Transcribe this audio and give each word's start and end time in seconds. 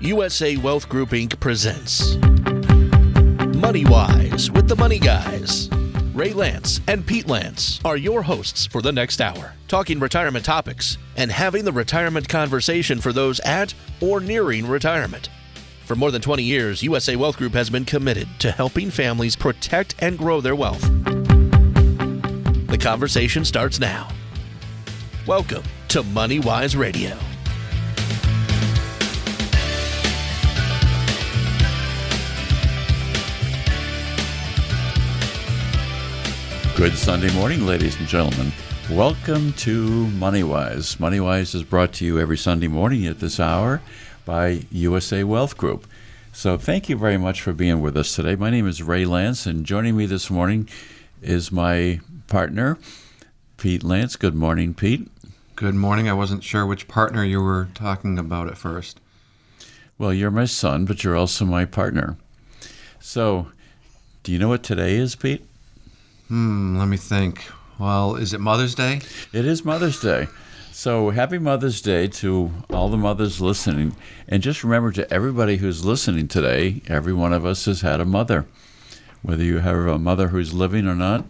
USA 0.00 0.58
Wealth 0.58 0.90
Group 0.90 1.10
Inc. 1.10 1.40
presents 1.40 2.16
Money 3.56 3.86
Wise 3.86 4.50
with 4.50 4.68
the 4.68 4.76
Money 4.76 4.98
Guys. 4.98 5.70
Ray 6.12 6.32
Lantz 6.32 6.82
and 6.86 7.06
Pete 7.06 7.26
Lantz 7.26 7.80
are 7.82 7.96
your 7.96 8.22
hosts 8.22 8.66
for 8.66 8.82
the 8.82 8.92
next 8.92 9.22
hour, 9.22 9.54
talking 9.68 9.98
retirement 9.98 10.44
topics 10.44 10.98
and 11.16 11.32
having 11.32 11.64
the 11.64 11.72
retirement 11.72 12.28
conversation 12.28 13.00
for 13.00 13.10
those 13.10 13.40
at 13.40 13.72
or 14.02 14.20
nearing 14.20 14.66
retirement. 14.66 15.30
For 15.86 15.96
more 15.96 16.10
than 16.10 16.20
20 16.20 16.42
years, 16.42 16.82
USA 16.82 17.16
Wealth 17.16 17.38
Group 17.38 17.54
has 17.54 17.70
been 17.70 17.86
committed 17.86 18.28
to 18.40 18.52
helping 18.52 18.90
families 18.90 19.34
protect 19.34 19.94
and 20.00 20.18
grow 20.18 20.42
their 20.42 20.56
wealth. 20.56 20.82
The 22.66 22.78
conversation 22.78 23.46
starts 23.46 23.80
now. 23.80 24.08
Welcome 25.26 25.62
to 25.88 26.02
Money 26.02 26.38
Wise 26.38 26.76
Radio. 26.76 27.16
Good 36.76 36.98
Sunday 36.98 37.32
morning, 37.32 37.64
ladies 37.64 37.98
and 37.98 38.06
gentlemen. 38.06 38.52
Welcome 38.90 39.54
to 39.54 40.08
MoneyWise. 40.08 40.98
MoneyWise 40.98 41.54
is 41.54 41.62
brought 41.62 41.94
to 41.94 42.04
you 42.04 42.20
every 42.20 42.36
Sunday 42.36 42.68
morning 42.68 43.06
at 43.06 43.18
this 43.18 43.40
hour 43.40 43.80
by 44.26 44.66
USA 44.70 45.24
Wealth 45.24 45.56
Group. 45.56 45.86
So 46.34 46.58
thank 46.58 46.90
you 46.90 46.96
very 46.98 47.16
much 47.16 47.40
for 47.40 47.54
being 47.54 47.80
with 47.80 47.96
us 47.96 48.14
today. 48.14 48.36
My 48.36 48.50
name 48.50 48.68
is 48.68 48.82
Ray 48.82 49.06
Lantz, 49.06 49.46
and 49.46 49.64
joining 49.64 49.96
me 49.96 50.04
this 50.04 50.28
morning 50.28 50.68
is 51.22 51.50
my 51.50 52.00
partner, 52.26 52.76
Pete 53.56 53.82
Lantz. 53.82 54.18
Good 54.18 54.34
morning, 54.34 54.74
Pete. 54.74 55.10
Good 55.56 55.76
morning. 55.76 56.10
I 56.10 56.12
wasn't 56.12 56.44
sure 56.44 56.66
which 56.66 56.88
partner 56.88 57.24
you 57.24 57.40
were 57.40 57.68
talking 57.72 58.18
about 58.18 58.48
at 58.48 58.58
first. 58.58 59.00
Well, 59.96 60.12
you're 60.12 60.30
my 60.30 60.44
son, 60.44 60.84
but 60.84 61.02
you're 61.02 61.16
also 61.16 61.46
my 61.46 61.64
partner. 61.64 62.18
So, 63.00 63.50
do 64.22 64.30
you 64.30 64.38
know 64.38 64.50
what 64.50 64.62
today 64.62 64.96
is, 64.96 65.16
Pete? 65.16 65.42
Hmm, 66.28 66.76
let 66.76 66.88
me 66.88 66.96
think. 66.96 67.46
Well, 67.78 68.16
is 68.16 68.32
it 68.32 68.40
Mother's 68.40 68.74
Day? 68.74 69.00
It 69.32 69.44
is 69.44 69.64
Mother's 69.64 70.00
Day. 70.00 70.26
So 70.72 71.10
happy 71.10 71.38
Mother's 71.38 71.80
Day 71.80 72.08
to 72.08 72.50
all 72.70 72.88
the 72.88 72.96
mothers 72.96 73.40
listening. 73.40 73.94
And 74.26 74.42
just 74.42 74.64
remember 74.64 74.90
to 74.92 75.12
everybody 75.12 75.58
who's 75.58 75.84
listening 75.84 76.28
today, 76.28 76.82
every 76.88 77.12
one 77.12 77.32
of 77.32 77.46
us 77.46 77.64
has 77.66 77.82
had 77.82 78.00
a 78.00 78.04
mother. 78.04 78.44
Whether 79.22 79.44
you 79.44 79.58
have 79.58 79.76
a 79.76 79.98
mother 79.98 80.28
who's 80.28 80.52
living 80.52 80.86
or 80.86 80.96
not, 80.96 81.24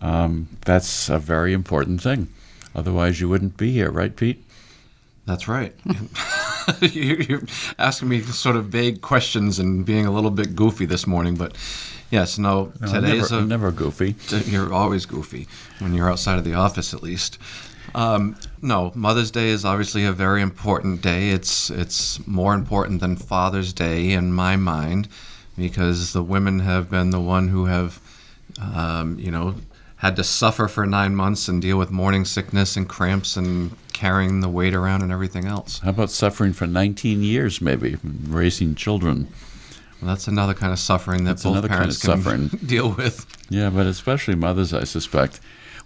um, 0.00 0.48
that's 0.64 1.08
a 1.08 1.18
very 1.18 1.52
important 1.52 2.02
thing. 2.02 2.28
Otherwise, 2.74 3.20
you 3.20 3.28
wouldn't 3.28 3.56
be 3.56 3.72
here, 3.72 3.90
right, 3.90 4.14
Pete? 4.14 4.44
That's 5.24 5.48
right. 5.48 5.74
You're 6.80 7.42
asking 7.78 8.08
me 8.08 8.20
sort 8.22 8.56
of 8.56 8.66
vague 8.66 9.00
questions 9.00 9.58
and 9.58 9.84
being 9.84 10.06
a 10.06 10.10
little 10.10 10.30
bit 10.30 10.54
goofy 10.56 10.84
this 10.84 11.06
morning, 11.06 11.36
but 11.36 11.56
yes, 12.12 12.38
no, 12.38 12.72
No, 12.80 12.86
today 12.86 13.08
never, 13.08 13.20
is 13.20 13.32
a, 13.32 13.40
never 13.40 13.72
goofy. 13.72 14.14
You're 14.46 14.72
always 14.72 15.06
goofy 15.06 15.48
when 15.80 15.94
you're 15.94 16.08
outside 16.08 16.38
of 16.38 16.44
the 16.44 16.54
office, 16.54 16.94
at 16.94 17.02
least. 17.02 17.38
Um, 17.94 18.36
no, 18.62 18.92
Mother's 18.94 19.32
Day 19.32 19.48
is 19.48 19.64
obviously 19.64 20.04
a 20.04 20.12
very 20.12 20.40
important 20.40 21.02
day. 21.02 21.30
It's 21.30 21.68
it's 21.70 22.24
more 22.26 22.54
important 22.54 23.00
than 23.00 23.16
Father's 23.16 23.72
Day 23.72 24.12
in 24.12 24.32
my 24.32 24.56
mind, 24.56 25.08
because 25.58 26.12
the 26.12 26.22
women 26.22 26.60
have 26.60 26.88
been 26.88 27.10
the 27.10 27.20
one 27.20 27.48
who 27.48 27.66
have, 27.66 28.00
um, 28.60 29.18
you 29.18 29.30
know, 29.30 29.56
had 29.96 30.16
to 30.16 30.24
suffer 30.24 30.68
for 30.68 30.86
nine 30.86 31.14
months 31.14 31.48
and 31.48 31.60
deal 31.60 31.78
with 31.78 31.90
morning 31.90 32.24
sickness 32.24 32.76
and 32.76 32.88
cramps 32.88 33.36
and 33.36 33.72
carrying 33.92 34.40
the 34.40 34.48
weight 34.48 34.74
around 34.74 35.02
and 35.02 35.12
everything 35.12 35.46
else. 35.46 35.78
How 35.80 35.90
about 35.90 36.10
suffering 36.10 36.52
for 36.52 36.66
19 36.66 37.22
years, 37.22 37.60
maybe, 37.60 37.98
raising 38.02 38.74
children? 38.74 39.28
Well, 40.02 40.08
that's 40.08 40.26
another 40.26 40.52
kind 40.52 40.72
of 40.72 40.80
suffering 40.80 41.22
that 41.24 41.30
That's 41.30 41.44
both 41.44 41.52
another 41.52 41.68
kind 41.68 41.78
parents 41.78 42.02
of 42.04 42.10
can 42.10 42.22
suffering. 42.22 42.48
deal 42.66 42.90
with. 42.90 43.24
Yeah, 43.50 43.70
but 43.70 43.86
especially 43.86 44.34
mothers, 44.34 44.74
I 44.74 44.82
suspect. 44.82 45.38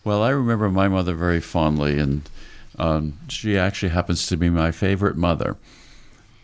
Well, 0.04 0.22
I 0.22 0.30
remember 0.30 0.70
my 0.70 0.88
mother 0.88 1.14
very 1.14 1.40
fondly, 1.40 1.98
and 1.98 2.28
um, 2.78 3.18
she 3.28 3.58
actually 3.58 3.90
happens 3.90 4.26
to 4.28 4.36
be 4.38 4.48
my 4.48 4.70
favorite 4.70 5.16
mother. 5.16 5.50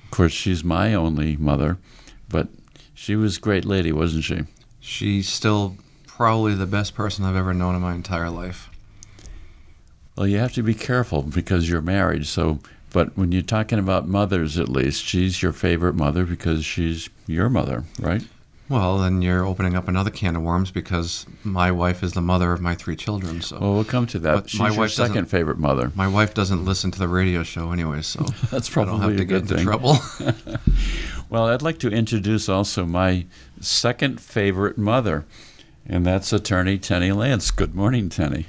Of 0.04 0.10
course, 0.10 0.32
she's 0.32 0.62
my 0.62 0.92
only 0.92 1.36
mother, 1.36 1.78
but 2.28 2.48
she 2.92 3.16
was 3.16 3.38
a 3.38 3.40
great 3.40 3.64
lady, 3.64 3.90
wasn't 3.90 4.24
she? 4.24 4.40
She's 4.80 5.28
still 5.28 5.76
probably 6.06 6.54
the 6.54 6.66
best 6.66 6.94
person 6.94 7.24
I've 7.24 7.36
ever 7.36 7.54
known 7.54 7.74
in 7.74 7.80
my 7.80 7.94
entire 7.94 8.28
life. 8.28 8.68
Well, 10.16 10.26
you 10.26 10.36
have 10.38 10.52
to 10.54 10.62
be 10.62 10.74
careful 10.74 11.22
because 11.22 11.70
you're 11.70 11.80
married. 11.80 12.26
So, 12.26 12.58
but 12.92 13.16
when 13.16 13.32
you're 13.32 13.42
talking 13.42 13.78
about 13.78 14.06
mothers, 14.08 14.58
at 14.58 14.68
least 14.68 15.04
she's 15.04 15.42
your 15.42 15.52
favorite 15.52 15.94
mother 15.94 16.24
because 16.24 16.64
she's 16.64 17.08
your 17.26 17.48
mother, 17.48 17.84
right? 18.00 18.22
Well, 18.68 18.98
then 18.98 19.20
you're 19.20 19.44
opening 19.44 19.76
up 19.76 19.86
another 19.86 20.10
can 20.10 20.34
of 20.36 20.42
worms 20.42 20.70
because 20.70 21.26
my 21.44 21.70
wife 21.70 22.02
is 22.02 22.12
the 22.12 22.22
mother 22.22 22.52
of 22.52 22.60
my 22.62 22.74
three 22.74 22.96
children. 22.96 23.42
So 23.42 23.58
Well, 23.58 23.74
we'll 23.74 23.84
come 23.84 24.06
to 24.06 24.18
that. 24.20 24.34
But 24.34 24.50
she's 24.50 24.60
my 24.60 24.70
your 24.70 24.78
wife 24.78 24.92
second 24.92 25.26
favorite 25.26 25.58
mother. 25.58 25.92
my 25.94 26.08
wife 26.08 26.32
doesn't 26.32 26.64
listen 26.64 26.90
to 26.92 26.98
the 26.98 27.08
radio 27.08 27.42
show 27.42 27.70
anyway, 27.72 28.00
so 28.00 28.20
That's 28.50 28.74
I 28.76 28.84
don't 28.84 28.98
probably 28.98 29.16
have 29.16 29.16
to 29.18 29.22
a 29.22 29.24
get 29.26 29.28
good 29.28 29.42
into 29.42 29.54
thing. 29.56 29.64
trouble. 29.64 29.98
Well, 31.28 31.46
I'd 31.48 31.62
like 31.62 31.78
to 31.78 31.88
introduce 31.88 32.46
also 32.50 32.84
my 32.84 33.24
second 33.58 34.20
favorite 34.20 34.76
mother, 34.76 35.24
and 35.86 36.04
that's 36.04 36.30
attorney 36.30 36.76
Tenney 36.76 37.08
Lantz. 37.08 37.54
Good 37.56 37.74
morning, 37.74 38.10
Tenney. 38.10 38.46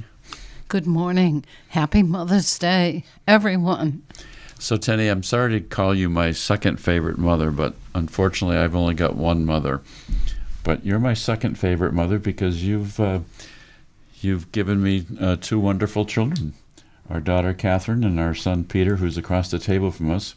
Good 0.67 0.85
morning. 0.85 1.45
Happy 1.69 2.03
Mother's 2.03 2.59
Day, 2.59 3.05
everyone. 3.25 4.03
So, 4.63 4.77
Tenney, 4.77 5.09
I'm 5.09 5.23
sorry 5.23 5.59
to 5.59 5.59
call 5.59 5.93
you 5.93 6.07
my 6.07 6.31
second 6.31 6.77
favorite 6.77 7.17
mother, 7.17 7.51
but 7.51 7.75
unfortunately, 7.93 8.55
I've 8.55 8.77
only 8.77 8.93
got 8.93 9.17
one 9.17 9.45
mother. 9.45 9.81
But 10.63 10.85
you're 10.85 10.99
my 10.99 11.15
second 11.15 11.59
favorite 11.59 11.91
mother 11.91 12.17
because 12.17 12.63
you've 12.63 12.97
uh, 12.97 13.19
you've 14.21 14.53
given 14.53 14.81
me 14.81 15.05
uh, 15.19 15.35
two 15.35 15.59
wonderful 15.59 16.05
children, 16.05 16.53
our 17.09 17.19
daughter 17.19 17.53
Catherine 17.53 18.05
and 18.05 18.21
our 18.21 18.33
son 18.33 18.63
Peter, 18.63 18.95
who's 18.95 19.17
across 19.17 19.51
the 19.51 19.59
table 19.59 19.91
from 19.91 20.09
us. 20.11 20.33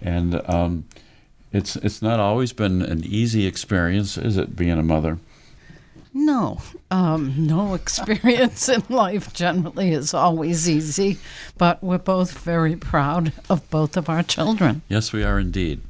And 0.00 0.40
um, 0.48 0.84
it's 1.52 1.74
it's 1.74 2.00
not 2.00 2.20
always 2.20 2.52
been 2.52 2.82
an 2.82 3.02
easy 3.04 3.46
experience, 3.46 4.16
is 4.16 4.36
it, 4.36 4.54
being 4.54 4.78
a 4.78 4.82
mother? 4.84 5.18
No, 6.12 6.60
um, 6.90 7.34
no 7.46 7.74
experience 7.82 8.68
in 8.68 8.82
life 8.88 9.32
generally 9.32 9.92
is 9.92 10.14
always 10.14 10.68
easy, 10.68 11.18
but 11.56 11.82
we're 11.82 11.98
both 11.98 12.38
very 12.38 12.76
proud 12.76 13.32
of 13.48 13.68
both 13.70 13.96
of 13.96 14.08
our 14.08 14.22
children. 14.22 14.82
Yes, 14.88 15.12
we 15.12 15.22
are 15.24 15.38
indeed. 15.38 15.80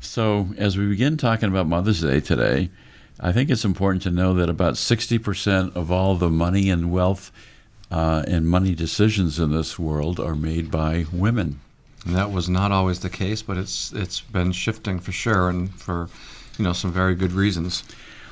So, 0.00 0.48
as 0.58 0.76
we 0.76 0.86
begin 0.86 1.16
talking 1.16 1.48
about 1.48 1.66
Mother's 1.66 2.02
Day 2.02 2.20
today, 2.20 2.70
I 3.18 3.32
think 3.32 3.48
it's 3.48 3.64
important 3.64 4.02
to 4.02 4.10
know 4.10 4.34
that 4.34 4.50
about 4.50 4.74
60% 4.74 5.74
of 5.74 5.90
all 5.90 6.16
the 6.16 6.28
money 6.28 6.68
and 6.68 6.92
wealth 6.92 7.32
uh, 7.90 8.24
and 8.26 8.46
money 8.48 8.74
decisions 8.74 9.38
in 9.38 9.52
this 9.52 9.78
world 9.78 10.18
are 10.18 10.34
made 10.34 10.70
by 10.70 11.06
women. 11.12 11.60
And 12.04 12.14
that 12.16 12.30
was 12.30 12.48
not 12.48 12.72
always 12.72 13.00
the 13.00 13.08
case, 13.08 13.40
but 13.40 13.56
it's 13.56 13.92
it's 13.92 14.20
been 14.20 14.52
shifting 14.52 14.98
for 14.98 15.12
sure, 15.12 15.48
and 15.48 15.74
for 15.74 16.08
you 16.58 16.64
know 16.64 16.72
some 16.74 16.92
very 16.92 17.14
good 17.14 17.32
reasons. 17.32 17.82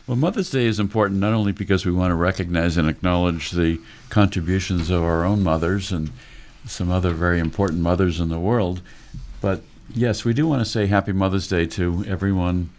Well, 0.07 0.17
Mother's 0.17 0.51
Day 0.51 0.67
is 0.67 0.81
important 0.81 1.21
not 1.21 1.33
only 1.33 1.53
because 1.53 1.87
we 1.87 1.93
want 1.93 2.11
to 2.11 2.17
recognize 2.17 2.77
and 2.77 2.89
acknowledge 2.89 3.53
the 3.53 3.81
contributions 4.09 4.91
of 4.91 5.05
our 5.05 5.25
own 5.25 5.45
mothers 5.45 5.93
and 5.93 6.11
some 6.67 6.91
other 6.91 7.11
very 7.11 7.39
important 7.39 7.81
mothers 7.83 8.19
in 8.19 8.29
the 8.29 8.39
world, 8.39 8.81
but 9.41 9.63
yes, 9.95 10.25
we 10.25 10.33
do 10.35 10.47
want 10.47 10.61
to 10.61 10.71
say 10.71 10.87
Happy 10.87 11.13
Mother's 11.13 11.47
Day 11.47 11.67
to 11.67 12.05
everyone 12.09 12.71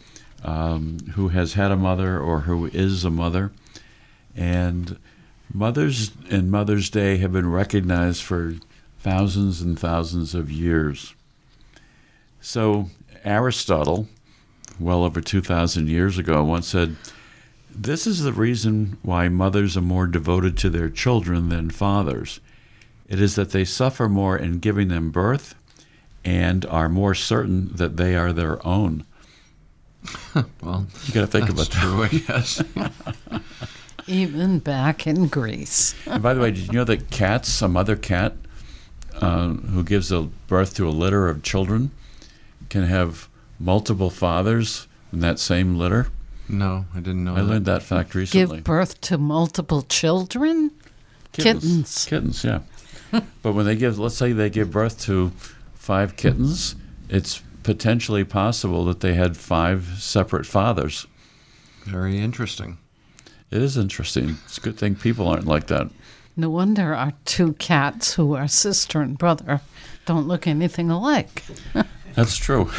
um, 0.43 0.99
who 1.13 1.29
has 1.29 1.53
had 1.53 1.71
a 1.71 1.77
mother 1.77 2.19
or 2.19 2.41
who 2.41 2.65
is 2.67 3.05
a 3.05 3.09
mother. 3.09 3.51
And 4.35 4.97
mothers 5.53 6.11
and 6.29 6.51
Mother's 6.51 6.89
Day 6.89 7.17
have 7.17 7.31
been 7.31 7.49
recognized 7.49 8.21
for 8.21 8.55
thousands 8.99 9.61
and 9.61 9.79
thousands 9.79 10.35
of 10.35 10.51
years. 10.51 11.13
So, 12.41 12.89
Aristotle, 13.23 14.09
well 14.79 15.03
over 15.03 15.21
2,000 15.21 15.87
years 15.89 16.17
ago, 16.17 16.43
once 16.43 16.67
said, 16.67 16.95
This 17.73 18.05
is 18.07 18.23
the 18.23 18.33
reason 18.33 18.97
why 19.01 19.29
mothers 19.29 19.75
are 19.77 19.81
more 19.81 20.07
devoted 20.07 20.57
to 20.59 20.69
their 20.69 20.89
children 20.89 21.49
than 21.49 21.69
fathers. 21.69 22.39
It 23.07 23.19
is 23.21 23.35
that 23.35 23.51
they 23.51 23.65
suffer 23.65 24.07
more 24.09 24.37
in 24.37 24.59
giving 24.59 24.87
them 24.87 25.11
birth 25.11 25.55
and 26.25 26.65
are 26.65 26.89
more 26.89 27.13
certain 27.13 27.69
that 27.75 27.97
they 27.97 28.15
are 28.15 28.31
their 28.33 28.65
own. 28.65 29.05
Well, 30.61 30.87
You 31.05 31.13
got 31.13 31.21
to 31.21 31.27
think 31.27 31.47
that's 31.49 31.67
about 31.67 31.71
that. 31.71 31.79
true, 31.81 32.03
I 32.03 32.07
guess. 32.07 32.63
Even 34.07 34.59
back 34.59 35.05
in 35.07 35.27
Greece. 35.27 35.95
And 36.07 36.21
by 36.21 36.33
the 36.33 36.41
way, 36.41 36.51
did 36.51 36.67
you 36.67 36.73
know 36.73 36.83
that 36.83 37.09
cats, 37.09 37.61
a 37.61 37.67
mother 37.69 37.95
cat 37.95 38.33
uh, 39.21 39.49
who 39.49 39.83
gives 39.83 40.11
a 40.11 40.23
birth 40.47 40.75
to 40.75 40.87
a 40.87 40.91
litter 40.91 41.29
of 41.29 41.41
children, 41.43 41.91
can 42.69 42.83
have 42.83 43.29
multiple 43.63 44.09
fathers 44.09 44.87
in 45.11 45.19
that 45.19 45.39
same 45.39 45.77
litter? 45.77 46.07
no, 46.49 46.85
I 46.93 46.99
didn't 46.99 47.23
know. 47.23 47.33
I 47.33 47.41
that. 47.41 47.43
learned 47.45 47.65
that 47.65 47.83
fact 47.83 48.13
recently. 48.13 48.57
Give 48.57 48.63
birth 48.63 48.99
to 49.01 49.17
multiple 49.17 49.81
children? 49.83 50.71
kittens. 51.31 52.05
Kittens, 52.05 52.43
yeah. 52.43 52.59
but 53.41 53.53
when 53.53 53.65
they 53.65 53.75
give, 53.75 53.99
let's 53.99 54.15
say 54.15 54.31
they 54.31 54.49
give 54.49 54.71
birth 54.71 55.01
to 55.01 55.31
five 55.73 56.15
kittens, 56.15 56.75
it's 57.09 57.41
potentially 57.63 58.23
possible 58.23 58.85
that 58.85 58.99
they 58.99 59.13
had 59.13 59.35
five 59.37 59.95
separate 59.97 60.45
fathers. 60.45 61.07
Very 61.85 62.19
interesting. 62.19 62.77
It 63.51 63.61
is 63.61 63.77
interesting. 63.77 64.37
It's 64.45 64.57
a 64.57 64.61
good 64.61 64.77
thing 64.77 64.95
people 64.95 65.27
aren't 65.27 65.45
like 65.45 65.67
that. 65.67 65.89
No 66.35 66.49
wonder 66.49 66.95
our 66.95 67.13
two 67.25 67.53
cats, 67.53 68.15
who 68.15 68.35
are 68.35 68.47
sister 68.47 69.01
and 69.01 69.17
brother, 69.17 69.61
don't 70.05 70.27
look 70.27 70.47
anything 70.47 70.89
alike. 70.89 71.43
That's 72.15 72.37
true. 72.37 72.69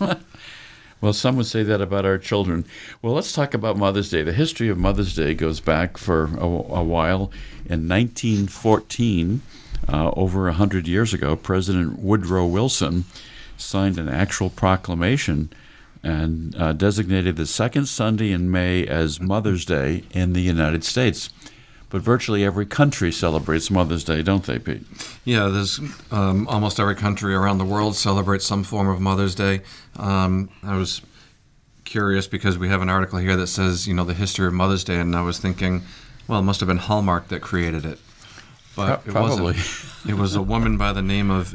well, 1.00 1.12
some 1.12 1.36
would 1.36 1.46
say 1.46 1.62
that 1.62 1.80
about 1.80 2.04
our 2.04 2.18
children. 2.18 2.64
Well, 3.00 3.14
let's 3.14 3.32
talk 3.32 3.54
about 3.54 3.76
Mother's 3.76 4.10
Day. 4.10 4.22
The 4.22 4.32
history 4.32 4.68
of 4.68 4.78
Mother's 4.78 5.14
Day 5.14 5.34
goes 5.34 5.60
back 5.60 5.96
for 5.96 6.24
a, 6.36 6.44
a 6.44 6.84
while. 6.84 7.30
In 7.64 7.88
1914, 7.88 9.40
uh, 9.88 10.10
over 10.16 10.44
100 10.44 10.86
years 10.86 11.14
ago, 11.14 11.34
President 11.34 11.98
Woodrow 11.98 12.46
Wilson 12.46 13.04
signed 13.56 13.98
an 13.98 14.08
actual 14.08 14.50
proclamation 14.50 15.50
and 16.02 16.54
uh, 16.56 16.72
designated 16.72 17.36
the 17.36 17.46
second 17.46 17.86
Sunday 17.86 18.32
in 18.32 18.50
May 18.50 18.86
as 18.86 19.20
Mother's 19.20 19.64
Day 19.64 20.04
in 20.10 20.32
the 20.32 20.40
United 20.40 20.84
States. 20.84 21.30
But 21.92 22.00
virtually 22.00 22.42
every 22.42 22.64
country 22.64 23.12
celebrates 23.12 23.70
Mother's 23.70 24.02
Day, 24.02 24.22
don't 24.22 24.42
they, 24.44 24.58
Pete? 24.58 24.82
Yeah, 25.26 25.48
there's 25.48 25.78
um, 26.10 26.48
almost 26.48 26.80
every 26.80 26.94
country 26.94 27.34
around 27.34 27.58
the 27.58 27.66
world 27.66 27.96
celebrates 27.96 28.46
some 28.46 28.64
form 28.64 28.88
of 28.88 28.98
Mother's 28.98 29.34
Day. 29.34 29.60
Um, 29.96 30.48
I 30.62 30.78
was 30.78 31.02
curious 31.84 32.26
because 32.26 32.56
we 32.56 32.70
have 32.70 32.80
an 32.80 32.88
article 32.88 33.18
here 33.18 33.36
that 33.36 33.48
says, 33.48 33.86
you 33.86 33.92
know, 33.92 34.04
the 34.04 34.14
history 34.14 34.46
of 34.46 34.54
Mother's 34.54 34.84
Day, 34.84 35.00
and 35.00 35.14
I 35.14 35.20
was 35.20 35.38
thinking, 35.38 35.82
well, 36.26 36.40
it 36.40 36.44
must 36.44 36.60
have 36.60 36.66
been 36.66 36.78
Hallmark 36.78 37.28
that 37.28 37.42
created 37.42 37.84
it. 37.84 37.98
But 38.74 39.04
Pro- 39.04 39.12
probably. 39.12 39.34
it 39.34 39.58
wasn't. 39.58 40.08
it 40.08 40.14
was 40.14 40.34
a 40.34 40.40
woman 40.40 40.78
by 40.78 40.94
the 40.94 41.02
name 41.02 41.30
of 41.30 41.54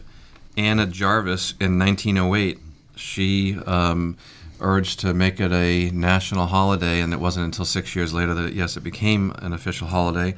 Anna 0.56 0.86
Jarvis 0.86 1.56
in 1.60 1.80
1908. 1.80 2.60
She 2.96 3.58
um, 3.66 4.18
urged 4.60 5.00
to 5.02 5.14
make 5.14 5.40
it 5.40 5.52
a 5.52 5.90
national 5.92 6.48
holiday, 6.48 7.00
and 7.02 7.14
it 7.14 7.20
wasn't 7.20 7.46
until 7.46 7.66
six 7.66 7.96
years 7.96 8.14
later 8.14 8.34
that, 8.34 8.54
yes, 8.54 8.78
it 8.78 8.84
became 8.84 9.32
an 9.40 9.54
official 9.54 9.88
holiday. 9.88 10.36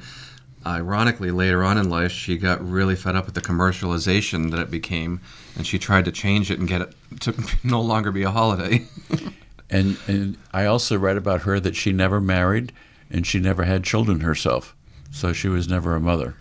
Ironically, 0.66 1.30
later 1.30 1.64
on 1.64 1.78
in 1.78 1.88
life, 1.88 2.12
she 2.12 2.36
got 2.36 2.62
really 2.66 2.94
fed 2.94 3.16
up 3.16 3.24
with 3.24 3.34
the 3.34 3.40
commercialization 3.40 4.50
that 4.50 4.60
it 4.60 4.70
became, 4.70 5.20
and 5.56 5.66
she 5.66 5.78
tried 5.78 6.04
to 6.04 6.12
change 6.12 6.50
it 6.50 6.58
and 6.58 6.68
get 6.68 6.82
it 6.82 6.94
to 7.20 7.34
no 7.64 7.80
longer 7.80 8.12
be 8.12 8.22
a 8.22 8.30
holiday. 8.30 8.86
And 9.70 9.98
and 10.08 10.36
I 10.52 10.64
also 10.66 10.98
read 10.98 11.16
about 11.16 11.42
her 11.42 11.60
that 11.60 11.76
she 11.76 11.92
never 11.92 12.20
married 12.20 12.72
and 13.10 13.26
she 13.26 13.38
never 13.38 13.64
had 13.64 13.84
children 13.84 14.20
herself, 14.20 14.74
so 15.10 15.32
she 15.32 15.48
was 15.48 15.68
never 15.68 15.94
a 15.94 16.00
mother. 16.00 16.34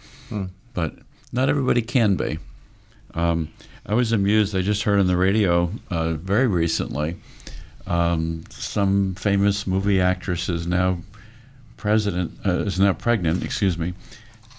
But 0.74 0.96
not 1.31 1.50
everybody 1.50 1.81
can 1.81 2.16
be. 2.16 2.40
Um, 3.14 3.50
I 3.86 3.94
was 3.94 4.12
amused. 4.12 4.56
I 4.56 4.62
just 4.62 4.84
heard 4.84 5.00
on 5.00 5.08
the 5.08 5.18
radio 5.18 5.72
uh, 5.90 6.14
very 6.14 6.48
recently 6.48 7.18
um, 7.90 8.44
some 8.50 9.16
famous 9.16 9.68
movie 9.68 10.00
actress 10.00 10.48
is 10.48 10.68
now 10.68 11.00
president 11.76 12.32
uh, 12.46 12.60
is 12.60 12.80
now 12.80 12.94
pregnant. 12.94 13.44
Excuse 13.44 13.78
me, 13.78 13.94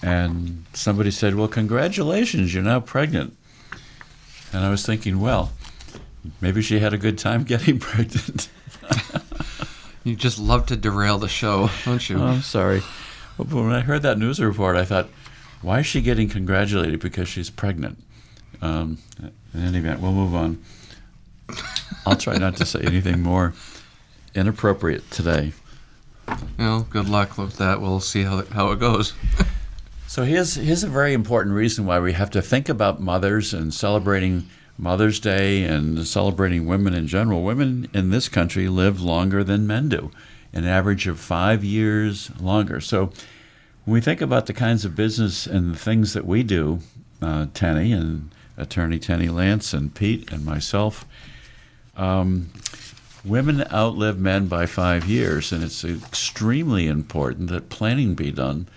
and 0.03 0.65
somebody 0.73 1.09
said, 1.11 1.35
"Well, 1.35 1.47
congratulations, 1.47 2.53
you're 2.53 2.63
now 2.63 2.79
pregnant." 2.79 3.35
And 4.53 4.65
I 4.65 4.69
was 4.69 4.85
thinking, 4.85 5.19
well, 5.19 5.51
maybe 6.41 6.61
she 6.61 6.79
had 6.79 6.93
a 6.93 6.97
good 6.97 7.17
time 7.17 7.43
getting 7.45 7.79
pregnant. 7.79 8.49
you 10.03 10.15
just 10.15 10.39
love 10.39 10.65
to 10.67 10.75
derail 10.75 11.17
the 11.17 11.29
show, 11.29 11.69
don't 11.85 12.07
you? 12.09 12.17
Oh, 12.17 12.25
I'm 12.25 12.41
sorry. 12.41 12.81
But 13.37 13.47
when 13.47 13.71
I 13.71 13.81
heard 13.81 14.01
that 14.01 14.17
news 14.17 14.39
report, 14.39 14.75
I 14.75 14.85
thought, 14.85 15.07
why 15.61 15.79
is 15.79 15.85
she 15.85 16.01
getting 16.01 16.27
congratulated 16.27 16.99
because 16.99 17.29
she's 17.29 17.49
pregnant? 17.49 18.03
Um, 18.61 18.97
in 19.53 19.63
any 19.63 19.77
event, 19.79 20.01
we'll 20.01 20.11
move 20.11 20.35
on. 20.35 20.63
I'll 22.05 22.15
try 22.15 22.37
not 22.37 22.55
to 22.57 22.65
say 22.65 22.81
anything 22.81 23.21
more 23.21 23.53
inappropriate 24.33 25.09
today. 25.11 25.53
Well, 26.57 26.87
good 26.89 27.09
luck 27.09 27.37
with 27.37 27.57
that. 27.57 27.81
We'll 27.81 27.99
see 27.99 28.23
how, 28.23 28.43
how 28.45 28.71
it 28.71 28.79
goes. 28.79 29.13
So 30.07 30.23
here's 30.23 30.55
here's 30.55 30.83
a 30.83 30.89
very 30.89 31.13
important 31.13 31.55
reason 31.55 31.85
why 31.85 31.99
we 31.99 32.13
have 32.13 32.29
to 32.31 32.41
think 32.41 32.67
about 32.67 33.01
mothers 33.01 33.53
and 33.53 33.73
celebrating 33.73 34.49
Mother's 34.77 35.19
Day 35.19 35.63
and 35.63 36.05
celebrating 36.05 36.65
women 36.65 36.93
in 36.93 37.07
general. 37.07 37.43
Women 37.43 37.89
in 37.93 38.09
this 38.09 38.27
country 38.27 38.67
live 38.67 38.99
longer 38.99 39.43
than 39.43 39.67
men 39.67 39.89
do, 39.89 40.11
an 40.53 40.65
average 40.65 41.07
of 41.07 41.19
five 41.19 41.63
years 41.63 42.31
longer. 42.39 42.81
So 42.81 43.11
when 43.85 43.93
we 43.93 44.01
think 44.01 44.21
about 44.21 44.47
the 44.47 44.53
kinds 44.53 44.85
of 44.85 44.95
business 44.95 45.47
and 45.47 45.73
the 45.73 45.79
things 45.79 46.13
that 46.13 46.25
we 46.25 46.43
do, 46.43 46.79
uh, 47.21 47.47
Tenney 47.53 47.91
and 47.93 48.31
Attorney 48.57 48.99
Tenney 48.99 49.27
Lantz 49.27 49.73
and 49.73 49.93
Pete 49.93 50.31
and 50.31 50.43
myself, 50.43 51.05
um, 51.95 52.49
women 53.23 53.63
outlive 53.71 54.19
men 54.19 54.47
by 54.47 54.65
five 54.65 55.05
years, 55.05 55.51
and 55.51 55.63
it's 55.63 55.83
extremely 55.83 56.87
important 56.87 57.49
that 57.49 57.69
planning 57.69 58.15
be 58.15 58.31
done, 58.31 58.67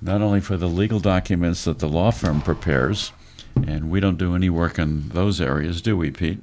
not 0.00 0.20
only 0.20 0.40
for 0.40 0.56
the 0.56 0.68
legal 0.68 1.00
documents 1.00 1.64
that 1.64 1.78
the 1.78 1.88
law 1.88 2.10
firm 2.10 2.40
prepares, 2.40 3.12
and 3.66 3.90
we 3.90 4.00
don't 4.00 4.18
do 4.18 4.34
any 4.34 4.50
work 4.50 4.78
in 4.78 5.08
those 5.10 5.40
areas, 5.40 5.80
do 5.80 5.96
we, 5.96 6.10
Pete? 6.10 6.40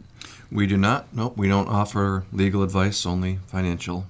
We 0.52 0.68
do 0.68 0.78
not. 0.78 1.08
Nope. 1.14 1.38
We 1.38 1.48
don't 1.48 1.70
offer 1.70 2.26
legal 2.34 2.64
advice, 2.64 3.06
only 3.06 3.40
financial. 3.48 4.06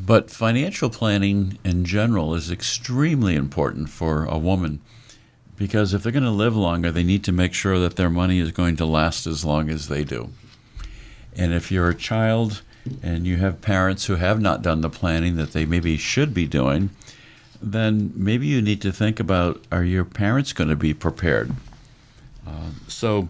But 0.00 0.30
financial 0.30 0.90
planning 0.90 1.58
in 1.64 1.84
general 1.84 2.34
is 2.34 2.50
extremely 2.50 3.36
important 3.36 3.88
for 3.88 4.24
a 4.24 4.36
woman 4.36 4.80
because 5.56 5.94
if 5.94 6.02
they're 6.02 6.10
going 6.10 6.24
to 6.24 6.30
live 6.30 6.56
longer, 6.56 6.90
they 6.90 7.04
need 7.04 7.22
to 7.24 7.32
make 7.32 7.54
sure 7.54 7.78
that 7.78 7.94
their 7.94 8.10
money 8.10 8.40
is 8.40 8.50
going 8.50 8.76
to 8.76 8.84
last 8.84 9.26
as 9.26 9.44
long 9.44 9.70
as 9.70 9.86
they 9.86 10.02
do. 10.02 10.30
And 11.36 11.52
if 11.52 11.70
you're 11.70 11.88
a 11.88 11.94
child 11.94 12.62
and 13.02 13.26
you 13.26 13.36
have 13.38 13.60
parents 13.60 14.06
who 14.06 14.16
have 14.16 14.40
not 14.40 14.62
done 14.62 14.80
the 14.80 14.90
planning 14.90 15.36
that 15.36 15.52
they 15.52 15.64
maybe 15.64 15.96
should 15.96 16.34
be 16.34 16.46
doing, 16.46 16.90
then 17.60 18.12
maybe 18.14 18.46
you 18.46 18.60
need 18.60 18.82
to 18.82 18.92
think 18.92 19.18
about 19.18 19.64
are 19.72 19.84
your 19.84 20.04
parents 20.04 20.52
going 20.52 20.68
to 20.68 20.76
be 20.76 20.92
prepared? 20.92 21.52
Uh, 22.46 22.70
so, 22.88 23.28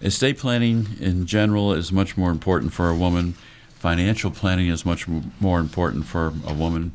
estate 0.00 0.38
planning 0.38 0.86
in 1.00 1.26
general 1.26 1.72
is 1.72 1.90
much 1.90 2.16
more 2.16 2.30
important 2.30 2.72
for 2.72 2.88
a 2.88 2.94
woman. 2.94 3.34
Financial 3.74 4.30
planning 4.30 4.68
is 4.68 4.86
much 4.86 5.06
more 5.40 5.58
important 5.58 6.06
for 6.06 6.32
a 6.46 6.54
woman. 6.54 6.92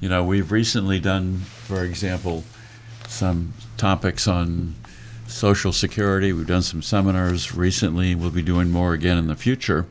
You 0.00 0.08
know, 0.08 0.22
we've 0.22 0.52
recently 0.52 1.00
done, 1.00 1.38
for 1.38 1.82
example, 1.82 2.44
some 3.08 3.54
topics 3.76 4.28
on 4.28 4.74
Social 5.38 5.72
Security. 5.72 6.32
We've 6.32 6.48
done 6.48 6.62
some 6.62 6.82
seminars 6.82 7.54
recently. 7.54 8.14
We'll 8.16 8.32
be 8.32 8.42
doing 8.42 8.70
more 8.70 8.92
again 8.92 9.16
in 9.16 9.28
the 9.28 9.36
future. 9.36 9.86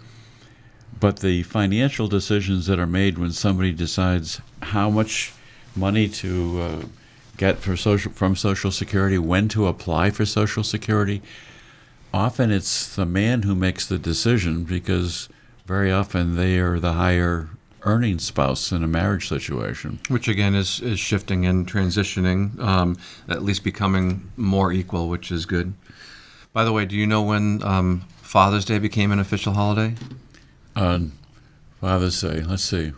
But 0.99 1.19
the 1.19 1.43
financial 1.43 2.09
decisions 2.09 2.65
that 2.65 2.79
are 2.79 2.85
made 2.85 3.17
when 3.17 3.31
somebody 3.31 3.71
decides 3.71 4.41
how 4.61 4.89
much 4.89 5.33
money 5.73 6.09
to 6.09 6.61
uh, 6.61 6.81
get 7.37 7.59
for 7.59 7.77
social, 7.77 8.11
from 8.11 8.35
Social 8.35 8.71
Security, 8.71 9.17
when 9.17 9.47
to 9.49 9.67
apply 9.67 10.09
for 10.09 10.25
Social 10.25 10.63
Security, 10.63 11.21
often 12.13 12.51
it's 12.51 12.93
the 12.93 13.05
man 13.05 13.43
who 13.43 13.55
makes 13.55 13.87
the 13.87 13.97
decision 13.97 14.65
because 14.65 15.29
very 15.65 15.91
often 15.91 16.35
they 16.35 16.59
are 16.59 16.77
the 16.77 16.93
higher 16.93 17.49
earning 17.87 18.19
spouse 18.19 18.71
in 18.71 18.83
a 18.83 18.87
marriage 18.87 19.27
situation. 19.29 19.99
Which 20.09 20.27
again 20.27 20.53
is, 20.55 20.79
is 20.81 20.99
shifting 20.99 21.45
and 21.45 21.65
transitioning, 21.65 22.59
um, 22.59 22.97
at 23.29 23.41
least 23.43 23.63
becoming 23.63 24.31
more 24.35 24.71
equal, 24.71 25.07
which 25.09 25.31
is 25.31 25.45
good. 25.45 25.73
By 26.53 26.63
the 26.63 26.71
way, 26.73 26.85
do 26.85 26.95
you 26.95 27.07
know 27.07 27.21
when 27.21 27.63
um, 27.63 28.01
Father's 28.21 28.65
Day 28.65 28.79
became 28.79 29.11
an 29.11 29.19
official 29.19 29.53
holiday? 29.53 29.95
Father's 31.81 32.19
Day, 32.21 32.41
let's 32.41 32.63
see, 32.63 32.91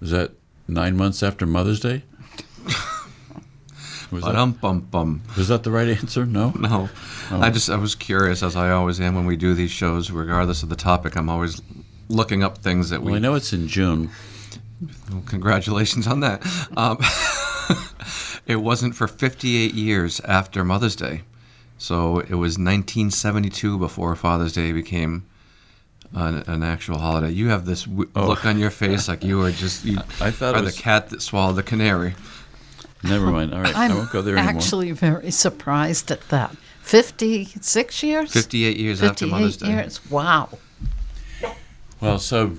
was 0.00 0.10
that 0.10 0.32
nine 0.66 0.96
months 0.96 1.22
after 1.22 1.46
Mother's 1.46 1.80
Day? 1.80 2.02
Was 4.10 4.24
that, 4.24 4.60
bum 4.62 4.80
bum. 4.80 5.20
was 5.36 5.48
that 5.48 5.64
the 5.64 5.70
right 5.70 5.88
answer? 5.88 6.24
No. 6.24 6.54
No, 6.58 6.88
Oh. 7.30 7.40
I 7.42 7.50
just 7.50 7.68
I 7.68 7.76
was 7.76 7.94
curious, 7.94 8.42
as 8.42 8.56
I 8.56 8.70
always 8.70 8.98
am 9.02 9.14
when 9.14 9.26
we 9.26 9.36
do 9.36 9.52
these 9.52 9.70
shows, 9.70 10.10
regardless 10.10 10.62
of 10.62 10.70
the 10.70 10.76
topic. 10.76 11.14
I'm 11.14 11.28
always 11.28 11.60
looking 12.08 12.42
up 12.42 12.58
things 12.58 12.90
that 12.90 13.00
we. 13.00 13.06
Well, 13.06 13.14
I 13.14 13.18
we. 13.18 13.20
know 13.20 13.34
it's 13.34 13.52
in 13.52 13.68
June. 13.68 14.10
Well, 15.10 15.22
congratulations 15.26 16.06
on 16.06 16.20
that. 16.20 16.42
Um, 16.76 16.98
it 18.46 18.56
wasn't 18.56 18.94
for 18.94 19.08
58 19.08 19.74
years 19.74 20.20
after 20.20 20.64
Mother's 20.64 20.96
Day, 20.96 21.22
so 21.78 22.18
it 22.20 22.30
was 22.34 22.58
1972 22.58 23.78
before 23.78 24.14
Father's 24.16 24.52
Day 24.52 24.72
became 24.72 25.26
an, 26.14 26.44
an 26.46 26.62
actual 26.62 26.98
holiday. 26.98 27.30
You 27.30 27.48
have 27.48 27.66
this 27.66 27.84
w- 27.84 28.08
Oh. 28.14 28.26
look 28.28 28.44
on 28.46 28.58
your 28.58 28.70
face 28.70 29.08
like 29.08 29.24
you 29.24 29.42
are 29.42 29.50
just 29.50 29.84
you 29.84 29.98
I 30.20 30.30
thought 30.30 30.54
are 30.54 30.58
it 30.58 30.64
was. 30.64 30.76
the 30.76 30.82
cat 30.82 31.10
that 31.10 31.22
swallowed 31.22 31.56
the 31.56 31.62
canary. 31.62 32.14
Never 33.04 33.26
mind. 33.26 33.52
All 33.54 33.60
right, 33.60 33.76
I 33.76 33.84
I'm 33.86 33.96
won't 33.96 34.10
go 34.10 34.22
there 34.22 34.36
anymore. 34.36 34.54
actually 34.60 34.90
very 34.92 35.30
surprised 35.30 36.10
at 36.10 36.26
that. 36.30 36.56
56 36.82 38.02
years? 38.02 38.32
58 38.32 38.76
years 38.76 39.02
after 39.02 39.26
58 39.26 39.30
Mother's 39.30 39.56
Day. 39.58 39.68
years. 39.68 40.10
Wow. 40.10 40.48
Well, 42.00 42.18
so 42.18 42.56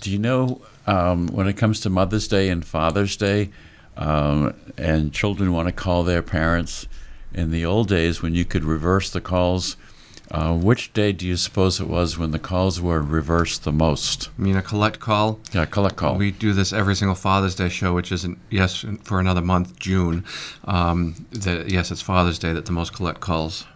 do 0.00 0.10
you 0.10 0.18
know 0.18 0.62
um, 0.86 1.28
when 1.28 1.46
it 1.46 1.56
comes 1.56 1.80
to 1.80 1.90
Mother's 1.90 2.26
Day 2.28 2.48
and 2.48 2.64
Father's 2.64 3.16
Day, 3.16 3.50
um, 3.96 4.54
and 4.78 5.12
children 5.12 5.52
want 5.52 5.68
to 5.68 5.72
call 5.72 6.02
their 6.02 6.22
parents? 6.22 6.86
In 7.34 7.50
the 7.50 7.64
old 7.64 7.88
days, 7.88 8.20
when 8.20 8.34
you 8.34 8.44
could 8.44 8.64
reverse 8.64 9.10
the 9.10 9.20
calls, 9.20 9.76
Uh, 10.30 10.54
which 10.56 10.92
day 10.94 11.12
do 11.12 11.26
you 11.26 11.36
suppose 11.36 11.78
it 11.78 11.86
was 11.86 12.16
when 12.16 12.30
the 12.30 12.38
calls 12.38 12.80
were 12.80 13.02
reversed 13.02 13.64
the 13.64 13.72
most? 13.72 14.30
I 14.38 14.42
mean, 14.42 14.56
a 14.56 14.62
collect 14.62 14.98
call. 14.98 15.38
Yeah, 15.52 15.66
collect 15.66 15.96
call. 15.96 16.16
We 16.16 16.30
do 16.30 16.54
this 16.54 16.72
every 16.72 16.94
single 16.94 17.14
Father's 17.14 17.54
Day 17.54 17.68
show, 17.68 17.92
which 17.92 18.10
isn't 18.10 18.38
yes 18.48 18.84
for 19.02 19.20
another 19.20 19.42
month, 19.42 19.78
June. 19.78 20.24
Um, 20.64 21.26
that 21.32 21.68
yes, 21.68 21.90
it's 21.90 22.00
Father's 22.00 22.38
Day 22.38 22.54
that 22.54 22.64
the 22.64 22.72
most 22.72 22.94
collect 22.94 23.20
calls. 23.20 23.66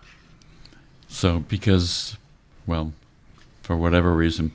So, 1.08 1.40
because, 1.40 2.16
well, 2.66 2.92
for 3.62 3.76
whatever 3.76 4.14
reason. 4.16 4.52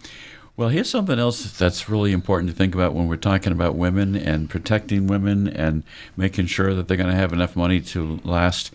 Well, 0.61 0.69
here's 0.69 0.91
something 0.91 1.17
else 1.17 1.57
that's 1.57 1.89
really 1.89 2.11
important 2.11 2.51
to 2.51 2.55
think 2.55 2.75
about 2.75 2.93
when 2.93 3.07
we're 3.07 3.15
talking 3.15 3.51
about 3.51 3.73
women 3.73 4.15
and 4.15 4.47
protecting 4.47 5.07
women 5.07 5.47
and 5.47 5.81
making 6.15 6.45
sure 6.45 6.75
that 6.75 6.87
they're 6.87 6.97
going 6.97 7.09
to 7.09 7.15
have 7.15 7.33
enough 7.33 7.55
money 7.55 7.81
to 7.81 8.19
last. 8.23 8.71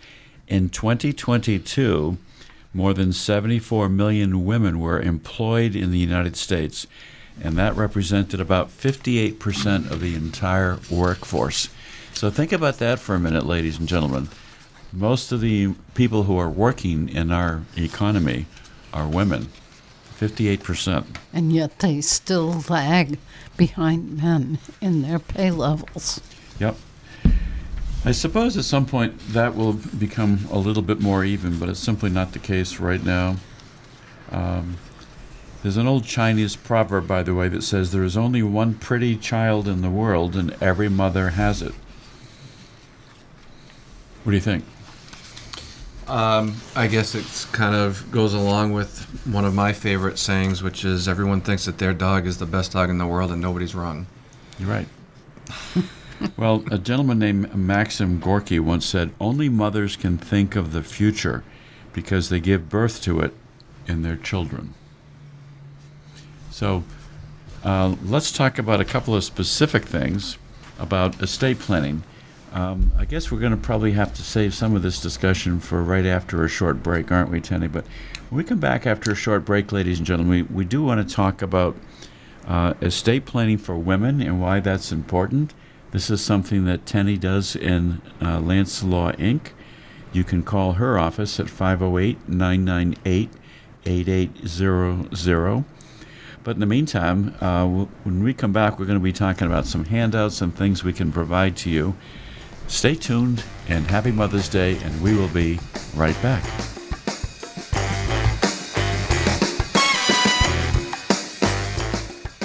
In 0.49 0.67
2022, 0.67 2.17
more 2.73 2.93
than 2.93 3.13
74 3.13 3.87
million 3.87 4.43
women 4.43 4.81
were 4.81 4.99
employed 4.99 5.77
in 5.77 5.91
the 5.91 5.97
United 5.97 6.35
States, 6.35 6.87
and 7.41 7.57
that 7.57 7.73
represented 7.77 8.41
about 8.41 8.67
58% 8.67 9.89
of 9.89 10.01
the 10.01 10.13
entire 10.13 10.79
workforce. 10.91 11.69
So 12.11 12.29
think 12.29 12.51
about 12.51 12.79
that 12.79 12.99
for 12.99 13.15
a 13.15 13.19
minute, 13.21 13.45
ladies 13.45 13.79
and 13.79 13.87
gentlemen. 13.87 14.27
Most 14.91 15.31
of 15.31 15.39
the 15.39 15.73
people 15.95 16.23
who 16.23 16.37
are 16.37 16.49
working 16.49 17.07
in 17.07 17.31
our 17.31 17.63
economy 17.77 18.45
are 18.91 19.07
women. 19.07 19.47
58%. 20.19 21.05
And 21.33 21.53
yet 21.53 21.79
they 21.79 22.01
still 22.01 22.63
lag 22.69 23.19
behind 23.55 24.17
men 24.17 24.59
in 24.81 25.01
their 25.01 25.19
pay 25.19 25.51
levels. 25.51 26.21
Yep. 26.59 26.75
I 28.05 28.11
suppose 28.11 28.57
at 28.57 28.63
some 28.63 28.85
point 28.85 29.19
that 29.29 29.55
will 29.55 29.73
become 29.73 30.47
a 30.51 30.57
little 30.57 30.83
bit 30.83 30.99
more 30.99 31.23
even, 31.23 31.59
but 31.59 31.69
it's 31.69 31.79
simply 31.79 32.09
not 32.09 32.31
the 32.31 32.39
case 32.39 32.79
right 32.79 33.03
now. 33.03 33.37
Um, 34.31 34.77
there's 35.61 35.77
an 35.77 35.87
old 35.87 36.05
Chinese 36.05 36.55
proverb, 36.55 37.07
by 37.07 37.23
the 37.23 37.35
way, 37.35 37.49
that 37.49 37.63
says 37.63 37.91
there 37.91 38.03
is 38.03 38.15
only 38.15 38.43
one 38.43 38.75
pretty 38.75 39.17
child 39.17 39.67
in 39.67 39.81
the 39.81 39.89
world, 39.89 40.35
and 40.35 40.55
every 40.61 40.89
mother 40.89 41.31
has 41.31 41.61
it. 41.61 41.73
What 44.23 44.31
do 44.31 44.35
you 44.35 44.41
think? 44.41 44.63
Um, 46.07 46.55
I 46.75 46.87
guess 46.87 47.15
it 47.15 47.47
kind 47.51 47.75
of 47.75 48.09
goes 48.11 48.33
along 48.33 48.71
with 48.71 49.01
one 49.25 49.43
of 49.43 49.53
my 49.53 49.73
favorite 49.73 50.17
sayings, 50.17 50.63
which 50.63 50.85
is 50.85 51.07
everyone 51.07 51.41
thinks 51.41 51.65
that 51.65 51.79
their 51.79 51.93
dog 51.93 52.25
is 52.25 52.37
the 52.37 52.45
best 52.45 52.71
dog 52.71 52.89
in 52.89 52.97
the 52.97 53.07
world, 53.07 53.31
and 53.31 53.41
nobody's 53.41 53.75
wrong. 53.75 54.07
You're 54.57 54.69
right. 54.69 54.87
well, 56.37 56.63
a 56.71 56.77
gentleman 56.77 57.19
named 57.19 57.53
Maxim 57.53 58.19
Gorky 58.19 58.59
once 58.59 58.85
said, 58.85 59.11
Only 59.19 59.49
mothers 59.49 59.97
can 59.97 60.17
think 60.17 60.55
of 60.55 60.71
the 60.71 60.81
future 60.81 61.43
because 61.91 62.29
they 62.29 62.39
give 62.39 62.69
birth 62.69 63.01
to 63.03 63.19
it 63.19 63.33
in 63.85 64.01
their 64.01 64.15
children. 64.15 64.73
So 66.51 66.83
uh, 67.63 67.95
let's 68.03 68.31
talk 68.31 68.57
about 68.57 68.79
a 68.79 68.85
couple 68.85 69.13
of 69.15 69.23
specific 69.23 69.83
things 69.83 70.37
about 70.79 71.21
estate 71.21 71.59
planning. 71.59 72.03
Um, 72.53 72.91
I 72.97 73.05
guess 73.05 73.31
we're 73.31 73.39
going 73.39 73.51
to 73.51 73.57
probably 73.57 73.91
have 73.91 74.13
to 74.15 74.21
save 74.21 74.53
some 74.53 74.75
of 74.75 74.81
this 74.81 75.01
discussion 75.01 75.59
for 75.59 75.83
right 75.83 76.05
after 76.05 76.43
a 76.43 76.49
short 76.49 76.81
break, 76.81 77.11
aren't 77.11 77.29
we, 77.29 77.41
Tenney? 77.41 77.67
But 77.67 77.85
when 78.29 78.37
we 78.37 78.43
come 78.43 78.59
back 78.59 78.87
after 78.87 79.11
a 79.11 79.15
short 79.15 79.45
break, 79.45 79.71
ladies 79.71 79.97
and 79.97 80.07
gentlemen, 80.07 80.47
we, 80.47 80.55
we 80.55 80.65
do 80.65 80.83
want 80.83 81.07
to 81.07 81.15
talk 81.15 81.41
about 81.41 81.75
uh, 82.47 82.73
estate 82.81 83.25
planning 83.25 83.57
for 83.57 83.75
women 83.75 84.21
and 84.21 84.41
why 84.41 84.59
that's 84.59 84.91
important. 84.91 85.53
This 85.91 86.09
is 86.09 86.21
something 86.21 86.65
that 86.65 86.85
Tenney 86.85 87.17
does 87.17 87.55
in 87.55 88.01
uh, 88.21 88.39
Lantz 88.39 88.83
Law 88.83 89.11
Inc. 89.13 89.49
You 90.13 90.23
can 90.23 90.43
call 90.43 90.73
her 90.73 90.97
office 90.97 91.39
at 91.39 91.49
508 91.49 92.29
998 92.29 93.29
8800. 93.85 95.65
But 96.43 96.55
in 96.55 96.59
the 96.59 96.65
meantime, 96.65 97.35
uh, 97.41 97.65
when 97.65 98.23
we 98.23 98.33
come 98.33 98.53
back, 98.53 98.79
we're 98.79 98.85
going 98.85 98.99
to 98.99 99.03
be 99.03 99.11
talking 99.13 99.47
about 99.47 99.65
some 99.65 99.85
handouts 99.85 100.41
and 100.41 100.55
things 100.55 100.83
we 100.83 100.93
can 100.93 101.11
provide 101.11 101.57
to 101.57 101.69
you. 101.69 101.95
Stay 102.67 102.95
tuned 102.95 103.43
and 103.69 103.87
happy 103.87 104.11
Mother's 104.11 104.49
Day, 104.49 104.77
and 104.79 105.01
we 105.01 105.15
will 105.15 105.29
be 105.29 105.57
right 105.95 106.21
back. 106.21 106.43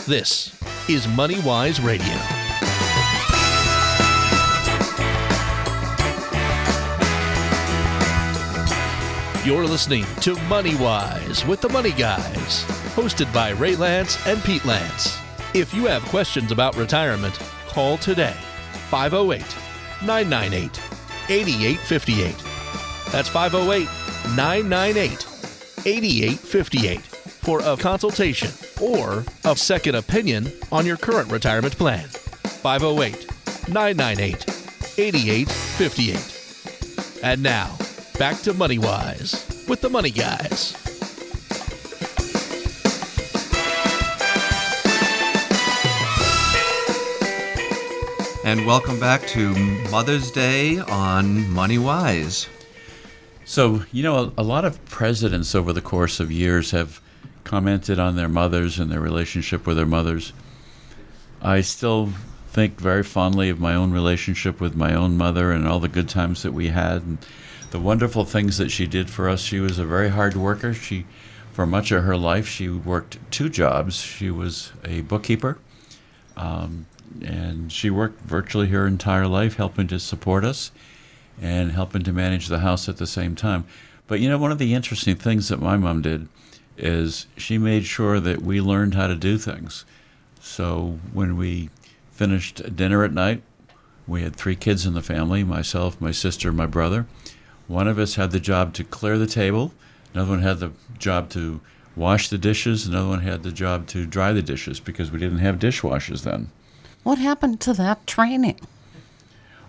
This 0.07 0.57
is 0.88 1.09
Money 1.09 1.41
Wise 1.41 1.81
Radio. 1.81 2.14
You're 9.45 9.67
listening 9.67 10.05
to 10.21 10.37
Money 10.43 10.76
Wise 10.76 11.45
with 11.45 11.61
the 11.61 11.69
Money 11.69 11.91
Guys, 11.91 12.64
hosted 12.95 13.33
by 13.35 13.50
Ray 13.50 13.75
Lantz 13.75 14.25
and 14.31 14.43
Pete 14.45 14.62
Lantz. 14.62 15.19
If 15.52 15.75
you 15.75 15.87
have 15.87 16.02
questions 16.05 16.52
about 16.52 16.76
retirement, 16.76 17.38
call 17.67 17.99
today 17.99 18.37
508 18.88 19.62
998 20.04 20.80
8858. 21.28 22.37
That's 23.12 23.28
508 23.28 23.88
998 24.37 25.26
8858 25.87 27.00
for 27.00 27.61
a 27.61 27.76
consultation 27.76 28.50
or 28.80 29.25
a 29.44 29.54
second 29.56 29.94
opinion 29.97 30.52
on 30.71 30.87
your 30.87 30.97
current 30.97 31.30
retirement 31.30 31.76
plan. 31.76 32.09
508 32.09 33.28
998 33.68 34.44
8858. 34.99 37.25
And 37.25 37.42
now, 37.42 37.76
back 38.18 38.40
to 38.42 38.52
MoneyWise 38.52 39.68
with 39.68 39.80
the 39.80 39.90
Money 39.90 40.11
Guys. 40.11 40.75
And 48.44 48.66
welcome 48.66 48.99
back 48.99 49.25
to 49.28 49.54
Mother's 49.88 50.32
Day 50.32 50.80
on 50.80 51.49
Money 51.49 51.78
Wise. 51.78 52.49
So, 53.44 53.84
you 53.92 54.02
know, 54.02 54.32
a, 54.37 54.42
lot 54.42 54.64
of 54.64 54.84
presidents 54.87 55.54
over 55.54 55.72
the 55.72 55.80
course 55.80 56.18
of 56.18 56.32
years 56.32 56.72
have 56.72 57.00
commented 57.44 58.00
on 58.00 58.16
their 58.16 58.28
mothers 58.28 58.80
and 58.80 58.90
their 58.90 59.00
relationship 59.00 59.64
with 59.64 59.76
their 59.76 59.87
mothers. 59.87 60.32
I 61.40 61.61
still 61.61 62.12
think 62.49 62.80
very 62.80 63.04
fondly 63.04 63.49
of 63.49 63.61
my 63.61 63.76
own 63.76 63.92
relationship 63.92 64.61
with 64.61 64.75
my 64.75 64.92
own 64.92 65.16
mother 65.16 65.52
and 65.52 65.68
all 65.68 65.78
the 65.78 65.87
good 65.87 66.08
times 66.08 66.42
that 66.42 66.52
we 66.52 66.68
had 66.68 67.02
and 67.02 67.18
the 67.70 67.78
wonderful 67.78 68.25
things 68.25 68.58
that 68.58 68.72
she 68.72 68.88
did 68.88 69.08
for 69.08 69.28
us. 69.28 69.40
She 69.40 69.61
was 69.61 69.78
a 69.78 69.87
very 69.87 70.08
hard 70.08 70.34
worker. 70.34 70.75
She 70.75 71.06
for 71.52 71.64
much 71.64 71.92
of 71.92 72.02
her 72.02 72.16
life 72.16 72.49
she 72.49 72.68
worked 72.68 73.18
two 73.30 73.49
jobs. 73.49 73.96
She 73.96 74.32
was 74.32 74.72
a 74.84 75.02
bookkeeper. 75.02 75.58
Um, 76.37 76.87
and 77.23 77.71
she 77.73 77.90
worked 77.90 78.21
virtually 78.23 78.69
her 78.69 78.87
entire 78.87 79.26
life 79.26 79.57
helping 79.57 79.87
to 79.88 79.99
support 79.99 80.45
us 80.45 80.71
and 81.40 81.73
helping 81.73 82.02
to 82.02 82.12
manage 82.12 82.49
the 82.49 82.61
house 82.61 82.88
at 82.88 82.97
the 82.97 83.07
same 83.07 83.35
time. 83.35 83.64
But 84.07 84.21
you 84.21 84.28
know, 84.28 84.38
one 84.38 84.52
of 84.52 84.59
the 84.59 84.75
interesting 84.75 85.16
things 85.16 85.49
that 85.49 85.61
my 85.61 85.76
mom 85.76 86.02
did 86.02 86.28
is 86.76 87.26
she 87.37 87.59
made 87.59 87.85
sure 87.85 88.21
that 88.21 88.42
we 88.42 88.61
learned 88.61 88.95
how 88.95 89.07
to 89.07 89.14
do 89.14 89.38
things. 89.38 89.85
So 90.40 90.99
when 91.12 91.37
we 91.37 91.71
finished 92.11 92.76
dinner 92.76 93.04
at 93.04 93.12
night, 93.12 93.42
we 94.07 94.23
had 94.23 94.35
three 94.35 94.57
kids 94.57 94.85
in 94.85 94.95
the 94.95 95.02
family 95.02 95.45
myself, 95.45 96.00
my 96.00 96.11
sister, 96.11 96.52
my 96.52 96.66
brother. 96.66 97.07
One 97.69 97.88
of 97.88 97.99
us 97.99 98.16
had 98.16 98.33
the 98.33 98.40
job 98.40 98.75
to 98.75 98.85
clear 98.85 99.16
the 99.16 99.26
table, 99.26 99.73
another 100.12 100.31
one 100.31 100.42
had 100.42 100.59
the 100.59 100.73
job 100.99 101.31
to 101.31 101.61
wash 101.95 102.28
the 102.28 102.38
dishes, 102.38 102.87
another 102.87 103.09
one 103.09 103.21
had 103.21 103.42
the 103.42 103.52
job 103.52 103.87
to 103.88 104.07
dry 104.07 104.33
the 104.33 104.42
dishes 104.42 104.81
because 104.81 105.11
we 105.11 105.19
didn't 105.19 105.38
have 105.38 105.59
dishwashers 105.59 106.25
then. 106.25 106.50
What 107.02 107.18
happened 107.18 107.61
to 107.62 107.73
that 107.75 108.06
training? 108.06 108.61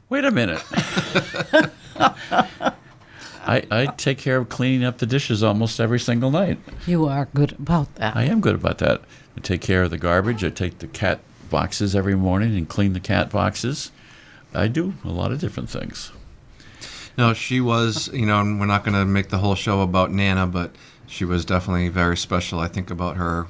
Wait 0.10 0.26
a 0.26 0.32
minute. 0.32 0.64
I, 3.46 3.64
I 3.70 3.86
take 3.98 4.20
care 4.20 4.38
of 4.38 4.50
cleaning 4.50 4.86
up 4.86 5.00
the 5.00 5.06
dishes 5.06 5.44
almost 5.44 5.80
every 5.80 6.00
single 6.00 6.32
night. 6.32 6.60
You 6.86 7.06
are 7.08 7.28
good 7.34 7.54
about 7.54 7.94
that. 7.96 8.16
I 8.16 8.24
am 8.24 8.40
good 8.40 8.56
about 8.56 8.78
that. 8.78 9.02
I 9.36 9.42
take 9.42 9.62
care 9.62 9.84
of 9.84 9.92
the 9.92 9.98
garbage. 9.98 10.44
I 10.44 10.50
take 10.50 10.80
the 10.80 10.88
cat 10.88 11.20
boxes 11.50 11.96
every 11.96 12.16
morning 12.16 12.56
and 12.56 12.70
clean 12.70 12.94
the 12.94 13.00
cat 13.00 13.32
boxes. 13.32 13.92
I 14.54 14.68
do 14.68 14.94
a 15.04 15.10
lot 15.10 15.32
of 15.32 15.40
different 15.40 15.70
things. 15.70 16.12
No, 17.18 17.34
she 17.34 17.60
was, 17.60 18.10
you 18.14 18.26
know, 18.26 18.40
and 18.40 18.60
we're 18.60 18.66
not 18.66 18.84
going 18.84 18.96
to 18.96 19.06
make 19.06 19.30
the 19.30 19.40
whole 19.40 19.56
show 19.56 19.82
about 19.82 20.12
Nana, 20.12 20.48
but 20.48 20.74
she 21.06 21.26
was 21.26 21.46
definitely 21.46 21.90
very 21.90 22.18
special. 22.18 22.60
I 22.60 22.68
think 22.68 22.90
about 22.90 23.18
her 23.18 23.48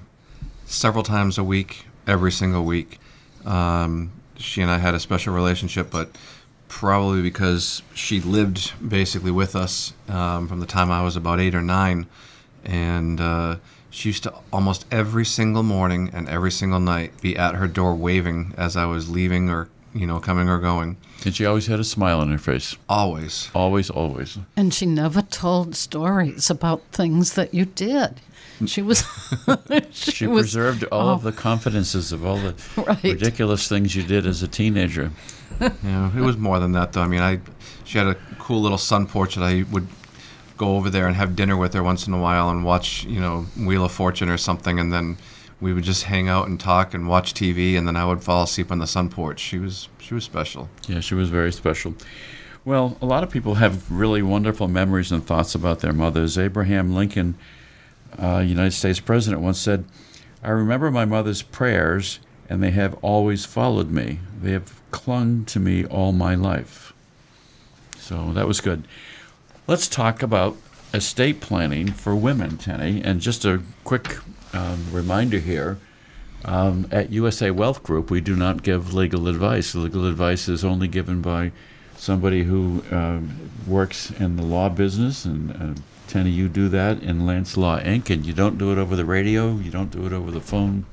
several 0.65 1.03
times 1.03 1.37
a 1.37 1.43
week, 1.43 1.85
every 2.07 2.31
single 2.31 2.63
week. 2.65 2.99
Um, 3.45 4.11
she 4.37 4.61
and 4.61 4.71
I 4.71 4.77
had 4.77 4.93
a 4.93 4.99
special 4.99 5.33
relationship, 5.33 5.89
but 5.91 6.09
probably 6.67 7.21
because 7.21 7.83
she 7.93 8.19
lived 8.19 8.73
basically 8.87 9.31
with 9.31 9.55
us 9.55 9.93
um, 10.09 10.47
from 10.47 10.59
the 10.59 10.65
time 10.65 10.91
I 10.91 11.03
was 11.03 11.15
about 11.15 11.39
eight 11.39 11.53
or 11.53 11.61
nine. 11.61 12.07
And 12.65 13.21
uh, 13.21 13.57
she 13.89 14.09
used 14.09 14.23
to 14.23 14.33
almost 14.51 14.85
every 14.91 15.25
single 15.25 15.63
morning 15.63 16.09
and 16.13 16.27
every 16.27 16.51
single 16.51 16.79
night 16.79 17.21
be 17.21 17.37
at 17.37 17.55
her 17.55 17.67
door 17.67 17.93
waving 17.93 18.53
as 18.57 18.75
I 18.75 18.85
was 18.85 19.09
leaving 19.09 19.49
or 19.49 19.69
you 19.93 20.05
know, 20.07 20.19
coming 20.19 20.49
or 20.49 20.59
going. 20.59 20.97
And 21.25 21.35
she 21.35 21.45
always 21.45 21.67
had 21.67 21.79
a 21.79 21.83
smile 21.83 22.19
on 22.19 22.31
her 22.31 22.37
face. 22.37 22.75
Always. 22.89 23.49
Always, 23.53 23.89
always. 23.89 24.37
And 24.57 24.73
she 24.73 24.85
never 24.85 25.21
told 25.21 25.75
stories 25.75 26.49
about 26.49 26.81
things 26.91 27.33
that 27.35 27.53
you 27.53 27.65
did. 27.65 28.19
She 28.65 28.81
was. 28.81 29.03
she, 29.91 30.11
She 30.11 30.27
was- 30.27 30.43
preserved 30.43 30.83
all 30.91 31.09
of 31.09 31.25
oh, 31.25 31.29
the 31.31 31.35
confidences 31.35 32.11
of 32.11 32.25
all 32.25 32.37
the 32.37 32.55
Right. 32.77 33.03
ridiculous 33.03 33.67
things 33.67 33.95
you 33.95 34.03
did 34.03 34.25
as 34.25 34.43
a 34.43 34.47
teenager. 34.47 35.11
Yeah, 35.83 36.09
it 36.17 36.21
was 36.21 36.35
more 36.35 36.59
than 36.59 36.71
that, 36.73 36.93
though. 36.93 37.03
I 37.03 37.07
mean, 37.07 37.21
I 37.21 37.39
she 37.85 37.97
had 37.99 38.07
a 38.07 38.15
cool 38.39 38.59
little 38.61 38.77
sun 38.79 39.05
porch 39.05 39.35
that 39.35 39.43
I 39.43 39.63
would 39.71 39.87
go 40.57 40.75
over 40.77 40.89
there 40.89 41.05
and 41.07 41.15
have 41.15 41.35
dinner 41.35 41.55
with 41.55 41.73
her 41.73 41.83
once 41.83 42.07
in 42.07 42.13
a 42.13 42.19
while 42.19 42.49
and 42.49 42.65
watch, 42.65 43.03
you 43.05 43.19
know, 43.21 43.45
Wheel 43.55 43.85
of 43.85 43.91
Fortune 43.91 44.29
or 44.29 44.37
something, 44.37 44.79
and 44.79 44.91
then 44.91 45.17
we 45.63 45.71
would 45.71 45.85
just 45.85 46.03
hang 46.03 46.27
out 46.27 46.49
and 46.49 46.59
talk 46.59 46.93
and 46.93 47.07
watch 47.07 47.33
TV, 47.33 47.77
and 47.77 47.87
then 47.87 47.95
I 47.95 48.05
would 48.05 48.21
fall 48.21 48.43
asleep 48.43 48.69
on 48.69 48.79
the 48.79 48.85
sun 48.85 49.09
porch. 49.09 49.39
She 49.39 49.57
was 49.57 49.87
she 49.97 50.13
was 50.13 50.25
special. 50.25 50.69
Yeah, 50.87 50.99
she 50.99 51.15
was 51.15 51.29
very 51.29 51.53
special. 51.53 51.95
Well, 52.65 52.97
a 53.01 53.05
lot 53.05 53.23
of 53.23 53.29
people 53.29 53.55
have 53.55 53.89
really 53.89 54.21
wonderful 54.21 54.67
memories 54.67 55.11
and 55.11 55.25
thoughts 55.25 55.55
about 55.55 55.79
their 55.79 55.93
mothers. 55.93 56.37
Abraham 56.37 56.93
Lincoln, 56.93 57.35
uh, 58.21 58.43
United 58.45 58.71
States 58.71 58.99
President, 58.99 59.41
once 59.41 59.59
said, 59.59 59.85
I 60.43 60.49
remember 60.49 60.91
my 60.91 61.05
mother's 61.05 61.41
prayers, 61.41 62.19
and 62.49 62.61
they 62.61 62.71
have 62.71 62.95
always 63.01 63.45
followed 63.45 63.89
me. 63.89 64.19
They 64.41 64.51
have 64.51 64.81
clung 64.91 65.45
to 65.45 65.59
me 65.59 65.85
all 65.85 66.11
my 66.11 66.35
life. 66.35 66.93
So 67.97 68.33
that 68.33 68.47
was 68.47 68.59
good. 68.61 68.85
Let's 69.67 69.87
talk 69.87 70.21
about 70.21 70.57
estate 70.93 71.41
planning 71.41 71.87
for 71.87 72.15
women, 72.15 72.57
Tenney. 72.57 73.01
And 73.01 73.19
just 73.19 73.45
a 73.45 73.61
quick 73.83 74.17
um, 74.53 74.85
reminder 74.91 75.39
here 75.39 75.77
um, 76.45 76.87
at 76.91 77.11
USA 77.11 77.51
Wealth 77.51 77.83
Group, 77.83 78.11
we 78.11 78.21
do 78.21 78.35
not 78.35 78.63
give 78.63 78.93
legal 78.93 79.27
advice. 79.27 79.75
Legal 79.75 80.05
advice 80.05 80.47
is 80.47 80.65
only 80.65 80.87
given 80.87 81.21
by 81.21 81.51
somebody 81.95 82.43
who 82.43 82.83
um, 82.91 83.49
works 83.65 84.11
in 84.11 84.35
the 84.35 84.43
law 84.43 84.69
business, 84.69 85.25
and 85.25 85.51
uh, 86.15 86.19
you 86.19 86.47
do 86.47 86.69
that 86.69 87.01
in 87.01 87.21
Lantz 87.21 87.57
Law 87.57 87.79
Inc., 87.79 88.09
and 88.09 88.25
you 88.25 88.33
don't 88.33 88.57
do 88.57 88.71
it 88.71 88.77
over 88.77 88.95
the 88.95 89.05
radio, 89.05 89.55
you 89.55 89.71
don't 89.71 89.89
do 89.89 90.05
it 90.05 90.13
over 90.13 90.29
the 90.29 90.41
phone, 90.41 90.85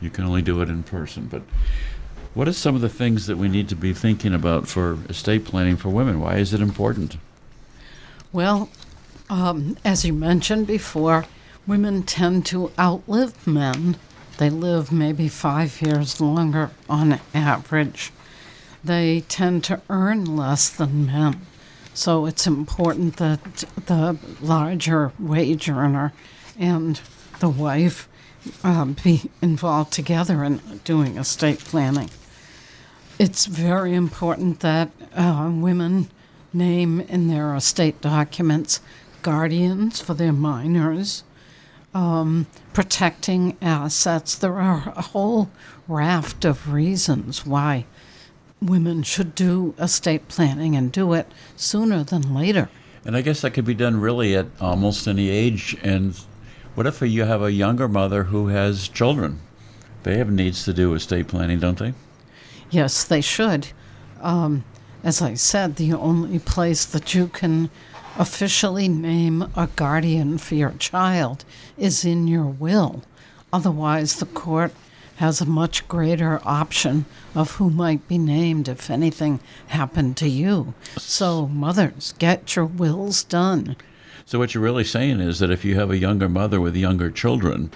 you 0.00 0.10
can 0.10 0.24
only 0.24 0.42
do 0.42 0.62
it 0.62 0.68
in 0.68 0.82
person. 0.82 1.26
But 1.26 1.42
what 2.34 2.48
are 2.48 2.52
some 2.52 2.74
of 2.74 2.80
the 2.80 2.88
things 2.88 3.26
that 3.26 3.36
we 3.36 3.48
need 3.48 3.68
to 3.68 3.76
be 3.76 3.92
thinking 3.92 4.32
about 4.32 4.68
for 4.68 4.98
estate 5.08 5.44
planning 5.44 5.76
for 5.76 5.88
women? 5.88 6.20
Why 6.20 6.36
is 6.36 6.54
it 6.54 6.60
important? 6.60 7.16
Well, 8.32 8.70
um, 9.28 9.76
as 9.84 10.04
you 10.04 10.12
mentioned 10.12 10.66
before, 10.66 11.26
women 11.68 12.02
tend 12.02 12.46
to 12.46 12.72
outlive 12.78 13.46
men. 13.46 13.96
They 14.38 14.48
live 14.48 14.90
maybe 14.90 15.28
five 15.28 15.82
years 15.82 16.18
longer 16.18 16.70
on 16.88 17.20
average. 17.34 18.10
They 18.82 19.20
tend 19.28 19.64
to 19.64 19.82
earn 19.90 20.24
less 20.24 20.70
than 20.70 21.06
men. 21.06 21.46
So 21.92 22.24
it's 22.24 22.46
important 22.46 23.16
that 23.18 23.64
the 23.86 24.18
larger 24.40 25.12
wage 25.18 25.68
earner 25.68 26.12
and 26.58 27.00
the 27.40 27.50
wife 27.50 28.08
uh, 28.64 28.86
be 28.86 29.30
involved 29.42 29.92
together 29.92 30.42
in 30.44 30.80
doing 30.84 31.18
estate 31.18 31.58
planning. 31.58 32.08
It's 33.18 33.46
very 33.46 33.94
important 33.94 34.60
that 34.60 34.90
uh, 35.14 35.50
women 35.52 36.08
name 36.52 37.00
in 37.00 37.28
their 37.28 37.54
estate 37.54 38.00
documents 38.00 38.80
guardians 39.22 40.00
for 40.00 40.14
their 40.14 40.32
minors, 40.32 41.24
um, 41.98 42.46
protecting 42.72 43.56
assets. 43.60 44.36
There 44.36 44.58
are 44.60 44.92
a 44.94 45.02
whole 45.02 45.50
raft 45.88 46.44
of 46.44 46.72
reasons 46.72 47.44
why 47.44 47.86
women 48.62 49.02
should 49.02 49.34
do 49.34 49.74
estate 49.78 50.28
planning 50.28 50.76
and 50.76 50.92
do 50.92 51.12
it 51.12 51.26
sooner 51.56 52.04
than 52.04 52.32
later. 52.34 52.70
And 53.04 53.16
I 53.16 53.22
guess 53.22 53.40
that 53.40 53.50
could 53.50 53.64
be 53.64 53.74
done 53.74 54.00
really 54.00 54.36
at 54.36 54.46
almost 54.60 55.08
any 55.08 55.28
age. 55.28 55.76
And 55.82 56.16
what 56.76 56.86
if 56.86 57.02
you 57.02 57.24
have 57.24 57.42
a 57.42 57.50
younger 57.50 57.88
mother 57.88 58.24
who 58.24 58.46
has 58.48 58.86
children? 58.86 59.40
They 60.04 60.18
have 60.18 60.30
needs 60.30 60.64
to 60.66 60.72
do 60.72 60.94
estate 60.94 61.26
planning, 61.26 61.58
don't 61.58 61.78
they? 61.78 61.94
Yes, 62.70 63.02
they 63.02 63.20
should. 63.20 63.68
Um, 64.20 64.64
as 65.02 65.20
I 65.20 65.34
said, 65.34 65.76
the 65.76 65.94
only 65.94 66.38
place 66.38 66.84
that 66.84 67.14
you 67.14 67.26
can 67.26 67.70
officially 68.18 68.88
name 68.88 69.42
a 69.56 69.68
guardian 69.76 70.36
for 70.36 70.56
your 70.56 70.72
child 70.72 71.44
is 71.78 72.04
in 72.04 72.26
your 72.26 72.44
will. 72.44 73.02
Otherwise, 73.52 74.16
the 74.16 74.26
court 74.26 74.72
has 75.16 75.40
a 75.40 75.46
much 75.46 75.86
greater 75.88 76.40
option 76.44 77.04
of 77.34 77.52
who 77.52 77.70
might 77.70 78.06
be 78.06 78.18
named 78.18 78.68
if 78.68 78.90
anything 78.90 79.40
happened 79.68 80.16
to 80.16 80.28
you. 80.28 80.74
So, 80.96 81.46
mothers, 81.46 82.14
get 82.18 82.54
your 82.54 82.66
wills 82.66 83.24
done. 83.24 83.76
So 84.26 84.38
what 84.38 84.54
you're 84.54 84.62
really 84.62 84.84
saying 84.84 85.20
is 85.20 85.38
that 85.38 85.50
if 85.50 85.64
you 85.64 85.74
have 85.76 85.90
a 85.90 85.98
younger 85.98 86.28
mother 86.28 86.60
with 86.60 86.76
younger 86.76 87.10
children, 87.10 87.70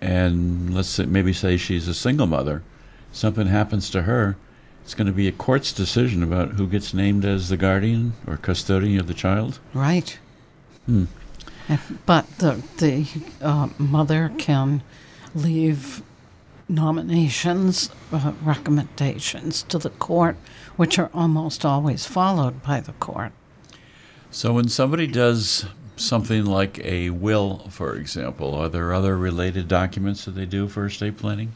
and 0.00 0.74
let's 0.74 0.88
say, 0.88 1.06
maybe 1.06 1.32
say 1.32 1.56
she's 1.56 1.88
a 1.88 1.94
single 1.94 2.26
mother, 2.26 2.62
something 3.10 3.48
happens 3.48 3.90
to 3.90 4.02
her, 4.02 4.36
it's 4.82 4.94
going 4.94 5.06
to 5.06 5.12
be 5.12 5.28
a 5.28 5.32
court's 5.32 5.72
decision 5.72 6.22
about 6.22 6.52
who 6.52 6.66
gets 6.66 6.92
named 6.92 7.24
as 7.24 7.48
the 7.48 7.56
guardian 7.56 8.14
or 8.26 8.36
custodian 8.36 9.00
of 9.00 9.06
the 9.06 9.14
child. 9.14 9.58
Right. 9.74 10.18
Uh, 10.88 11.06
But 12.06 12.26
the 12.38 12.62
the 12.78 13.06
uh, 13.40 13.68
mother 13.78 14.32
can 14.36 14.82
leave 15.34 16.02
nominations, 16.68 17.90
uh, 18.12 18.32
recommendations 18.42 19.62
to 19.64 19.78
the 19.78 19.90
court, 19.90 20.36
which 20.76 20.98
are 20.98 21.10
almost 21.14 21.64
always 21.64 22.06
followed 22.06 22.62
by 22.62 22.80
the 22.80 22.92
court. 22.92 23.32
So 24.30 24.54
when 24.54 24.68
somebody 24.68 25.06
does 25.06 25.66
something 25.96 26.44
like 26.44 26.78
a 26.84 27.10
will, 27.10 27.68
for 27.70 27.94
example, 27.96 28.54
are 28.54 28.68
there 28.68 28.92
other 28.92 29.16
related 29.16 29.68
documents 29.68 30.24
that 30.24 30.32
they 30.32 30.46
do 30.46 30.68
for 30.68 30.86
estate 30.86 31.18
planning? 31.18 31.52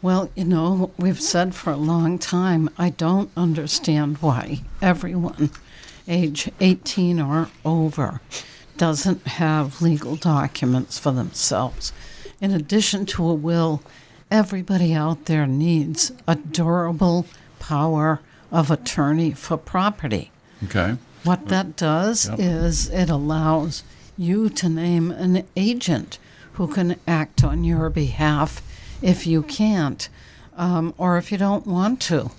Well, 0.00 0.30
you 0.36 0.44
know, 0.44 0.92
we've 0.96 1.20
said 1.20 1.54
for 1.54 1.70
a 1.72 1.76
long 1.76 2.18
time, 2.18 2.70
I 2.78 2.90
don't 2.90 3.30
understand 3.36 4.18
why 4.18 4.60
everyone 4.80 5.50
age 6.06 6.50
18 6.60 7.20
or 7.20 7.48
over 7.64 8.20
doesn't 8.76 9.26
have 9.26 9.82
legal 9.82 10.14
documents 10.14 10.98
for 10.98 11.10
themselves. 11.10 11.92
In 12.40 12.52
addition 12.52 13.06
to 13.06 13.28
a 13.28 13.34
will, 13.34 13.82
everybody 14.30 14.94
out 14.94 15.24
there 15.24 15.48
needs 15.48 16.12
a 16.28 16.36
durable 16.36 17.26
power 17.58 18.20
of 18.52 18.70
attorney 18.70 19.32
for 19.32 19.56
property. 19.56 20.30
Okay. 20.64 20.96
What 21.24 21.48
that 21.48 21.76
does 21.76 22.28
Yep. 22.28 22.38
is 22.38 22.88
it 22.88 23.10
allows 23.10 23.82
you 24.16 24.48
to 24.48 24.68
name 24.68 25.10
an 25.10 25.42
agent 25.56 26.18
who 26.52 26.68
can 26.68 26.96
act 27.06 27.42
on 27.42 27.64
your 27.64 27.90
behalf 27.90 28.62
if 29.02 29.26
you 29.26 29.42
can't, 29.42 30.08
um, 30.56 30.94
or 30.98 31.18
if 31.18 31.30
you 31.30 31.38
don't 31.38 31.66
want 31.66 32.00
to, 32.02 32.30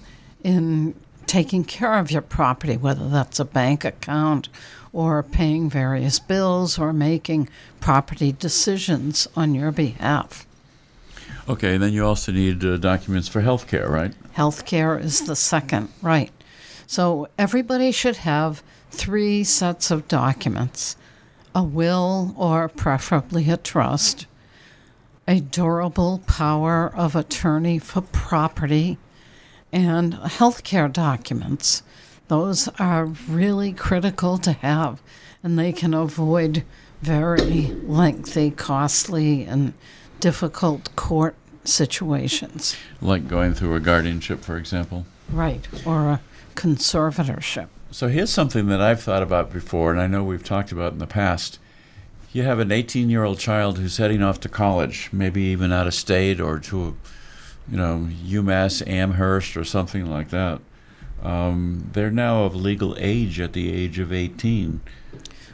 in 0.43 0.95
taking 1.26 1.63
care 1.63 2.00
of 2.00 2.12
your 2.12 2.22
property, 2.22 2.76
whether 2.76 3.08
that's 3.08 3.39
a 3.39 3.45
bank 3.45 3.86
account 3.86 4.50
or 4.91 5.22
paying 5.22 5.69
various 5.69 6.17
bills 6.19 6.80
or 6.80 6.91
making 6.91 7.48
property 7.80 8.32
decisions 8.32 9.28
on 9.36 9.54
your 9.54 9.72
behalf. 9.72 10.48
Okay, 11.48 11.78
then 11.78 11.93
you 11.93 12.06
also 12.06 12.32
need 12.32 12.63
uh, 12.63 12.78
documents 12.78 13.28
for 13.28 13.41
health 13.41 13.67
care, 13.67 13.89
right? 13.89 14.13
Healthcare 14.36 15.02
is 15.04 15.26
the 15.26 15.36
second, 15.36 15.89
right. 16.02 16.32
So 16.88 17.28
everybody 17.38 17.91
should 17.91 18.17
have 18.17 18.63
three 18.89 19.43
sets 19.43 19.91
of 19.91 20.08
documents 20.08 20.95
a 21.56 21.63
will, 21.63 22.34
or 22.38 22.69
preferably 22.69 23.50
a 23.50 23.58
trust, 23.58 24.28
a 25.30 25.39
durable 25.39 26.24
power 26.26 26.92
of 26.96 27.15
attorney 27.15 27.78
for 27.78 28.02
property, 28.02 28.98
and 29.72 30.13
healthcare 30.13 30.92
documents. 30.92 31.84
Those 32.30 32.68
are 32.80 33.06
really 33.06 33.72
critical 33.72 34.39
to 34.39 34.54
have, 34.54 35.04
and 35.44 35.58
they 35.58 35.72
can 35.72 35.94
avoid 35.94 36.63
very 37.04 37.68
lengthy, 37.84 38.50
costly, 38.50 39.44
and 39.44 39.74
difficult 40.20 40.96
court 40.96 41.36
situations. 41.63 42.76
Like 43.00 43.28
going 43.28 43.54
through 43.54 43.76
a 43.76 43.80
guardianship, 43.80 44.42
for 44.42 44.58
example. 44.58 45.06
Right, 45.32 45.68
or 45.86 46.10
a 46.10 46.22
conservatorship. 46.56 47.68
So 47.92 48.08
here's 48.08 48.32
something 48.32 48.65
that 48.68 48.82
I've 48.82 49.04
thought 49.04 49.22
about 49.22 49.54
before, 49.54 49.92
and 49.92 50.02
I 50.02 50.08
know 50.08 50.24
we've 50.24 50.44
talked 50.44 50.72
about 50.72 50.94
in 50.94 51.00
the 51.00 51.06
past. 51.06 51.60
You 52.32 52.44
have 52.44 52.60
an 52.60 52.72
18 52.72 53.10
year 53.10 53.24
old 53.24 53.39
child 53.39 53.80
who's 53.80 53.98
heading 53.98 54.22
off 54.22 54.39
to 54.42 54.50
college, 54.50 55.10
maybe 55.12 55.42
even 55.42 55.72
out 55.72 55.88
of 55.88 55.94
state 55.94 56.39
or 56.39 56.60
to, 56.60 56.96
you 57.70 57.78
know, 57.78 58.08
UMass 58.26 58.88
Amherst 58.88 59.58
or 59.58 59.63
something 59.63 60.10
like 60.10 60.30
that. 60.30 60.62
Um, 61.24 61.89
they're 61.94 62.12
now 62.12 62.44
of 62.44 62.56
legal 62.56 62.96
age 63.00 63.39
at 63.39 63.54
the 63.54 63.74
age 63.74 64.00
of 64.00 64.13
18. 64.13 64.82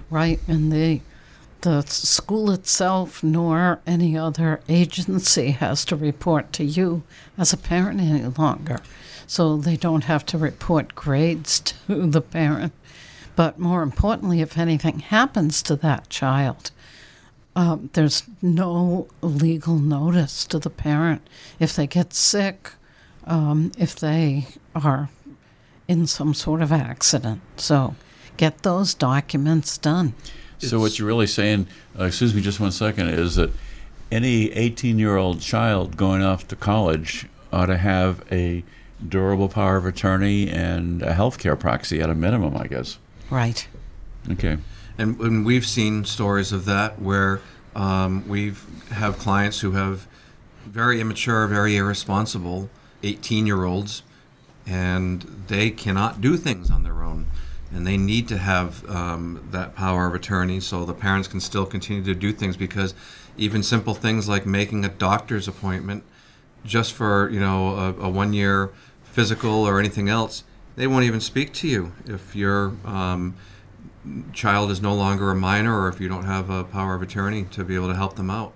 Right, 0.10 0.40
and 0.48 0.72
the 0.72 1.02
the 1.62 1.82
school 1.82 2.52
itself 2.52 3.24
nor 3.24 3.82
any 3.88 4.16
other 4.16 4.62
agency 4.70 5.50
has 5.52 5.84
to 5.86 5.96
report 5.96 6.54
to 6.54 6.64
you 6.64 7.02
as 7.40 7.54
a 7.54 7.58
parent 7.58 8.00
any 8.00 8.24
longer. 8.24 8.80
so 9.26 9.58
they 9.58 9.76
don't 9.76 10.04
have 10.04 10.24
to 10.28 10.38
report 10.38 10.94
grades 10.94 11.60
to 11.60 12.06
the 12.06 12.22
parent. 12.22 12.72
But 13.36 13.60
more 13.60 13.82
importantly, 13.82 14.42
if 14.42 14.58
anything 14.58 15.00
happens 15.00 15.62
to 15.64 15.76
that 15.78 16.10
child, 16.10 16.72
um, 17.56 17.90
there's 17.94 18.24
no 18.42 19.08
legal 19.22 19.78
notice 19.78 20.46
to 20.46 20.60
the 20.60 20.70
parent 20.70 21.28
if 21.60 21.76
they 21.76 21.88
get 21.88 22.14
sick, 22.14 22.72
um, 23.26 23.72
if 23.78 23.96
they 23.96 24.48
are 24.74 25.10
in 25.88 26.08
some 26.08 26.34
sort 26.34 26.62
of 26.62 26.72
accident. 26.72 27.42
So 27.58 27.96
get 28.38 28.64
those 28.64 28.94
documents 28.94 29.78
done. 29.78 30.16
So 30.58 30.80
what 30.80 30.98
you're 30.98 31.08
really 31.08 31.28
saying, 31.28 31.68
uh, 32.00 32.06
excuse 32.06 32.34
me, 32.34 32.42
just 32.42 32.60
one 32.60 32.72
second, 32.72 33.10
is 33.10 33.36
that 33.36 33.52
any 34.12 34.50
18-year-old 34.50 35.42
child 35.42 35.98
going 35.98 36.24
off 36.24 36.48
to 36.48 36.56
college 36.56 37.28
ought 37.52 37.68
to 37.68 37.78
have 37.78 38.24
a 38.32 38.64
durable 39.08 39.50
power 39.50 39.78
of 39.78 39.86
attorney 39.86 40.50
and 40.50 41.02
a 41.04 41.14
healthcare 41.14 41.60
proxy 41.60 42.02
at 42.02 42.10
a 42.10 42.16
minimum, 42.16 42.56
I 42.56 42.68
guess. 42.68 42.98
Right. 43.30 43.68
Okay. 44.32 44.58
And, 44.98 45.20
and 45.20 45.46
we've 45.46 45.66
seen 45.66 46.06
stories 46.06 46.52
of 46.52 46.66
that 46.66 47.02
where 47.02 47.42
um, 47.76 48.28
we've 48.28 48.66
have 48.92 49.18
clients 49.18 49.60
who 49.60 49.72
have 49.72 50.08
very 50.66 51.02
immature, 51.02 51.48
very 51.48 51.76
irresponsible 51.76 52.70
18 53.04 53.46
year 53.46 53.66
olds, 53.66 54.04
and 54.66 55.22
they 55.48 55.70
cannot 55.70 56.22
do 56.22 56.38
things 56.38 56.72
on 56.72 56.84
their 56.84 57.04
own. 57.04 57.28
And 57.72 57.86
they 57.86 57.98
need 57.98 58.28
to 58.30 58.38
have 58.38 58.90
um, 58.90 59.48
that 59.52 59.76
power 59.76 60.08
of 60.08 60.16
attorney 60.16 60.60
so 60.60 60.86
the 60.86 60.94
parents 60.94 61.28
can 61.28 61.42
still 61.42 61.66
continue 61.66 62.04
to 62.04 62.16
do 62.16 62.32
things 62.32 62.56
because 62.56 62.94
even 63.38 63.64
simple 63.64 63.94
things 63.94 64.30
like 64.30 64.46
making 64.46 64.86
a 64.86 64.90
doctor's 64.90 65.48
appointment 65.48 66.04
just 66.64 66.94
for 66.94 67.30
you 67.30 67.40
know 67.40 67.76
a, 67.76 68.06
a 68.06 68.10
one 68.10 68.34
year 68.34 68.72
physical 69.04 69.68
or 69.68 69.80
anything 69.80 70.10
else, 70.10 70.44
they 70.76 70.88
won't 70.88 71.06
even 71.06 71.22
speak 71.22 71.54
to 71.54 71.68
you 71.68 71.94
if 72.06 72.36
your 72.36 72.74
um, 72.86 73.36
child 74.34 74.72
is 74.72 74.82
no 74.82 74.94
longer 74.94 75.32
a 75.32 75.36
minor 75.36 75.80
or 75.80 75.88
if 75.88 76.00
you 76.00 76.08
don't 76.08 76.26
have 76.26 76.50
a 76.50 76.64
power 76.64 76.96
of 76.96 77.02
attorney 77.02 77.44
to 77.52 77.64
be 77.64 77.76
able 77.76 77.88
to 77.88 77.96
help 77.96 78.16
them 78.16 78.30
out. 78.30 78.54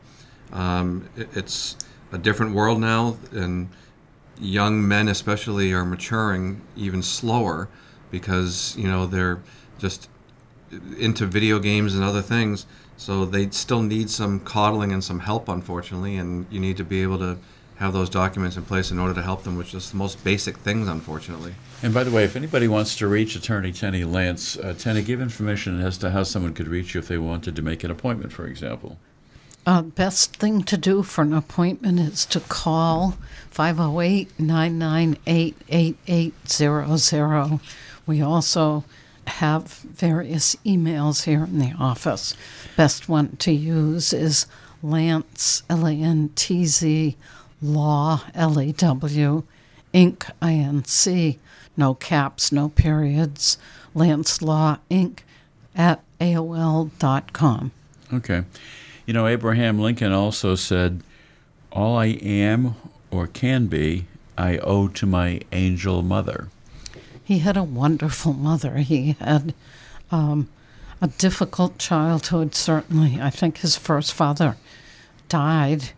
Um, 0.51 1.09
it, 1.15 1.29
it's 1.35 1.77
a 2.11 2.17
different 2.17 2.53
world 2.53 2.79
now, 2.79 3.17
and 3.31 3.69
young 4.39 4.87
men 4.87 5.07
especially 5.07 5.73
are 5.73 5.85
maturing 5.85 6.61
even 6.75 7.03
slower 7.03 7.69
because 8.09 8.75
you 8.77 8.87
know 8.87 9.05
they're 9.05 9.41
just 9.77 10.09
into 10.97 11.25
video 11.25 11.59
games 11.59 11.95
and 11.95 12.03
other 12.03 12.21
things. 12.21 12.65
So 12.97 13.25
they 13.25 13.49
still 13.51 13.81
need 13.81 14.09
some 14.09 14.39
coddling 14.41 14.91
and 14.91 15.03
some 15.03 15.19
help, 15.19 15.47
unfortunately, 15.47 16.17
and 16.17 16.45
you 16.51 16.59
need 16.59 16.77
to 16.77 16.83
be 16.83 17.01
able 17.01 17.17
to 17.19 17.37
have 17.79 17.93
those 17.93 18.09
documents 18.09 18.57
in 18.57 18.63
place 18.63 18.91
in 18.91 18.99
order 18.99 19.13
to 19.13 19.21
help 19.21 19.43
them 19.43 19.55
which 19.55 19.73
is 19.73 19.91
the 19.91 19.97
most 19.97 20.21
basic 20.23 20.57
things, 20.57 20.87
unfortunately. 20.87 21.55
And 21.81 21.93
by 21.93 22.03
the 22.03 22.11
way, 22.11 22.25
if 22.25 22.35
anybody 22.35 22.67
wants 22.67 22.95
to 22.97 23.07
reach 23.07 23.37
Attorney 23.37 23.71
Tenney 23.71 24.01
Lantz, 24.01 24.63
uh, 24.63 24.73
Tenney, 24.73 25.01
give 25.01 25.21
information 25.21 25.79
as 25.79 25.97
to 25.99 26.11
how 26.11 26.23
someone 26.23 26.53
could 26.53 26.67
reach 26.67 26.93
you 26.93 26.99
if 26.99 27.07
they 27.07 27.17
wanted 27.17 27.55
to 27.55 27.61
make 27.61 27.85
an 27.85 27.91
appointment, 27.91 28.33
for 28.33 28.45
example. 28.45 28.97
Uh, 29.65 29.81
best 29.81 30.35
thing 30.35 30.63
to 30.63 30.77
do 30.77 31.03
for 31.03 31.21
an 31.21 31.33
appointment 31.33 31.99
is 31.99 32.25
to 32.25 32.41
call 32.41 33.17
508 33.49 34.37
998 34.37 35.55
8800. 35.69 37.59
We 38.05 38.21
also 38.21 38.83
have 39.27 39.67
various 39.67 40.55
emails 40.65 41.23
here 41.23 41.45
in 41.45 41.59
the 41.59 41.73
office. 41.79 42.35
Best 42.75 43.07
one 43.07 43.37
to 43.37 43.51
use 43.51 44.11
is 44.11 44.47
Lantz, 44.83 45.63
L 45.69 45.85
A 45.85 45.91
N 45.91 46.31
T 46.35 46.65
Z, 46.65 47.15
Law, 47.61 48.23
L 48.33 48.59
A 48.59 48.71
W, 48.71 49.43
Inc., 49.93 50.31
I 50.41 50.53
N 50.53 50.85
C, 50.85 51.39
no 51.75 51.93
caps, 51.93 52.51
no 52.51 52.69
periods, 52.69 53.57
Lantz 53.95 54.41
Law, 54.41 54.77
Inc., 54.89 55.19
at 55.75 56.03
AOL.com. 56.19 57.71
Okay. 58.13 58.43
You 59.05 59.13
know, 59.13 59.27
Abraham 59.27 59.79
Lincoln 59.79 60.11
also 60.11 60.55
said, 60.55 61.01
All 61.71 61.97
I 61.97 62.07
am 62.07 62.75
or 63.11 63.27
can 63.27 63.67
be, 63.67 64.05
I 64.37 64.57
owe 64.59 64.87
to 64.89 65.05
my 65.05 65.41
angel 65.51 66.01
mother. 66.01 66.47
He 67.23 67.39
had 67.39 67.57
a 67.57 67.63
wonderful 67.63 68.33
mother. 68.33 68.77
He 68.77 69.15
had 69.19 69.53
um, 70.11 70.49
a 71.01 71.07
difficult 71.07 71.77
childhood, 71.77 72.55
certainly. 72.55 73.21
I 73.21 73.29
think 73.29 73.59
his 73.59 73.75
first 73.75 74.13
father 74.13 74.57
died, 75.27 75.91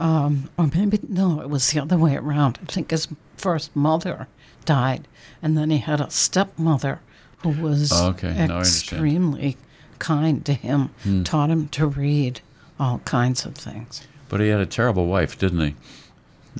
um, 0.00 0.48
or 0.58 0.68
maybe, 0.74 0.98
no, 1.08 1.40
it 1.40 1.48
was 1.50 1.70
the 1.70 1.80
other 1.80 1.96
way 1.98 2.16
around. 2.16 2.58
I 2.62 2.64
think 2.72 2.90
his 2.90 3.06
first 3.36 3.74
mother 3.76 4.26
died, 4.64 5.06
and 5.42 5.56
then 5.56 5.70
he 5.70 5.78
had 5.78 6.00
a 6.00 6.10
stepmother 6.10 7.00
who 7.42 7.50
was 7.50 7.92
Oh, 7.92 8.08
okay. 8.10 8.46
Now 8.46 8.56
I 8.56 8.60
extremely 8.60 9.56
kind 9.98 10.44
to 10.46 10.54
him, 10.54 10.90
taught 11.24 11.50
him 11.50 11.68
to 11.68 11.86
read, 11.86 12.40
all 12.78 12.98
kinds 13.00 13.44
of 13.44 13.54
things. 13.54 14.06
But 14.28 14.40
he 14.40 14.48
had 14.48 14.60
a 14.60 14.66
terrible 14.66 15.06
wife, 15.06 15.38
didn't 15.38 15.60
he? 15.60 15.74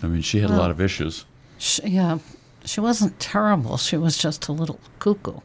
I 0.03 0.07
mean, 0.07 0.23
she 0.23 0.41
had 0.41 0.51
a 0.51 0.57
lot 0.57 0.71
of 0.71 0.81
issues. 0.81 1.25
She, 1.59 1.83
yeah, 1.89 2.19
she 2.65 2.81
wasn't 2.81 3.19
terrible. 3.19 3.77
She 3.79 3.97
was 3.97 4.17
just 4.19 4.49
a 4.49 4.53
little 4.53 4.79
cuckoo. 4.99 5.41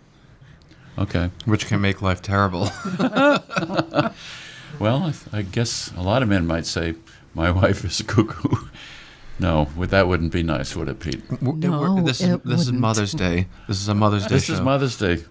Okay. 0.97 1.29
Which 1.45 1.67
can 1.67 1.81
make 1.81 2.01
life 2.01 2.21
terrible. 2.21 2.69
Well, 4.79 5.13
I, 5.31 5.37
I 5.37 5.41
guess 5.41 5.91
a 5.95 6.01
lot 6.01 6.21
of 6.21 6.27
men 6.27 6.45
might 6.45 6.65
say, 6.65 6.95
My 7.35 7.51
wife 7.61 7.85
is 7.85 7.99
a 7.99 8.03
cuckoo. 8.03 8.55
no, 9.39 9.65
that 9.77 10.07
wouldn't 10.07 10.31
be 10.31 10.41
nice, 10.41 10.75
would 10.75 10.87
it, 10.89 10.99
Pete? 10.99 11.41
No, 11.41 12.01
this 12.01 12.21
is 12.21 12.39
this 12.43 12.61
is. 12.61 12.71
Mother's 12.71 13.11
Day. 13.13 13.47
This 13.67 13.79
is 13.81 13.87
a 13.87 13.93
Mother's 13.93 14.23
Day 14.23 14.35
This 14.35 14.45
show. 14.45 14.53
is 14.53 14.61
Mother's 14.61 14.97
Day. 14.97 15.23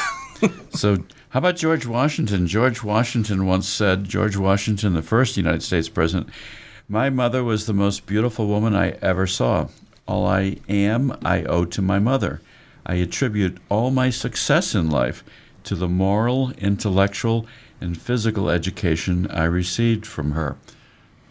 so, 0.70 0.98
how 1.30 1.38
about 1.38 1.56
George 1.56 1.86
Washington? 1.86 2.46
George 2.46 2.82
Washington 2.82 3.46
once 3.46 3.68
said, 3.68 4.04
George 4.04 4.36
Washington, 4.36 4.94
the 4.94 5.02
first 5.02 5.36
United 5.36 5.62
States 5.62 5.88
president, 5.88 6.28
my 6.88 7.10
mother 7.10 7.42
was 7.42 7.66
the 7.66 7.72
most 7.72 8.06
beautiful 8.06 8.46
woman 8.46 8.76
I 8.76 8.90
ever 9.02 9.26
saw. 9.26 9.68
All 10.06 10.24
I 10.26 10.58
am, 10.68 11.16
I 11.24 11.42
owe 11.42 11.64
to 11.64 11.82
my 11.82 11.98
mother. 11.98 12.40
I 12.84 12.94
attribute 12.96 13.58
all 13.68 13.90
my 13.90 14.10
success 14.10 14.72
in 14.74 14.88
life 14.88 15.24
to 15.64 15.74
the 15.74 15.88
moral, 15.88 16.52
intellectual, 16.58 17.44
and 17.80 18.00
physical 18.00 18.48
education 18.48 19.26
I 19.30 19.44
received 19.44 20.06
from 20.06 20.30
her. 20.32 20.56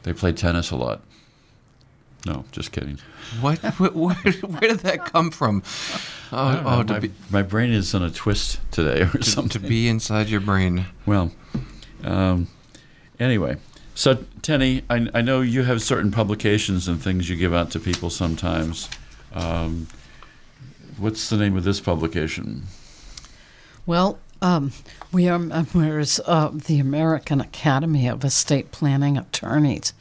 They 0.05 0.13
play 0.13 0.33
tennis 0.33 0.69
a 0.69 0.75
lot. 0.75 1.01
No, 2.27 2.45
just 2.51 2.71
kidding. 2.71 2.99
what? 3.41 3.57
Where, 3.79 3.89
where, 3.89 4.15
where 4.15 4.61
did 4.61 4.79
that 4.79 5.05
come 5.05 5.31
from? 5.31 5.63
Oh, 6.31 6.61
oh 6.63 6.83
my, 6.83 6.99
be 6.99 7.11
my 7.31 7.41
brain 7.41 7.71
is 7.71 7.93
on 7.95 8.03
a 8.03 8.11
twist 8.11 8.59
today 8.71 9.01
or 9.01 9.07
to, 9.07 9.23
something. 9.23 9.61
to 9.61 9.67
be 9.67 9.87
inside 9.87 10.29
your 10.29 10.41
brain. 10.41 10.85
Well, 11.07 11.31
um, 12.03 12.47
anyway, 13.19 13.57
so 13.95 14.25
Tenney, 14.43 14.83
I, 14.91 15.07
I 15.13 15.21
know 15.21 15.41
you 15.41 15.63
have 15.63 15.81
certain 15.81 16.11
publications 16.11 16.87
and 16.87 17.01
things 17.01 17.29
you 17.29 17.35
give 17.35 17.53
out 17.53 17.71
to 17.71 17.79
people 17.79 18.11
sometimes. 18.11 18.89
Um, 19.33 19.87
what's 20.97 21.29
the 21.29 21.37
name 21.37 21.57
of 21.57 21.63
this 21.63 21.79
publication? 21.79 22.65
Well, 23.87 24.19
um, 24.41 24.71
we 25.11 25.27
are 25.27 25.39
members 25.39 26.19
of 26.19 26.65
the 26.65 26.79
American 26.79 27.41
Academy 27.41 28.07
of 28.07 28.23
Estate 28.23 28.71
Planning 28.71 29.17
Attorneys, 29.17 29.93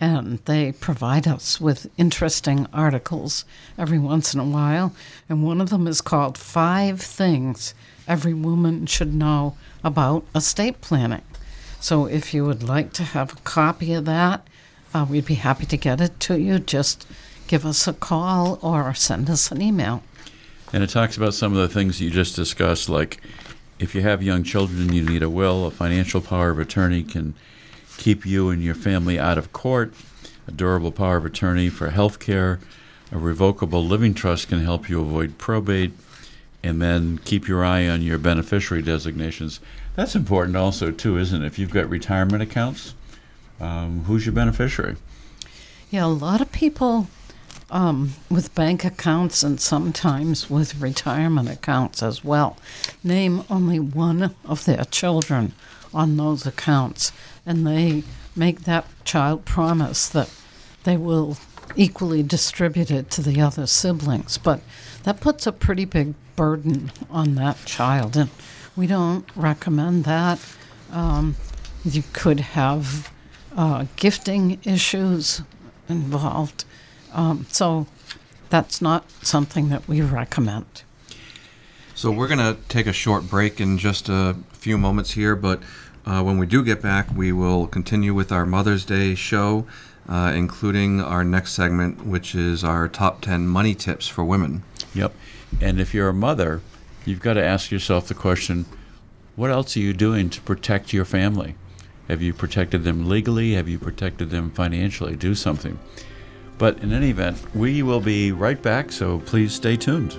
and 0.00 0.38
they 0.44 0.72
provide 0.72 1.26
us 1.26 1.60
with 1.60 1.90
interesting 1.96 2.66
articles 2.72 3.44
every 3.78 3.98
once 3.98 4.34
in 4.34 4.40
a 4.40 4.44
while. 4.44 4.92
And 5.28 5.42
one 5.44 5.60
of 5.60 5.70
them 5.70 5.86
is 5.86 6.00
called 6.00 6.36
Five 6.36 7.00
Things 7.00 7.74
Every 8.06 8.34
Woman 8.34 8.86
Should 8.86 9.14
Know 9.14 9.56
About 9.82 10.24
Estate 10.34 10.80
Planning. 10.80 11.22
So 11.80 12.06
if 12.06 12.34
you 12.34 12.44
would 12.44 12.62
like 12.62 12.92
to 12.94 13.02
have 13.04 13.32
a 13.32 13.40
copy 13.42 13.94
of 13.94 14.04
that, 14.06 14.46
uh, 14.92 15.06
we'd 15.08 15.26
be 15.26 15.34
happy 15.34 15.66
to 15.66 15.76
get 15.76 16.00
it 16.00 16.18
to 16.20 16.38
you. 16.38 16.58
Just 16.58 17.06
give 17.46 17.64
us 17.64 17.86
a 17.86 17.92
call 17.92 18.58
or 18.62 18.92
send 18.94 19.30
us 19.30 19.50
an 19.50 19.62
email. 19.62 20.02
And 20.72 20.82
it 20.82 20.90
talks 20.90 21.16
about 21.16 21.34
some 21.34 21.52
of 21.52 21.58
the 21.58 21.72
things 21.72 22.00
you 22.00 22.10
just 22.10 22.34
discussed, 22.34 22.88
like 22.88 23.20
if 23.78 23.94
you 23.94 24.02
have 24.02 24.22
young 24.22 24.42
children 24.42 24.92
you 24.92 25.02
need 25.02 25.22
a 25.22 25.30
will, 25.30 25.66
a 25.66 25.70
financial 25.70 26.20
power 26.20 26.50
of 26.50 26.58
attorney 26.58 27.02
can 27.02 27.34
keep 27.96 28.24
you 28.24 28.50
and 28.50 28.62
your 28.62 28.74
family 28.74 29.18
out 29.18 29.38
of 29.38 29.52
court. 29.52 29.92
A 30.48 30.52
durable 30.52 30.92
power 30.92 31.16
of 31.16 31.24
attorney 31.24 31.68
for 31.68 31.90
health 31.90 32.18
care. 32.18 32.60
A 33.12 33.18
revocable 33.18 33.84
living 33.84 34.14
trust 34.14 34.48
can 34.48 34.60
help 34.60 34.88
you 34.88 35.00
avoid 35.00 35.38
probate. 35.38 35.92
And 36.62 36.80
then 36.80 37.18
keep 37.18 37.46
your 37.46 37.64
eye 37.64 37.86
on 37.88 38.02
your 38.02 38.18
beneficiary 38.18 38.82
designations. 38.82 39.60
That's 39.94 40.14
important 40.14 40.56
also, 40.56 40.90
too, 40.90 41.18
isn't 41.18 41.42
it? 41.42 41.46
If 41.46 41.58
you've 41.58 41.70
got 41.70 41.88
retirement 41.88 42.42
accounts, 42.42 42.94
um, 43.60 44.04
who's 44.04 44.26
your 44.26 44.34
beneficiary? 44.34 44.96
Yeah, 45.90 46.06
a 46.06 46.08
lot 46.08 46.40
of 46.40 46.50
people 46.50 47.08
um, 47.70 48.14
with 48.30 48.54
bank 48.54 48.84
accounts 48.84 49.42
and 49.42 49.60
sometimes 49.60 50.48
with 50.48 50.80
retirement 50.80 51.48
accounts 51.48 52.02
as 52.02 52.24
well 52.24 52.56
name 53.02 53.42
only 53.50 53.80
one 53.80 54.34
of 54.44 54.64
their 54.64 54.84
children 54.84 55.52
on 55.94 56.16
those 56.16 56.46
accounts, 56.46 57.12
and 57.46 57.66
they 57.66 58.02
make 58.34 58.60
that 58.64 58.86
child 59.04 59.44
promise 59.44 60.08
that 60.08 60.30
they 60.84 60.96
will 60.96 61.38
equally 61.74 62.22
distribute 62.22 62.90
it 62.90 63.10
to 63.10 63.22
the 63.22 63.40
other 63.40 63.66
siblings. 63.66 64.38
But 64.38 64.60
that 65.04 65.20
puts 65.20 65.46
a 65.46 65.52
pretty 65.52 65.84
big 65.84 66.14
burden 66.36 66.92
on 67.10 67.34
that 67.36 67.64
child, 67.64 68.16
and 68.16 68.30
we 68.76 68.86
don't 68.86 69.24
recommend 69.34 70.04
that. 70.04 70.38
Um, 70.92 71.36
you 71.84 72.02
could 72.12 72.40
have 72.40 73.10
uh, 73.56 73.86
gifting 73.96 74.60
issues 74.64 75.42
involved. 75.88 76.64
Um, 77.16 77.46
so 77.50 77.86
that's 78.50 78.80
not 78.80 79.10
something 79.22 79.70
that 79.70 79.88
we 79.88 80.02
recommend. 80.02 80.82
So 81.94 82.10
we're 82.10 82.28
going 82.28 82.38
to 82.38 82.60
take 82.68 82.86
a 82.86 82.92
short 82.92 83.28
break 83.28 83.58
in 83.58 83.78
just 83.78 84.10
a 84.10 84.36
few 84.52 84.76
moments 84.76 85.12
here, 85.12 85.34
but 85.34 85.62
uh, 86.04 86.22
when 86.22 86.38
we 86.38 86.46
do 86.46 86.62
get 86.62 86.82
back, 86.82 87.08
we 87.16 87.32
will 87.32 87.66
continue 87.66 88.12
with 88.12 88.30
our 88.30 88.44
Mother's 88.44 88.84
Day 88.84 89.14
show, 89.14 89.66
uh, 90.06 90.30
including 90.36 91.00
our 91.00 91.24
next 91.24 91.52
segment, 91.52 92.06
which 92.06 92.34
is 92.34 92.62
our 92.62 92.86
top 92.86 93.22
10 93.22 93.48
money 93.48 93.74
tips 93.74 94.06
for 94.06 94.22
women. 94.22 94.62
Yep. 94.94 95.14
And 95.60 95.80
if 95.80 95.94
you're 95.94 96.10
a 96.10 96.14
mother, 96.14 96.60
you've 97.06 97.22
got 97.22 97.34
to 97.34 97.42
ask 97.42 97.70
yourself 97.70 98.08
the 98.08 98.14
question 98.14 98.66
what 99.36 99.50
else 99.50 99.76
are 99.76 99.80
you 99.80 99.92
doing 99.92 100.30
to 100.30 100.40
protect 100.42 100.92
your 100.92 101.04
family? 101.04 101.56
Have 102.08 102.22
you 102.22 102.32
protected 102.32 102.84
them 102.84 103.08
legally? 103.08 103.52
Have 103.54 103.68
you 103.68 103.78
protected 103.78 104.30
them 104.30 104.50
financially? 104.50 105.16
Do 105.16 105.34
something. 105.34 105.78
But 106.58 106.78
in 106.78 106.92
any 106.92 107.10
event, 107.10 107.38
we 107.54 107.82
will 107.82 108.00
be 108.00 108.32
right 108.32 108.60
back, 108.60 108.90
so 108.90 109.18
please 109.20 109.54
stay 109.54 109.76
tuned. 109.76 110.12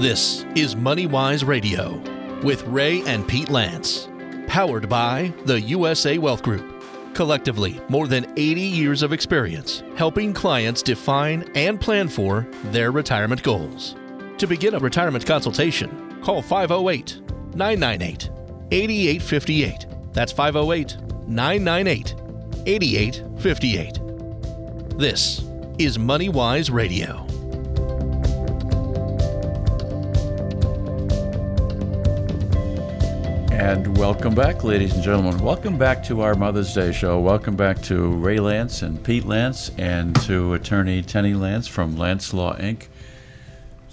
This 0.00 0.44
is 0.54 0.76
MoneyWise 0.76 1.44
Radio 1.44 2.00
with 2.44 2.62
Ray 2.68 3.02
and 3.02 3.26
Pete 3.26 3.48
Lantz, 3.48 4.06
powered 4.46 4.88
by 4.88 5.32
the 5.44 5.60
USA 5.60 6.18
Wealth 6.18 6.44
Group. 6.44 6.84
Collectively, 7.14 7.80
more 7.88 8.06
than 8.06 8.32
80 8.36 8.60
years 8.60 9.02
of 9.02 9.12
experience 9.12 9.82
helping 9.96 10.32
clients 10.32 10.82
define 10.82 11.50
and 11.56 11.80
plan 11.80 12.06
for 12.06 12.46
their 12.66 12.92
retirement 12.92 13.42
goals. 13.42 13.96
To 14.38 14.46
begin 14.46 14.74
a 14.74 14.78
retirement 14.78 15.26
consultation, 15.26 16.20
call 16.22 16.42
508 16.42 17.27
998 17.54 18.30
8858. 18.70 19.86
That's 20.12 20.32
508 20.32 20.96
998 21.28 22.14
8858. 22.66 24.98
This 24.98 25.44
is 25.78 25.96
MoneyWise 25.96 26.72
Radio. 26.72 27.24
And 33.52 33.96
welcome 33.98 34.34
back, 34.34 34.64
ladies 34.64 34.94
and 34.94 35.02
gentlemen. 35.02 35.38
Welcome 35.40 35.76
back 35.76 36.02
to 36.04 36.22
our 36.22 36.34
Mother's 36.34 36.72
Day 36.72 36.92
show. 36.92 37.20
Welcome 37.20 37.56
back 37.56 37.82
to 37.82 38.12
Ray 38.14 38.38
Lantz 38.38 38.82
and 38.82 39.02
Pete 39.02 39.24
Lantz 39.24 39.70
and 39.78 40.14
to 40.22 40.54
attorney 40.54 41.02
Tenney 41.02 41.34
Lantz 41.34 41.68
from 41.68 41.96
Lantz 41.96 42.32
Law 42.32 42.56
Inc. 42.56 42.86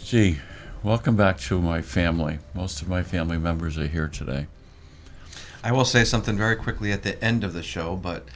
Gee, 0.04 0.38
welcome 0.86 1.16
back 1.16 1.40
to 1.40 1.60
my 1.60 1.82
family. 1.82 2.38
Most 2.54 2.80
of 2.84 2.88
my 2.88 3.02
family 3.02 3.40
members 3.40 3.76
are 3.76 3.88
here 3.88 4.08
today. 4.08 4.46
I 5.64 5.72
will 5.72 5.84
say 5.84 6.04
something 6.04 6.38
very 6.38 6.56
quickly 6.56 6.92
at 6.92 7.02
the 7.02 7.22
end 7.24 7.44
of 7.44 7.54
the 7.54 7.64
show, 7.64 7.96
but 7.96 8.28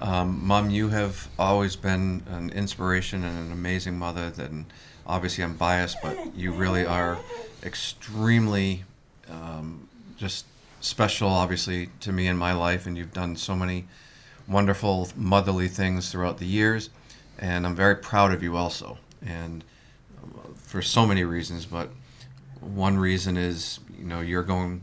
um, 0.00 0.40
Mom, 0.42 0.70
you 0.70 0.88
have 0.88 1.28
always 1.38 1.76
been 1.76 2.22
an 2.30 2.48
inspiration 2.48 3.24
and 3.24 3.38
an 3.38 3.52
amazing 3.52 3.98
mother. 3.98 4.30
Then 4.30 4.64
obviously 5.06 5.44
I'm 5.44 5.54
biased, 5.54 5.98
but 6.02 6.34
you 6.34 6.50
really 6.50 6.86
are 6.86 7.18
extremely 7.62 8.84
um, 9.30 9.86
just 10.16 10.46
special, 10.80 11.28
obviously, 11.28 11.90
to 12.00 12.10
me 12.10 12.26
in 12.26 12.38
my 12.38 12.54
life, 12.54 12.86
and 12.86 12.96
you've 12.96 13.12
done 13.12 13.36
so 13.36 13.54
many 13.54 13.84
wonderful 14.48 15.10
motherly 15.14 15.68
things 15.68 16.10
throughout 16.10 16.38
the 16.38 16.46
years, 16.46 16.88
and 17.38 17.66
I'm 17.66 17.76
very 17.76 17.96
proud 17.96 18.32
of 18.32 18.42
you 18.42 18.56
also, 18.56 18.96
and 19.20 19.62
uh, 20.24 20.48
for 20.56 20.80
so 20.80 21.04
many 21.04 21.22
reasons. 21.22 21.66
But 21.66 21.90
one 22.60 22.98
reason 22.98 23.36
is, 23.36 23.80
you 23.98 24.04
know, 24.04 24.20
you're 24.20 24.42
going 24.42 24.82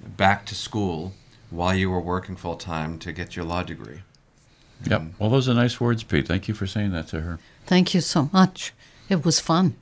back 0.00 0.46
to 0.46 0.54
school 0.54 1.12
while 1.50 1.74
you 1.74 1.90
were 1.90 2.00
working 2.00 2.36
full 2.36 2.56
time 2.56 2.98
to 3.00 3.12
get 3.12 3.36
your 3.36 3.44
law 3.44 3.62
degree. 3.62 4.02
Yep. 4.84 5.00
Um, 5.00 5.14
well, 5.18 5.30
those 5.30 5.48
are 5.48 5.54
nice 5.54 5.80
words, 5.80 6.02
Pete. 6.02 6.28
Thank 6.28 6.48
you 6.48 6.54
for 6.54 6.66
saying 6.66 6.92
that 6.92 7.08
to 7.08 7.20
her. 7.20 7.38
Thank 7.66 7.94
you 7.94 8.00
so 8.00 8.28
much. 8.32 8.72
It 9.08 9.24
was 9.24 9.40
fun. 9.40 9.76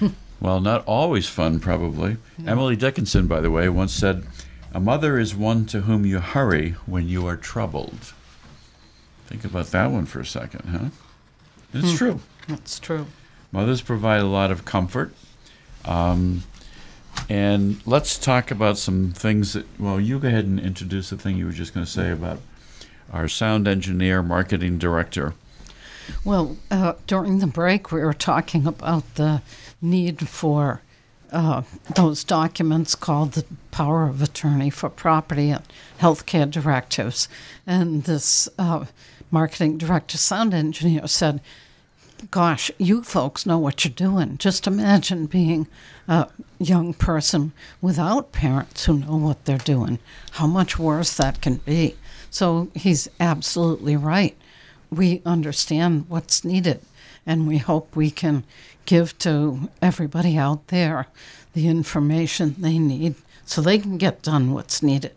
Well, 0.42 0.60
not 0.60 0.84
always 0.86 1.28
fun, 1.28 1.60
probably. 1.60 2.16
Emily 2.44 2.74
Dickinson, 2.74 3.28
by 3.28 3.40
the 3.40 3.50
way, 3.50 3.68
once 3.68 3.92
said, 3.92 4.26
A 4.74 4.80
mother 4.80 5.16
is 5.16 5.36
one 5.36 5.66
to 5.66 5.82
whom 5.82 6.04
you 6.04 6.18
hurry 6.18 6.70
when 6.84 7.08
you 7.08 7.24
are 7.28 7.36
troubled. 7.36 8.12
Think 9.28 9.44
about 9.44 9.66
that 9.66 9.92
one 9.92 10.04
for 10.04 10.18
a 10.18 10.26
second, 10.26 10.68
huh? 10.68 10.88
It's 11.72 11.92
hmm. 11.92 11.96
true. 11.96 12.20
That's 12.48 12.80
true. 12.80 13.06
Mothers 13.52 13.82
provide 13.82 14.20
a 14.20 14.26
lot 14.26 14.50
of 14.50 14.64
comfort. 14.64 15.14
Um, 15.84 16.44
and 17.28 17.80
let's 17.86 18.18
talk 18.18 18.50
about 18.50 18.78
some 18.78 19.12
things 19.12 19.52
that, 19.52 19.66
well, 19.78 20.00
you 20.00 20.18
go 20.18 20.28
ahead 20.28 20.44
and 20.44 20.58
introduce 20.58 21.10
the 21.10 21.16
thing 21.16 21.36
you 21.36 21.46
were 21.46 21.52
just 21.52 21.74
going 21.74 21.86
to 21.86 21.90
say 21.90 22.10
about 22.10 22.40
our 23.12 23.28
sound 23.28 23.68
engineer, 23.68 24.22
marketing 24.22 24.78
director. 24.78 25.34
Well, 26.24 26.56
uh, 26.70 26.94
during 27.06 27.38
the 27.38 27.46
break, 27.46 27.92
we 27.92 28.00
were 28.00 28.14
talking 28.14 28.66
about 28.66 29.14
the 29.14 29.42
need 29.80 30.28
for 30.28 30.82
uh, 31.30 31.62
those 31.94 32.24
documents 32.24 32.94
called 32.94 33.32
the 33.32 33.44
power 33.70 34.06
of 34.06 34.20
attorney 34.20 34.70
for 34.70 34.88
property 34.88 35.50
and 35.50 35.64
healthcare 36.00 36.50
directives. 36.50 37.28
And 37.66 38.04
this 38.04 38.48
uh, 38.58 38.86
marketing 39.30 39.78
director, 39.78 40.18
sound 40.18 40.52
engineer, 40.54 41.06
said, 41.06 41.40
Gosh, 42.30 42.70
you 42.78 43.02
folks 43.02 43.46
know 43.46 43.58
what 43.58 43.84
you're 43.84 43.92
doing. 43.92 44.38
Just 44.38 44.66
imagine 44.66 45.26
being 45.26 45.66
a 46.06 46.28
young 46.58 46.94
person 46.94 47.52
without 47.80 48.32
parents 48.32 48.84
who 48.84 48.98
know 48.98 49.16
what 49.16 49.44
they're 49.44 49.58
doing, 49.58 49.98
how 50.32 50.46
much 50.46 50.78
worse 50.78 51.16
that 51.16 51.40
can 51.40 51.56
be. 51.56 51.96
So 52.30 52.68
he's 52.74 53.08
absolutely 53.20 53.96
right 53.96 54.36
we 54.92 55.22
understand 55.24 56.04
what's 56.08 56.44
needed 56.44 56.80
and 57.24 57.48
we 57.48 57.58
hope 57.58 57.96
we 57.96 58.10
can 58.10 58.44
give 58.84 59.16
to 59.18 59.70
everybody 59.80 60.36
out 60.36 60.68
there 60.68 61.06
the 61.54 61.66
information 61.66 62.54
they 62.58 62.78
need 62.78 63.14
so 63.46 63.62
they 63.62 63.78
can 63.78 63.96
get 63.96 64.22
done 64.22 64.52
what's 64.52 64.82
needed. 64.82 65.12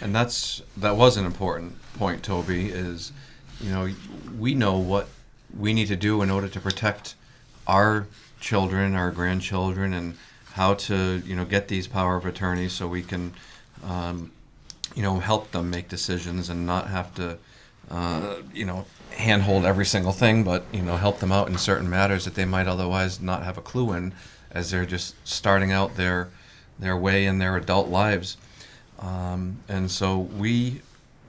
And 0.00 0.14
that's 0.14 0.62
that 0.76 0.96
was 0.96 1.16
an 1.16 1.26
important 1.26 1.76
point, 1.94 2.22
Toby. 2.22 2.70
Is 2.70 3.12
you 3.60 3.70
know 3.70 3.90
we 4.38 4.54
know 4.54 4.78
what 4.78 5.08
we 5.58 5.72
need 5.72 5.88
to 5.88 5.96
do 5.96 6.22
in 6.22 6.30
order 6.30 6.48
to 6.48 6.60
protect 6.60 7.14
our 7.66 8.06
children, 8.40 8.94
our 8.94 9.10
grandchildren, 9.10 9.92
and 9.92 10.16
how 10.52 10.74
to 10.74 11.22
you 11.24 11.36
know 11.36 11.44
get 11.44 11.68
these 11.68 11.86
power 11.86 12.16
of 12.16 12.26
attorneys 12.26 12.72
so 12.72 12.88
we 12.88 13.02
can 13.02 13.32
um, 13.84 14.32
you 14.94 15.02
know 15.02 15.18
help 15.20 15.50
them 15.52 15.70
make 15.70 15.88
decisions 15.88 16.48
and 16.48 16.66
not 16.66 16.88
have 16.88 17.14
to 17.14 17.38
uh, 17.90 18.36
you 18.52 18.64
know 18.64 18.84
handhold 19.12 19.64
every 19.64 19.86
single 19.86 20.12
thing, 20.12 20.44
but 20.44 20.64
you 20.72 20.82
know 20.82 20.96
help 20.96 21.18
them 21.20 21.32
out 21.32 21.48
in 21.48 21.58
certain 21.58 21.88
matters 21.88 22.24
that 22.24 22.34
they 22.34 22.44
might 22.44 22.66
otherwise 22.66 23.20
not 23.20 23.42
have 23.42 23.58
a 23.58 23.62
clue 23.62 23.92
in, 23.92 24.12
as 24.50 24.70
they're 24.70 24.86
just 24.86 25.14
starting 25.26 25.72
out 25.72 25.96
their 25.96 26.28
their 26.78 26.96
way 26.96 27.26
in 27.26 27.38
their 27.38 27.56
adult 27.56 27.88
lives. 27.88 28.36
Um, 28.98 29.58
and 29.68 29.90
so 29.90 30.18
we 30.18 30.82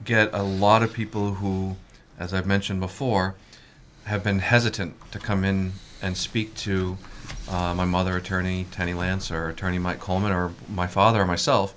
get 0.04 0.30
a 0.32 0.42
lot 0.42 0.82
of 0.82 0.92
people 0.92 1.34
who, 1.34 1.76
as 2.18 2.34
I've 2.34 2.46
mentioned 2.46 2.80
before, 2.80 3.34
have 4.04 4.24
been 4.24 4.40
hesitant 4.40 4.94
to 5.12 5.18
come 5.18 5.44
in 5.44 5.72
and 6.00 6.16
speak 6.16 6.54
to 6.56 6.98
uh, 7.48 7.74
my 7.74 7.84
mother, 7.84 8.16
attorney 8.16 8.66
Tenney 8.70 8.92
Lantz, 8.92 9.30
or 9.30 9.48
attorney 9.48 9.78
Mike 9.78 10.00
Coleman, 10.00 10.32
or 10.32 10.52
my 10.68 10.86
father, 10.86 11.22
or 11.22 11.26
myself. 11.26 11.74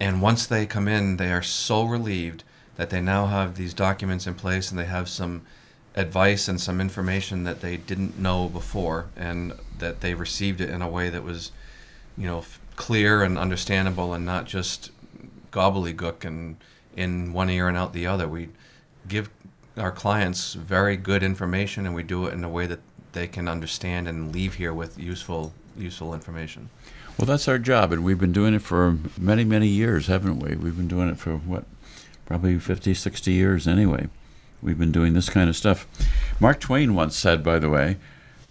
And 0.00 0.20
once 0.20 0.46
they 0.46 0.66
come 0.66 0.88
in, 0.88 1.16
they 1.16 1.32
are 1.32 1.42
so 1.42 1.84
relieved 1.84 2.44
that 2.76 2.90
they 2.90 3.00
now 3.00 3.26
have 3.26 3.56
these 3.56 3.74
documents 3.74 4.26
in 4.26 4.34
place 4.34 4.70
and 4.70 4.78
they 4.78 4.86
have 4.86 5.08
some 5.08 5.42
advice 5.94 6.48
and 6.48 6.60
some 6.60 6.80
information 6.80 7.44
that 7.44 7.60
they 7.60 7.76
didn't 7.76 8.18
know 8.18 8.48
before 8.48 9.06
and 9.16 9.52
that 9.78 10.00
they 10.00 10.14
received 10.14 10.60
it 10.60 10.70
in 10.70 10.80
a 10.80 10.88
way 10.88 11.10
that 11.10 11.22
was 11.22 11.52
you 12.16 12.26
know 12.26 12.38
f- 12.38 12.58
clear 12.76 13.22
and 13.22 13.38
understandable 13.38 14.14
and 14.14 14.24
not 14.24 14.46
just 14.46 14.90
gobbledygook 15.50 16.24
and 16.24 16.56
in 16.96 17.32
one 17.32 17.50
ear 17.50 17.68
and 17.68 17.76
out 17.76 17.92
the 17.92 18.06
other 18.06 18.26
we 18.26 18.48
give 19.06 19.28
our 19.76 19.92
clients 19.92 20.54
very 20.54 20.96
good 20.96 21.22
information 21.22 21.86
and 21.86 21.94
we 21.94 22.02
do 22.02 22.26
it 22.26 22.34
in 22.34 22.44
a 22.44 22.48
way 22.48 22.66
that 22.66 22.80
they 23.12 23.26
can 23.26 23.48
understand 23.48 24.08
and 24.08 24.32
leave 24.34 24.54
here 24.54 24.72
with 24.72 24.98
useful 24.98 25.52
useful 25.76 26.12
information 26.14 26.68
Well, 27.18 27.26
that's 27.26 27.46
our 27.48 27.58
job, 27.58 27.92
and 27.92 28.02
we've 28.04 28.18
been 28.18 28.32
doing 28.32 28.54
it 28.54 28.62
for 28.62 28.98
many, 29.18 29.44
many 29.44 29.68
years, 29.68 30.06
haven't 30.06 30.38
we? 30.38 30.56
We've 30.56 30.76
been 30.76 30.88
doing 30.88 31.08
it 31.10 31.18
for 31.18 31.36
what, 31.36 31.64
probably 32.24 32.58
50, 32.58 32.94
60 32.94 33.30
years 33.32 33.68
anyway. 33.68 34.08
We've 34.62 34.78
been 34.78 34.92
doing 34.92 35.12
this 35.12 35.28
kind 35.28 35.48
of 35.50 35.56
stuff. 35.56 35.86
Mark 36.40 36.58
Twain 36.58 36.94
once 36.94 37.14
said, 37.16 37.44
by 37.44 37.58
the 37.58 37.68
way, 37.68 37.96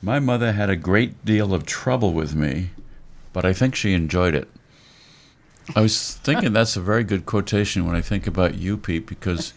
My 0.01 0.19
mother 0.19 0.51
had 0.53 0.69
a 0.69 0.75
great 0.75 1.23
deal 1.25 1.53
of 1.53 1.65
trouble 1.65 2.13
with 2.13 2.35
me, 2.35 2.69
but 3.33 3.45
I 3.45 3.53
think 3.53 3.75
she 3.75 3.93
enjoyed 3.93 4.35
it. 4.35 4.47
I 5.75 5.81
was 5.81 6.15
thinking 6.15 6.53
that's 6.53 6.75
a 6.75 6.81
very 6.81 7.03
good 7.03 7.25
quotation 7.25 7.85
when 7.85 7.95
I 7.95 8.01
think 8.01 8.27
about 8.27 8.55
you, 8.55 8.77
Pete, 8.77 9.07
because 9.07 9.53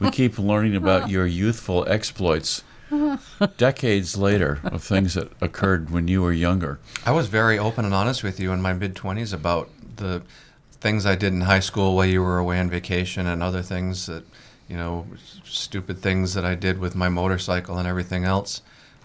we 0.00 0.10
keep 0.10 0.38
learning 0.38 0.74
about 0.74 1.08
your 1.08 1.26
youthful 1.26 1.86
exploits 1.88 2.64
decades 3.56 4.16
later 4.16 4.58
of 4.64 4.82
things 4.82 5.14
that 5.14 5.30
occurred 5.40 5.90
when 5.90 6.08
you 6.08 6.22
were 6.22 6.32
younger. 6.32 6.80
I 7.06 7.12
was 7.12 7.28
very 7.28 7.58
open 7.58 7.84
and 7.84 7.94
honest 7.94 8.24
with 8.24 8.40
you 8.40 8.52
in 8.52 8.60
my 8.60 8.72
mid 8.72 8.94
20s 8.94 9.32
about 9.32 9.70
the 9.96 10.22
things 10.72 11.06
I 11.06 11.14
did 11.14 11.32
in 11.32 11.42
high 11.42 11.60
school 11.60 11.94
while 11.94 12.06
you 12.06 12.22
were 12.22 12.38
away 12.38 12.58
on 12.58 12.70
vacation 12.70 13.26
and 13.26 13.42
other 13.42 13.62
things 13.62 14.06
that, 14.06 14.24
you 14.68 14.76
know, 14.76 15.06
stupid 15.44 15.98
things 15.98 16.34
that 16.34 16.44
I 16.44 16.54
did 16.54 16.78
with 16.78 16.94
my 16.94 17.08
motorcycle 17.08 17.78
and 17.78 17.86
everything 17.86 18.24
else. 18.24 18.62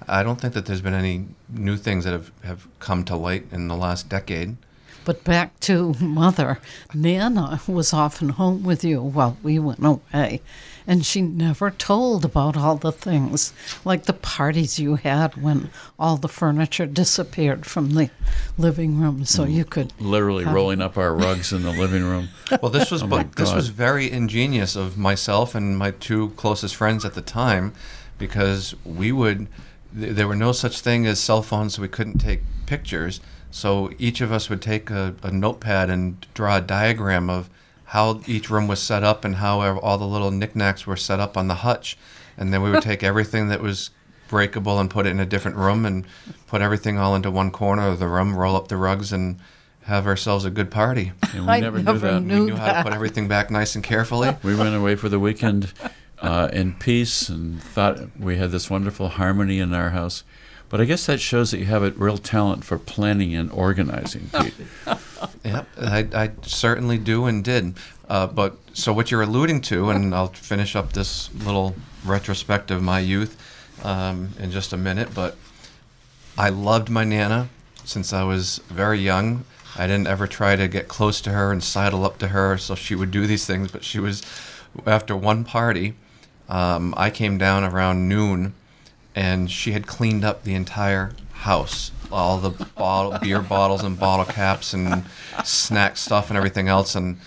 I 0.07 0.23
don't 0.23 0.39
think 0.39 0.53
that 0.53 0.65
there's 0.65 0.81
been 0.81 0.93
any 0.93 1.27
new 1.49 1.77
things 1.77 2.05
that 2.05 2.13
have, 2.13 2.31
have 2.43 2.67
come 2.79 3.03
to 3.05 3.15
light 3.15 3.45
in 3.51 3.67
the 3.67 3.75
last 3.75 4.09
decade. 4.09 4.57
But 5.05 5.23
back 5.23 5.59
to 5.61 5.93
mother, 5.99 6.59
Nana 6.93 7.61
was 7.67 7.93
often 7.93 8.29
home 8.29 8.63
with 8.63 8.83
you 8.83 9.01
while 9.01 9.37
we 9.43 9.59
went 9.59 9.85
away, 9.85 10.41
and 10.87 11.05
she 11.05 11.21
never 11.21 11.71
told 11.71 12.25
about 12.25 12.55
all 12.55 12.75
the 12.75 12.91
things, 12.91 13.53
like 13.83 14.03
the 14.03 14.13
parties 14.13 14.79
you 14.79 14.95
had 14.95 15.41
when 15.41 15.69
all 15.97 16.17
the 16.17 16.27
furniture 16.27 16.85
disappeared 16.85 17.65
from 17.65 17.91
the 17.91 18.09
living 18.57 18.99
room, 18.99 19.25
so 19.25 19.45
mm. 19.45 19.51
you 19.51 19.65
could 19.65 19.93
Literally 19.99 20.43
have- 20.43 20.53
rolling 20.53 20.81
up 20.81 20.97
our 20.97 21.13
rugs 21.13 21.51
in 21.51 21.63
the 21.63 21.71
living 21.71 22.03
room. 22.03 22.29
Well, 22.61 22.71
this 22.71 22.91
was 22.91 23.03
Oh 23.05 23.07
but 23.07 23.35
this 23.35 23.53
was 23.53 23.69
very 23.69 24.09
ingenious 24.11 24.75
of 24.75 24.97
myself 24.97 25.55
and 25.55 25.77
my 25.77 25.91
two 25.91 26.29
closest 26.37 26.75
friends 26.75 27.03
at 27.05 27.13
the 27.13 27.21
time, 27.21 27.73
because 28.17 28.75
we 28.85 29.11
would 29.11 29.47
th- 29.97 30.15
there 30.15 30.27
were 30.27 30.35
no 30.35 30.51
such 30.51 30.79
thing 30.81 31.05
as 31.05 31.19
cell 31.19 31.41
phones, 31.41 31.75
so 31.75 31.81
we 31.81 31.87
couldn't 31.87 32.19
take 32.19 32.41
pictures. 32.65 33.19
So 33.51 33.91
each 33.97 34.21
of 34.21 34.31
us 34.31 34.49
would 34.49 34.61
take 34.61 34.89
a, 34.89 35.15
a 35.23 35.31
notepad 35.31 35.89
and 35.89 36.25
draw 36.33 36.57
a 36.57 36.61
diagram 36.61 37.29
of 37.29 37.49
how 37.85 38.21
each 38.27 38.49
room 38.49 38.67
was 38.67 38.81
set 38.81 39.03
up 39.03 39.23
and 39.25 39.35
how 39.35 39.77
all 39.79 39.97
the 39.97 40.07
little 40.07 40.31
knickknacks 40.31 40.85
were 40.87 40.97
set 40.97 41.19
up 41.19 41.37
on 41.37 41.47
the 41.47 41.55
hutch, 41.55 41.97
and 42.37 42.53
then 42.53 42.61
we 42.61 42.71
would 42.71 42.81
take 42.83 43.03
everything 43.03 43.47
that 43.49 43.61
was 43.61 43.91
breakable 44.27 44.79
and 44.79 44.89
put 44.89 45.05
it 45.05 45.09
in 45.11 45.19
a 45.19 45.25
different 45.25 45.55
room 45.57 45.85
and 45.85 46.05
put 46.47 46.61
everything 46.61 46.97
all 46.97 47.15
into 47.15 47.29
one 47.29 47.51
corner 47.51 47.87
of 47.87 47.99
the 47.99 48.07
room, 48.07 48.35
roll 48.35 48.55
up 48.55 48.67
the 48.69 48.77
rugs, 48.77 49.13
and 49.13 49.37
have 49.83 50.07
ourselves 50.07 50.45
a 50.45 50.49
good 50.49 50.71
party. 50.71 51.11
And 51.33 51.45
we 51.45 51.51
I 51.53 51.59
never, 51.59 51.77
never 51.77 51.93
knew 51.93 51.99
that. 51.99 52.21
knew- 52.23 52.39
We 52.45 52.51
knew 52.51 52.55
how 52.57 52.73
to 52.73 52.83
put 52.83 52.93
everything 52.93 53.27
back 53.27 53.51
nice 53.51 53.75
and 53.75 53.83
carefully. 53.83 54.35
We 54.41 54.55
went 54.55 54.73
away 54.75 54.95
for 54.95 55.09
the 55.09 55.19
weekend 55.19 55.71
uh, 56.19 56.49
in 56.53 56.73
peace 56.73 57.29
and 57.29 57.61
thought 57.61 58.17
we 58.19 58.37
had 58.37 58.51
this 58.51 58.69
wonderful 58.69 59.09
harmony 59.09 59.59
in 59.59 59.73
our 59.73 59.91
house. 59.91 60.23
But 60.69 60.81
I 60.81 60.85
guess 60.85 61.05
that 61.05 61.21
shows 61.21 61.51
that 61.51 61.59
you 61.59 61.65
have 61.65 61.83
a 61.83 61.91
real 61.91 62.17
talent 62.17 62.65
for 62.65 62.77
planning 62.79 63.35
and 63.35 63.51
organizing, 63.51 64.29
Pete. 64.41 64.53
Yep, 65.43 65.67
I, 65.79 66.07
I 66.13 66.31
certainly 66.41 66.97
do 66.97 67.25
and 67.25 67.43
did. 67.43 67.75
Uh, 68.09 68.27
but 68.27 68.57
so 68.73 68.91
what 68.91 69.11
you're 69.11 69.21
alluding 69.21 69.61
to, 69.61 69.89
and 69.89 70.13
I'll 70.13 70.27
finish 70.27 70.75
up 70.75 70.93
this 70.93 71.33
little 71.33 71.75
retrospective 72.03 72.77
of 72.77 72.83
my 72.83 72.99
youth 72.99 73.39
um, 73.85 74.29
in 74.39 74.51
just 74.51 74.73
a 74.73 74.77
minute. 74.77 75.13
But 75.13 75.37
I 76.37 76.49
loved 76.49 76.89
my 76.89 77.03
nana 77.03 77.49
since 77.83 78.11
I 78.11 78.23
was 78.23 78.59
very 78.67 78.99
young. 78.99 79.45
I 79.77 79.87
didn't 79.87 80.07
ever 80.07 80.25
try 80.25 80.55
to 80.55 80.67
get 80.67 80.87
close 80.87 81.21
to 81.21 81.31
her 81.31 81.51
and 81.51 81.63
sidle 81.63 82.05
up 82.05 82.17
to 82.19 82.29
her 82.29 82.57
so 82.57 82.75
she 82.75 82.95
would 82.95 83.11
do 83.11 83.27
these 83.27 83.45
things. 83.45 83.71
But 83.71 83.83
she 83.83 83.99
was, 83.99 84.23
after 84.85 85.15
one 85.15 85.43
party, 85.43 85.93
um, 86.49 86.93
I 86.97 87.09
came 87.09 87.37
down 87.37 87.63
around 87.63 88.07
noon, 88.07 88.53
and 89.15 89.49
she 89.49 89.71
had 89.71 89.87
cleaned 89.87 90.23
up 90.23 90.43
the 90.43 90.53
entire 90.53 91.13
house, 91.31 91.91
all 92.11 92.37
the 92.37 92.49
bottle, 92.49 93.17
beer 93.19 93.41
bottles 93.55 93.83
and 93.83 93.99
bottle 93.99 94.25
caps 94.25 94.73
and 94.73 95.05
snack 95.43 95.97
stuff 95.97 96.29
and 96.29 96.37
everything 96.37 96.67
else. 96.67 96.95
And 96.95 97.19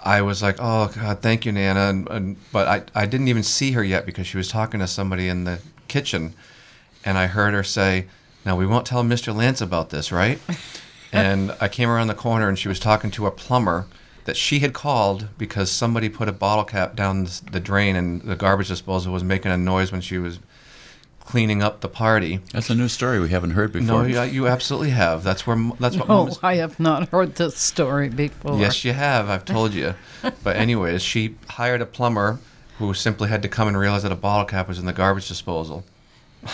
I 0.00 0.22
was 0.22 0.42
like, 0.42 0.56
"Oh 0.58 0.90
God, 0.94 1.20
thank 1.20 1.44
you, 1.44 1.52
Nana." 1.52 1.88
And, 1.88 2.08
and 2.08 2.36
but 2.52 2.68
I, 2.68 3.02
I 3.02 3.06
didn't 3.06 3.28
even 3.28 3.42
see 3.42 3.72
her 3.72 3.84
yet 3.84 4.06
because 4.06 4.26
she 4.26 4.36
was 4.36 4.48
talking 4.48 4.80
to 4.80 4.86
somebody 4.86 5.28
in 5.28 5.44
the 5.44 5.60
kitchen, 5.88 6.34
and 7.04 7.18
I 7.18 7.26
heard 7.26 7.54
her 7.54 7.64
say, 7.64 8.06
"Now 8.44 8.56
we 8.56 8.66
won't 8.66 8.86
tell 8.86 9.02
Mr. 9.02 9.34
Lantz 9.34 9.60
about 9.60 9.90
this, 9.90 10.10
right?" 10.10 10.40
and 11.12 11.54
I 11.60 11.68
came 11.68 11.88
around 11.88 12.08
the 12.08 12.14
corner 12.14 12.48
and 12.48 12.58
she 12.58 12.68
was 12.68 12.80
talking 12.80 13.10
to 13.12 13.26
a 13.26 13.30
plumber 13.30 13.86
that 14.26 14.36
she 14.36 14.58
had 14.60 14.72
called 14.74 15.28
because 15.38 15.70
somebody 15.70 16.08
put 16.08 16.28
a 16.28 16.32
bottle 16.32 16.64
cap 16.64 16.94
down 16.94 17.26
the 17.50 17.58
drain 17.60 17.96
and 17.96 18.20
the 18.22 18.36
garbage 18.36 18.68
disposal 18.68 19.12
was 19.12 19.24
making 19.24 19.50
a 19.50 19.56
noise 19.56 19.90
when 19.90 20.00
she 20.00 20.18
was 20.18 20.38
cleaning 21.20 21.60
up 21.62 21.80
the 21.80 21.88
party. 21.88 22.38
That's 22.52 22.70
a 22.70 22.74
new 22.74 22.86
story 22.88 23.18
we 23.18 23.30
haven't 23.30 23.50
heard 23.52 23.74
No, 23.74 23.80
before. 24.04 24.08
you, 24.08 24.22
you 24.22 24.46
absolutely 24.46 24.90
have. 24.90 25.24
That's 25.24 25.46
where 25.46 25.56
that's 25.80 25.96
what. 25.96 26.08
Oh, 26.08 26.26
Mom 26.26 26.34
I 26.42 26.56
have 26.56 26.78
not 26.78 27.08
heard 27.08 27.34
this 27.36 27.56
story 27.56 28.08
before. 28.08 28.58
Yes, 28.58 28.84
you 28.84 28.92
have. 28.92 29.28
I've 29.28 29.44
told 29.44 29.74
you. 29.74 29.94
but 30.44 30.54
anyways, 30.64 31.02
she 31.02 31.36
hired 31.50 31.80
a 31.80 31.86
plumber 31.86 32.38
who 32.78 32.92
simply 32.94 33.28
had 33.28 33.42
to 33.42 33.48
come 33.48 33.66
and 33.68 33.76
realize 33.78 34.02
that 34.02 34.12
a 34.12 34.16
bottle 34.16 34.44
cap 34.46 34.68
was 34.68 34.78
in 34.78 34.86
the 34.86 34.92
garbage 34.92 35.26
disposal. 35.28 35.84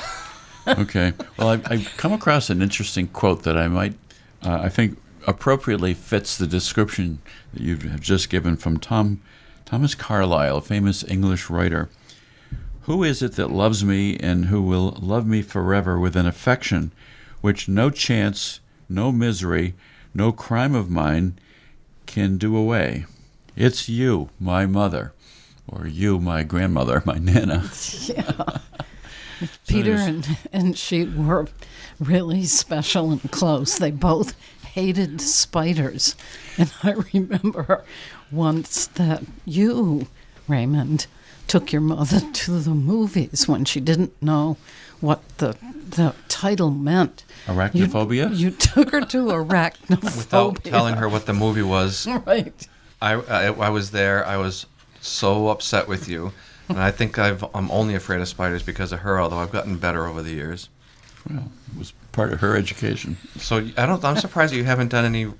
Okay. 0.66 1.12
Well, 1.36 1.48
I've, 1.48 1.72
I've 1.72 1.94
come 1.96 2.12
across 2.12 2.48
an 2.48 2.62
interesting 2.62 3.08
quote 3.08 3.42
that 3.42 3.56
I 3.58 3.66
might, 3.66 3.94
uh, 4.44 4.60
I 4.62 4.68
think, 4.68 4.96
appropriately 5.26 5.92
fits 5.92 6.36
the 6.38 6.46
description 6.46 7.18
that 7.52 7.62
you 7.62 7.76
have 7.76 8.00
just 8.00 8.30
given 8.30 8.56
from 8.56 8.78
Tom, 8.78 9.20
Thomas 9.64 9.94
Carlyle, 9.94 10.58
a 10.58 10.60
famous 10.62 11.04
English 11.04 11.48
writer. 11.50 11.88
Who 12.82 13.04
is 13.04 13.22
it 13.22 13.32
that 13.36 13.50
loves 13.50 13.84
me 13.84 14.16
and 14.18 14.46
who 14.46 14.60
will 14.60 14.98
love 15.00 15.26
me 15.26 15.40
forever 15.42 15.98
with 15.98 16.16
an 16.16 16.26
affection 16.26 16.92
which 17.40 17.68
no 17.68 17.90
chance, 17.90 18.60
no 18.88 19.12
misery, 19.12 19.74
no 20.14 20.32
crime 20.32 20.74
of 20.74 20.90
mine 20.90 21.38
can 22.06 22.38
do 22.38 22.56
away? 22.56 23.06
It's 23.56 23.88
you, 23.88 24.30
my 24.40 24.66
mother, 24.66 25.12
or 25.68 25.86
you, 25.86 26.18
my 26.18 26.42
grandmother, 26.42 27.02
my 27.06 27.18
nana. 27.18 27.70
Peter 29.66 29.96
there's- 29.96 30.08
and, 30.08 30.38
and 30.52 30.78
she 30.78 31.04
were 31.04 31.46
really 31.98 32.44
special 32.44 33.10
and 33.10 33.30
close. 33.30 33.76
They 33.78 33.90
both 33.90 34.34
hated 34.72 35.20
spiders. 35.20 36.14
And 36.58 36.72
I 36.82 36.92
remember 37.12 37.84
once 38.30 38.86
that 38.88 39.22
you, 39.44 40.08
Raymond, 40.48 41.06
took 41.46 41.72
your 41.72 41.82
mother 41.82 42.20
to 42.20 42.60
the 42.60 42.70
movies 42.74 43.46
when 43.46 43.64
she 43.64 43.80
didn't 43.80 44.20
know 44.22 44.56
what 45.00 45.20
the 45.38 45.56
the 45.90 46.14
title 46.28 46.70
meant. 46.70 47.24
You- 47.46 47.52
Arachnophobia? 47.54 48.34
You, 48.36 48.50
took 48.50 48.90
her 48.92 49.00
to 49.02 49.26
arachnophobia. 49.26 50.16
Without 50.16 50.64
telling 50.64 50.94
her 50.94 51.08
what 51.08 51.26
the 51.26 51.34
movie 51.34 51.62
was, 51.62 52.06
Right. 52.26 52.66
I, 53.02 53.14
I, 53.14 53.44
I 53.48 53.68
was 53.68 53.90
there. 53.90 54.24
I 54.26 54.36
was 54.38 54.64
so 55.00 55.48
upset 55.48 55.88
with 55.88 56.08
you. 56.08 56.32
And 56.68 56.78
I 56.78 56.90
think 56.92 57.18
I've, 57.18 57.44
I'm 57.54 57.70
only 57.70 57.94
afraid 57.94 58.20
of 58.22 58.28
spiders 58.28 58.62
because 58.62 58.92
of 58.92 59.00
her, 59.00 59.20
although 59.20 59.38
I've 59.38 59.50
gotten 59.52 59.76
better 59.76 60.06
over 60.06 60.22
the 60.22 60.30
years. 60.30 60.68
Well, 61.28 61.50
it 61.72 61.78
was 61.78 61.92
part 62.12 62.32
of 62.32 62.40
her 62.40 62.56
education. 62.56 63.16
So 63.38 63.68
I 63.76 63.86
don't, 63.86 64.04
I'm 64.04 64.16
surprised 64.16 64.54
you 64.54 64.64
haven't 64.64 64.88
done 64.88 65.04
any 65.04 65.32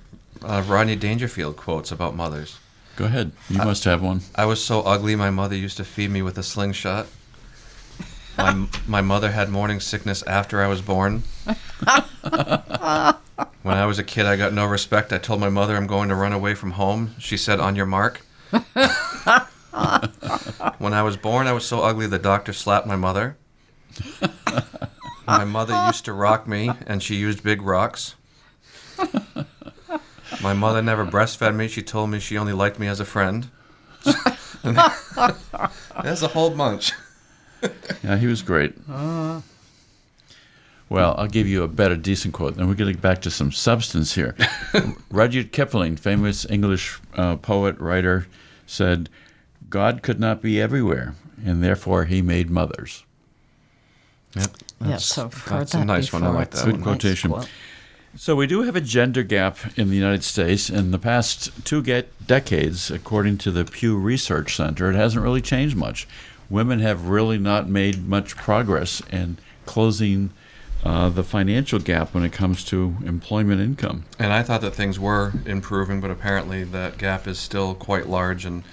uh, 0.43 0.63
Rodney 0.67 0.95
Dangerfield 0.95 1.57
quotes 1.57 1.91
about 1.91 2.15
mothers. 2.15 2.57
Go 2.95 3.05
ahead. 3.05 3.31
You 3.49 3.57
must 3.57 3.83
have 3.85 4.01
one. 4.01 4.21
I 4.35 4.45
was 4.45 4.63
so 4.63 4.81
ugly, 4.81 5.15
my 5.15 5.31
mother 5.31 5.55
used 5.55 5.77
to 5.77 5.83
feed 5.83 6.11
me 6.11 6.21
with 6.21 6.37
a 6.37 6.43
slingshot. 6.43 7.07
My, 8.37 8.67
my 8.87 9.01
mother 9.01 9.31
had 9.31 9.49
morning 9.49 9.79
sickness 9.79 10.21
after 10.23 10.61
I 10.61 10.67
was 10.67 10.81
born. 10.81 11.23
when 13.63 13.77
I 13.77 13.85
was 13.85 13.97
a 13.97 14.03
kid, 14.03 14.25
I 14.25 14.35
got 14.35 14.53
no 14.53 14.65
respect. 14.65 15.11
I 15.11 15.17
told 15.17 15.39
my 15.39 15.49
mother 15.49 15.75
I'm 15.75 15.87
going 15.87 16.09
to 16.09 16.15
run 16.15 16.33
away 16.33 16.53
from 16.53 16.71
home. 16.71 17.15
She 17.19 17.37
said, 17.37 17.59
On 17.59 17.75
your 17.75 17.87
mark. 17.87 18.21
when 18.51 18.63
I 20.93 21.01
was 21.01 21.17
born, 21.17 21.47
I 21.47 21.53
was 21.53 21.65
so 21.65 21.81
ugly 21.81 22.05
the 22.05 22.19
doctor 22.19 22.53
slapped 22.53 22.85
my 22.85 22.95
mother. 22.95 23.37
My 25.27 25.45
mother 25.45 25.73
used 25.87 26.05
to 26.05 26.13
rock 26.13 26.47
me, 26.47 26.71
and 26.87 27.01
she 27.01 27.15
used 27.15 27.43
big 27.43 27.61
rocks. 27.61 28.15
My 30.41 30.53
mother 30.53 30.81
never 30.81 31.05
breastfed 31.05 31.55
me. 31.55 31.67
She 31.67 31.81
told 31.81 32.09
me 32.09 32.19
she 32.19 32.37
only 32.37 32.53
liked 32.53 32.79
me 32.79 32.87
as 32.87 32.99
a 32.99 33.05
friend. 33.05 33.49
There's 34.63 36.23
a 36.23 36.27
whole 36.29 36.49
bunch. 36.49 36.93
Yeah, 38.03 38.17
he 38.17 38.27
was 38.27 38.41
great. 38.41 38.73
Well, 40.89 41.15
I'll 41.17 41.27
give 41.27 41.47
you 41.47 41.63
a 41.63 41.69
better, 41.69 41.95
decent 41.95 42.33
quote. 42.33 42.55
Then 42.57 42.67
we're 42.67 42.73
getting 42.73 42.97
back 42.97 43.21
to 43.21 43.31
some 43.31 43.53
substance 43.53 44.15
here. 44.15 44.35
Rudyard 45.09 45.53
Kipling, 45.53 45.95
famous 45.95 46.45
English 46.49 46.99
uh, 47.15 47.37
poet, 47.37 47.79
writer, 47.79 48.27
said, 48.67 49.09
God 49.69 50.03
could 50.03 50.19
not 50.19 50.41
be 50.41 50.61
everywhere, 50.61 51.15
and 51.43 51.63
therefore 51.63 52.05
he 52.05 52.21
made 52.21 52.49
mothers. 52.51 53.05
Yep. 54.35 54.51
Yes, 54.85 55.17
I've 55.17 55.33
heard 55.33 55.59
that's 55.61 55.73
a 55.73 55.77
that 55.77 55.85
nice 55.85 56.11
one. 56.13 56.23
I 56.23 56.29
like 56.29 56.51
that 56.51 56.65
Good 56.65 56.73
one. 56.73 56.79
nice 56.81 56.83
quotation. 56.83 57.31
quote. 57.31 57.49
So 58.15 58.35
we 58.35 58.45
do 58.45 58.61
have 58.61 58.75
a 58.75 58.81
gender 58.81 59.23
gap 59.23 59.57
in 59.75 59.89
the 59.89 59.95
United 59.95 60.23
States. 60.23 60.69
In 60.69 60.91
the 60.91 60.99
past 60.99 61.65
two 61.65 61.81
get 61.81 62.27
decades, 62.27 62.91
according 62.91 63.39
to 63.39 63.51
the 63.51 63.65
Pew 63.65 63.97
Research 63.97 64.55
Center, 64.55 64.91
it 64.91 64.95
hasn't 64.95 65.23
really 65.23 65.41
changed 65.41 65.75
much. 65.75 66.07
Women 66.49 66.79
have 66.79 67.07
really 67.07 67.39
not 67.39 67.67
made 67.67 68.07
much 68.07 68.35
progress 68.35 69.01
in 69.11 69.37
closing 69.65 70.29
uh, 70.83 71.09
the 71.09 71.23
financial 71.23 71.79
gap 71.79 72.13
when 72.13 72.23
it 72.23 72.31
comes 72.31 72.63
to 72.65 72.95
employment 73.05 73.61
income. 73.61 74.03
And 74.19 74.31
I 74.31 74.43
thought 74.43 74.61
that 74.61 74.75
things 74.75 74.99
were 74.99 75.31
improving, 75.45 75.99
but 75.99 76.11
apparently 76.11 76.63
that 76.65 76.97
gap 76.99 77.25
is 77.25 77.39
still 77.39 77.73
quite 77.73 78.07
large. 78.07 78.45
And 78.45 78.63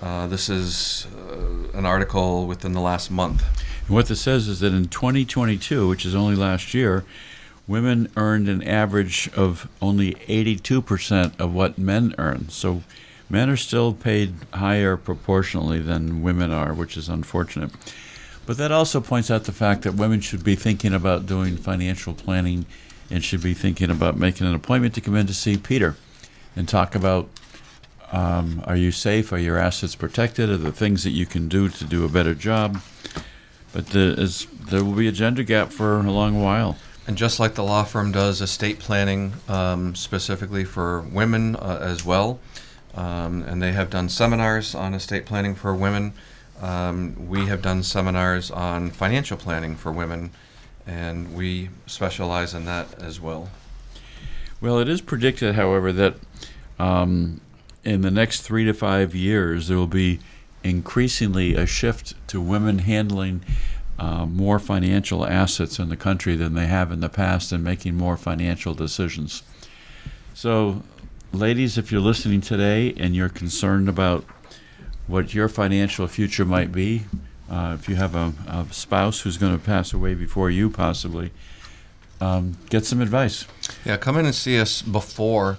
uh, 0.00 0.26
this 0.26 0.48
is 0.50 1.06
uh, 1.16 1.78
an 1.78 1.86
article 1.86 2.46
within 2.46 2.72
the 2.72 2.80
last 2.80 3.10
month. 3.10 3.42
And 3.86 3.90
what 3.90 4.06
this 4.06 4.20
says 4.20 4.48
is 4.48 4.60
that 4.60 4.72
in 4.72 4.88
2022, 4.88 5.88
which 5.88 6.04
is 6.04 6.14
only 6.14 6.36
last 6.36 6.74
year, 6.74 7.04
women 7.66 8.10
earned 8.16 8.48
an 8.48 8.62
average 8.62 9.30
of 9.34 9.68
only 9.80 10.12
82% 10.14 11.38
of 11.40 11.54
what 11.54 11.78
men 11.78 12.14
earn. 12.18 12.48
So 12.48 12.82
men 13.28 13.48
are 13.48 13.56
still 13.56 13.92
paid 13.92 14.34
higher 14.52 14.96
proportionally 14.96 15.80
than 15.80 16.22
women 16.22 16.52
are, 16.52 16.74
which 16.74 16.96
is 16.96 17.08
unfortunate. 17.08 17.70
But 18.44 18.56
that 18.56 18.72
also 18.72 19.00
points 19.00 19.30
out 19.30 19.44
the 19.44 19.52
fact 19.52 19.82
that 19.82 19.94
women 19.94 20.20
should 20.20 20.42
be 20.42 20.56
thinking 20.56 20.92
about 20.92 21.26
doing 21.26 21.56
financial 21.56 22.12
planning 22.12 22.66
and 23.10 23.22
should 23.22 23.42
be 23.42 23.54
thinking 23.54 23.90
about 23.90 24.16
making 24.16 24.46
an 24.46 24.54
appointment 24.54 24.94
to 24.94 25.00
come 25.00 25.16
in 25.16 25.26
to 25.26 25.34
see 25.34 25.56
Peter 25.56 25.96
and 26.56 26.68
talk 26.68 26.94
about 26.94 27.28
um, 28.10 28.62
are 28.66 28.76
you 28.76 28.92
safe? 28.92 29.32
Are 29.32 29.38
your 29.38 29.56
assets 29.56 29.94
protected? 29.94 30.50
Are 30.50 30.58
the 30.58 30.72
things 30.72 31.02
that 31.04 31.10
you 31.10 31.24
can 31.24 31.48
do 31.48 31.70
to 31.70 31.84
do 31.84 32.04
a 32.04 32.08
better 32.08 32.34
job? 32.34 32.82
But 33.72 33.88
there, 33.88 34.18
is, 34.18 34.46
there 34.70 34.84
will 34.84 34.92
be 34.92 35.08
a 35.08 35.12
gender 35.12 35.42
gap 35.42 35.72
for 35.72 35.98
a 35.98 36.10
long 36.10 36.42
while. 36.42 36.76
And 37.06 37.16
just 37.16 37.40
like 37.40 37.54
the 37.54 37.64
law 37.64 37.84
firm 37.84 38.12
does 38.12 38.40
estate 38.40 38.78
planning 38.78 39.32
um, 39.48 39.94
specifically 39.94 40.64
for 40.64 41.00
women 41.00 41.56
uh, 41.56 41.78
as 41.82 42.04
well, 42.04 42.38
um, 42.94 43.42
and 43.42 43.60
they 43.60 43.72
have 43.72 43.90
done 43.90 44.08
seminars 44.08 44.74
on 44.74 44.94
estate 44.94 45.26
planning 45.26 45.54
for 45.54 45.74
women. 45.74 46.12
Um, 46.60 47.28
we 47.28 47.46
have 47.46 47.60
done 47.60 47.82
seminars 47.82 48.52
on 48.52 48.90
financial 48.90 49.36
planning 49.36 49.74
for 49.74 49.90
women, 49.90 50.30
and 50.86 51.34
we 51.34 51.70
specialize 51.86 52.54
in 52.54 52.66
that 52.66 52.86
as 53.00 53.20
well. 53.20 53.50
Well, 54.60 54.78
it 54.78 54.88
is 54.88 55.00
predicted, 55.00 55.56
however, 55.56 55.90
that 55.92 56.14
um, 56.78 57.40
in 57.82 58.02
the 58.02 58.12
next 58.12 58.42
three 58.42 58.64
to 58.64 58.72
five 58.72 59.12
years, 59.12 59.66
there 59.66 59.76
will 59.76 59.88
be 59.88 60.20
increasingly 60.64 61.54
a 61.54 61.66
shift 61.66 62.14
to 62.28 62.40
women 62.40 62.80
handling 62.80 63.42
uh, 63.98 64.26
more 64.26 64.58
financial 64.58 65.26
assets 65.26 65.78
in 65.78 65.88
the 65.88 65.96
country 65.96 66.34
than 66.36 66.54
they 66.54 66.66
have 66.66 66.90
in 66.90 67.00
the 67.00 67.08
past 67.08 67.52
and 67.52 67.62
making 67.62 67.94
more 67.94 68.16
financial 68.16 68.74
decisions. 68.74 69.42
So, 70.34 70.82
ladies, 71.32 71.78
if 71.78 71.92
you're 71.92 72.00
listening 72.00 72.40
today 72.40 72.94
and 72.96 73.14
you're 73.14 73.28
concerned 73.28 73.88
about 73.88 74.24
what 75.06 75.34
your 75.34 75.48
financial 75.48 76.06
future 76.06 76.44
might 76.44 76.72
be, 76.72 77.02
uh, 77.50 77.76
if 77.78 77.88
you 77.88 77.96
have 77.96 78.14
a, 78.14 78.32
a 78.48 78.66
spouse 78.70 79.20
who's 79.20 79.36
going 79.36 79.56
to 79.56 79.62
pass 79.62 79.92
away 79.92 80.14
before 80.14 80.50
you, 80.50 80.70
possibly, 80.70 81.30
um, 82.20 82.56
get 82.70 82.86
some 82.86 83.00
advice. 83.00 83.46
Yeah, 83.84 83.98
come 83.98 84.16
in 84.16 84.24
and 84.26 84.34
see 84.34 84.58
us 84.58 84.80
before 84.80 85.58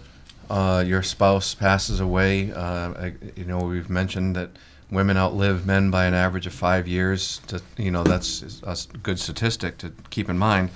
uh, 0.49 0.83
your 0.85 1.03
spouse 1.03 1.53
passes 1.53 1.99
away. 1.99 2.51
Uh, 2.51 2.93
I, 2.93 3.13
you 3.35 3.45
know, 3.45 3.59
we've 3.59 3.89
mentioned 3.89 4.35
that 4.35 4.49
women 4.93 5.17
outlive 5.17 5.65
men 5.65 5.91
by 5.91 6.05
an 6.05 6.13
average 6.13 6.47
of 6.47 6.53
five 6.53 6.87
years. 6.87 7.39
To, 7.47 7.61
you 7.77 7.91
know, 7.91 8.03
that's 8.03 8.61
a 8.63 8.77
good 8.97 9.19
statistic 9.19 9.77
to 9.79 9.91
keep 10.09 10.29
in 10.29 10.37
mind. 10.37 10.69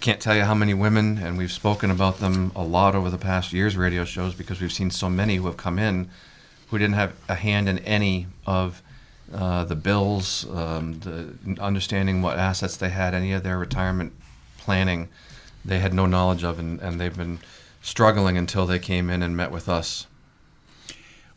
Can't 0.00 0.20
tell 0.20 0.34
you 0.34 0.42
how 0.42 0.54
many 0.54 0.74
women, 0.74 1.18
and 1.18 1.38
we've 1.38 1.52
spoken 1.52 1.90
about 1.90 2.18
them 2.18 2.50
a 2.56 2.62
lot 2.64 2.94
over 2.94 3.08
the 3.08 3.18
past 3.18 3.52
year's 3.52 3.76
radio 3.76 4.04
shows 4.04 4.34
because 4.34 4.60
we've 4.60 4.72
seen 4.72 4.90
so 4.90 5.08
many 5.08 5.36
who 5.36 5.46
have 5.46 5.56
come 5.56 5.78
in 5.78 6.10
who 6.72 6.78
didn't 6.78 6.94
have 6.94 7.12
a 7.28 7.34
hand 7.34 7.68
in 7.68 7.78
any 7.80 8.26
of 8.46 8.82
uh, 9.30 9.62
the 9.62 9.76
bills, 9.76 10.48
um, 10.50 11.00
the 11.00 11.34
understanding 11.60 12.22
what 12.22 12.38
assets 12.38 12.78
they 12.78 12.88
had, 12.88 13.12
any 13.12 13.30
of 13.34 13.42
their 13.42 13.58
retirement 13.58 14.10
planning, 14.56 15.10
they 15.62 15.80
had 15.80 15.92
no 15.92 16.06
knowledge 16.06 16.42
of, 16.42 16.58
and, 16.58 16.80
and 16.80 16.98
they've 16.98 17.16
been 17.16 17.38
struggling 17.82 18.38
until 18.38 18.64
they 18.64 18.78
came 18.78 19.10
in 19.10 19.22
and 19.22 19.36
met 19.36 19.50
with 19.50 19.68
us. 19.68 20.06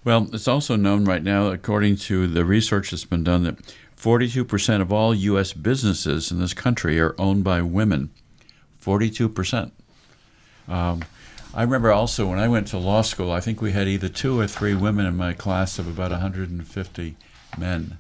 Well, 0.06 0.30
it's 0.32 0.48
also 0.48 0.76
known 0.76 1.06
right 1.06 1.24
now, 1.24 1.48
according 1.48 1.96
to 1.98 2.28
the 2.28 2.46
research 2.46 2.92
that's 2.92 3.06
been 3.06 3.24
done, 3.24 3.44
that 3.44 3.58
42% 3.98 4.80
of 4.80 4.94
all 4.94 5.16
U.S. 5.16 5.52
businesses 5.52 6.32
in 6.32 6.40
this 6.40 6.54
country 6.54 7.00
are 7.00 7.16
owned 7.18 7.44
by 7.44 7.64
women. 7.64 8.12
42%. 8.80 9.72
Um, 10.68 11.04
I 11.56 11.64
remember 11.64 11.92
also 11.92 12.28
when 12.28 12.38
I 12.38 12.48
went 12.48 12.68
to 12.68 12.78
law 12.78 13.02
school, 13.02 13.32
I 13.32 13.40
think 13.40 13.64
we 13.64 13.72
had 13.72 13.88
either 13.88 14.08
two 14.08 14.40
or 14.40 14.46
three 14.46 14.76
women 14.76 15.08
in 15.08 15.16
my 15.16 15.34
class 15.34 15.80
of 15.80 15.88
about 15.88 16.12
150 16.12 17.16
men. 17.58 17.98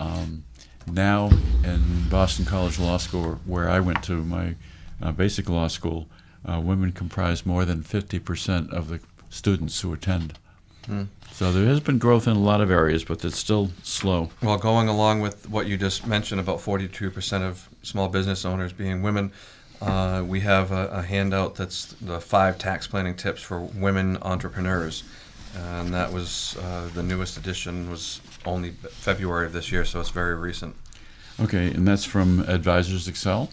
Um, 0.00 0.42
now 0.88 1.30
in 1.62 2.08
Boston 2.08 2.44
College 2.44 2.80
Law 2.80 2.96
School, 2.96 3.38
where 3.46 3.70
I 3.70 3.78
went 3.78 4.02
to 4.04 4.24
my 4.24 4.56
uh, 5.00 5.12
basic 5.12 5.48
law 5.48 5.68
school, 5.68 6.08
uh, 6.44 6.60
women 6.60 6.90
comprise 6.90 7.46
more 7.46 7.64
than 7.64 7.84
50% 7.84 8.72
of 8.72 8.88
the 8.88 8.98
students 9.30 9.80
who 9.82 9.92
attend. 9.92 10.40
Mm. 10.88 11.08
So 11.32 11.50
there 11.50 11.66
has 11.66 11.80
been 11.80 11.98
growth 11.98 12.26
in 12.26 12.36
a 12.36 12.40
lot 12.40 12.60
of 12.60 12.70
areas, 12.70 13.04
but 13.04 13.24
it's 13.24 13.38
still 13.38 13.70
slow. 13.82 14.30
Well, 14.42 14.58
going 14.58 14.88
along 14.88 15.20
with 15.20 15.48
what 15.48 15.66
you 15.66 15.76
just 15.76 16.06
mentioned 16.06 16.40
about 16.40 16.58
42% 16.58 17.42
of 17.42 17.68
small 17.82 18.08
business 18.08 18.44
owners 18.44 18.72
being 18.72 19.02
women, 19.02 19.32
uh, 19.80 20.22
we 20.26 20.40
have 20.40 20.70
a, 20.70 20.88
a, 20.88 21.02
handout 21.02 21.56
that's 21.56 21.86
the 21.94 22.20
five 22.20 22.58
tax 22.58 22.86
planning 22.86 23.16
tips 23.16 23.42
for 23.42 23.58
women 23.58 24.16
entrepreneurs, 24.22 25.02
and 25.56 25.92
that 25.92 26.12
was 26.12 26.56
uh, 26.62 26.88
the 26.94 27.02
newest 27.02 27.36
edition 27.36 27.90
was 27.90 28.20
only 28.44 28.70
February 28.70 29.46
of 29.46 29.52
this 29.52 29.72
year, 29.72 29.84
so 29.84 29.98
it's 29.98 30.10
very 30.10 30.36
recent. 30.36 30.76
Okay, 31.40 31.66
and 31.72 31.88
that's 31.88 32.04
from 32.04 32.40
Advisors 32.40 33.08
Excel. 33.08 33.50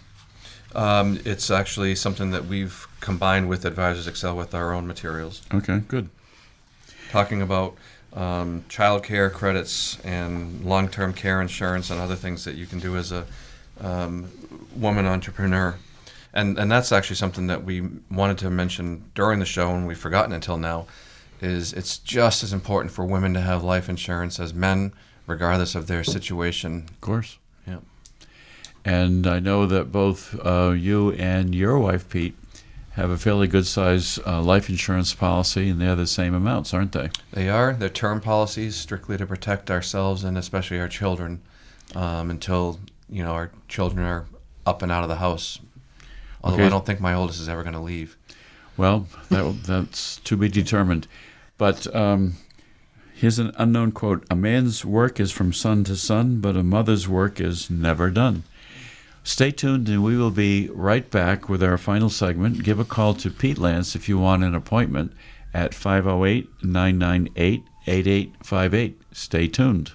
Um, 0.76 1.20
it's 1.26 1.50
actually 1.50 1.96
something 1.96 2.30
that 2.30 2.46
we've 2.46 2.88
combined 3.00 3.50
with 3.50 3.66
Advisors 3.66 4.06
Excel 4.06 4.36
with 4.36 4.54
our 4.54 4.72
own 4.72 4.86
materials. 4.86 5.42
Okay, 5.52 5.80
good 5.88 6.10
talking 7.10 7.42
about 7.42 7.76
um, 8.14 8.64
child 8.70 9.04
care 9.04 9.30
credits 9.30 10.00
and 10.04 10.64
long 10.66 10.88
term 10.88 11.14
care 11.14 11.42
insurance 11.42 11.90
and 11.90 12.00
other 12.00 12.16
things 12.16 12.46
that 12.46 12.56
you 12.56 12.66
can 12.66 12.80
do 12.80 12.98
as 12.98 13.12
a 13.12 13.26
um, 13.82 14.32
woman 14.76 15.06
entrepreneur. 15.06 15.76
And, 16.34 16.60
and 16.60 16.72
that's 16.72 16.92
actually 16.92 17.16
something 17.16 17.48
that 17.48 17.64
we 17.64 17.82
wanted 18.12 18.38
to 18.40 18.50
mention 18.50 19.10
during 19.16 19.40
the 19.40 19.46
show 19.46 19.72
and 19.72 19.88
we've 19.88 19.98
forgotten 19.98 20.32
until 20.32 20.58
now 20.58 20.86
is 21.42 21.74
it's 21.74 21.98
just 21.98 22.44
as 22.44 22.54
important 22.54 22.92
for 22.94 23.06
women 23.06 23.34
to 23.34 23.42
have 23.42 23.64
life 23.64 23.90
insurance 23.90 24.40
as 24.40 24.54
men 24.54 24.94
regardless 25.26 25.76
of 25.76 25.88
their 25.88 26.04
situation. 26.04 26.86
Of 26.90 27.02
course. 27.02 27.38
Yeah. 27.66 27.80
And 28.86 29.28
i 29.28 29.40
know 29.40 29.66
that 29.66 29.92
both 29.92 30.36
uh, 30.46 30.72
you 30.72 31.12
and 31.14 31.54
your 31.56 31.80
wife 31.80 32.10
pete 32.10 32.36
have 33.00 33.10
a 33.10 33.18
fairly 33.18 33.48
good 33.48 33.66
size 33.66 34.20
uh, 34.26 34.42
life 34.42 34.70
insurance 34.70 35.14
policy, 35.14 35.70
and 35.70 35.82
they're 35.82 35.96
the 35.96 36.08
same 36.08 36.34
amounts, 36.34 36.74
aren't 36.74 36.92
they? 36.92 37.10
They 37.32 37.50
are. 37.50 37.74
They're 37.74 37.90
term 37.90 38.20
policies 38.20 38.76
strictly 38.76 39.18
to 39.18 39.26
protect 39.26 39.72
ourselves 39.72 40.24
and 40.24 40.38
especially 40.38 40.80
our 40.80 40.90
children 40.90 41.42
um, 41.96 42.30
until 42.30 42.80
you 43.10 43.24
know 43.24 43.32
our 43.32 43.52
children 43.68 44.06
are 44.06 44.26
up 44.66 44.82
and 44.82 44.92
out 44.92 45.04
of 45.04 45.10
the 45.10 45.16
house. 45.16 45.60
Although 46.44 46.58
okay. 46.58 46.66
I 46.66 46.70
don't 46.70 46.86
think 46.86 47.00
my 47.00 47.14
oldest 47.14 47.40
is 47.40 47.50
ever 47.50 47.64
going 47.64 47.74
to 47.74 47.80
leave. 47.80 48.18
Well, 48.78 49.08
that, 49.30 49.64
that's 49.66 50.18
to 50.18 50.38
be 50.38 50.48
determined. 50.48 51.08
But 51.58 51.94
um, 51.94 52.36
here's 53.14 53.40
an 53.40 53.52
unknown 53.58 53.94
quote: 53.94 54.26
"A 54.30 54.36
man's 54.36 54.84
work 54.84 55.20
is 55.20 55.32
from 55.32 55.54
sun 55.54 55.84
to 55.86 55.96
sun, 55.96 56.42
but 56.42 56.56
a 56.56 56.64
mother's 56.64 57.08
work 57.08 57.40
is 57.40 57.70
never 57.70 58.10
done." 58.10 58.44
Stay 59.30 59.52
tuned, 59.52 59.88
and 59.88 60.04
we 60.04 60.18
will 60.18 60.32
be 60.32 60.70
right 60.74 61.12
back 61.12 61.48
with 61.48 61.62
our 61.62 61.78
final 61.78 62.10
segment. 62.10 62.64
Give 62.64 62.80
a 62.80 62.84
call 62.84 63.14
to 63.14 63.30
Pete 63.30 63.60
Lantz 63.60 63.96
if 63.96 64.10
you 64.10 64.18
want 64.18 64.44
an 64.44 64.56
appointment 64.56 65.14
at 65.54 65.76
508 65.76 66.50
998 66.64 67.64
8858. 67.86 69.02
Stay 69.12 69.48
tuned. 69.48 69.92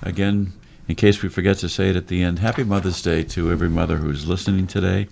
again, 0.00 0.52
in 0.86 0.94
case 0.94 1.22
we 1.22 1.28
forget 1.28 1.58
to 1.58 1.68
say 1.68 1.90
it 1.90 1.96
at 1.96 2.06
the 2.06 2.22
end, 2.22 2.38
Happy 2.38 2.62
Mother's 2.62 3.02
Day 3.02 3.24
to 3.24 3.50
every 3.50 3.68
mother 3.68 3.96
who's 3.96 4.28
listening 4.28 4.68
today. 4.68 5.08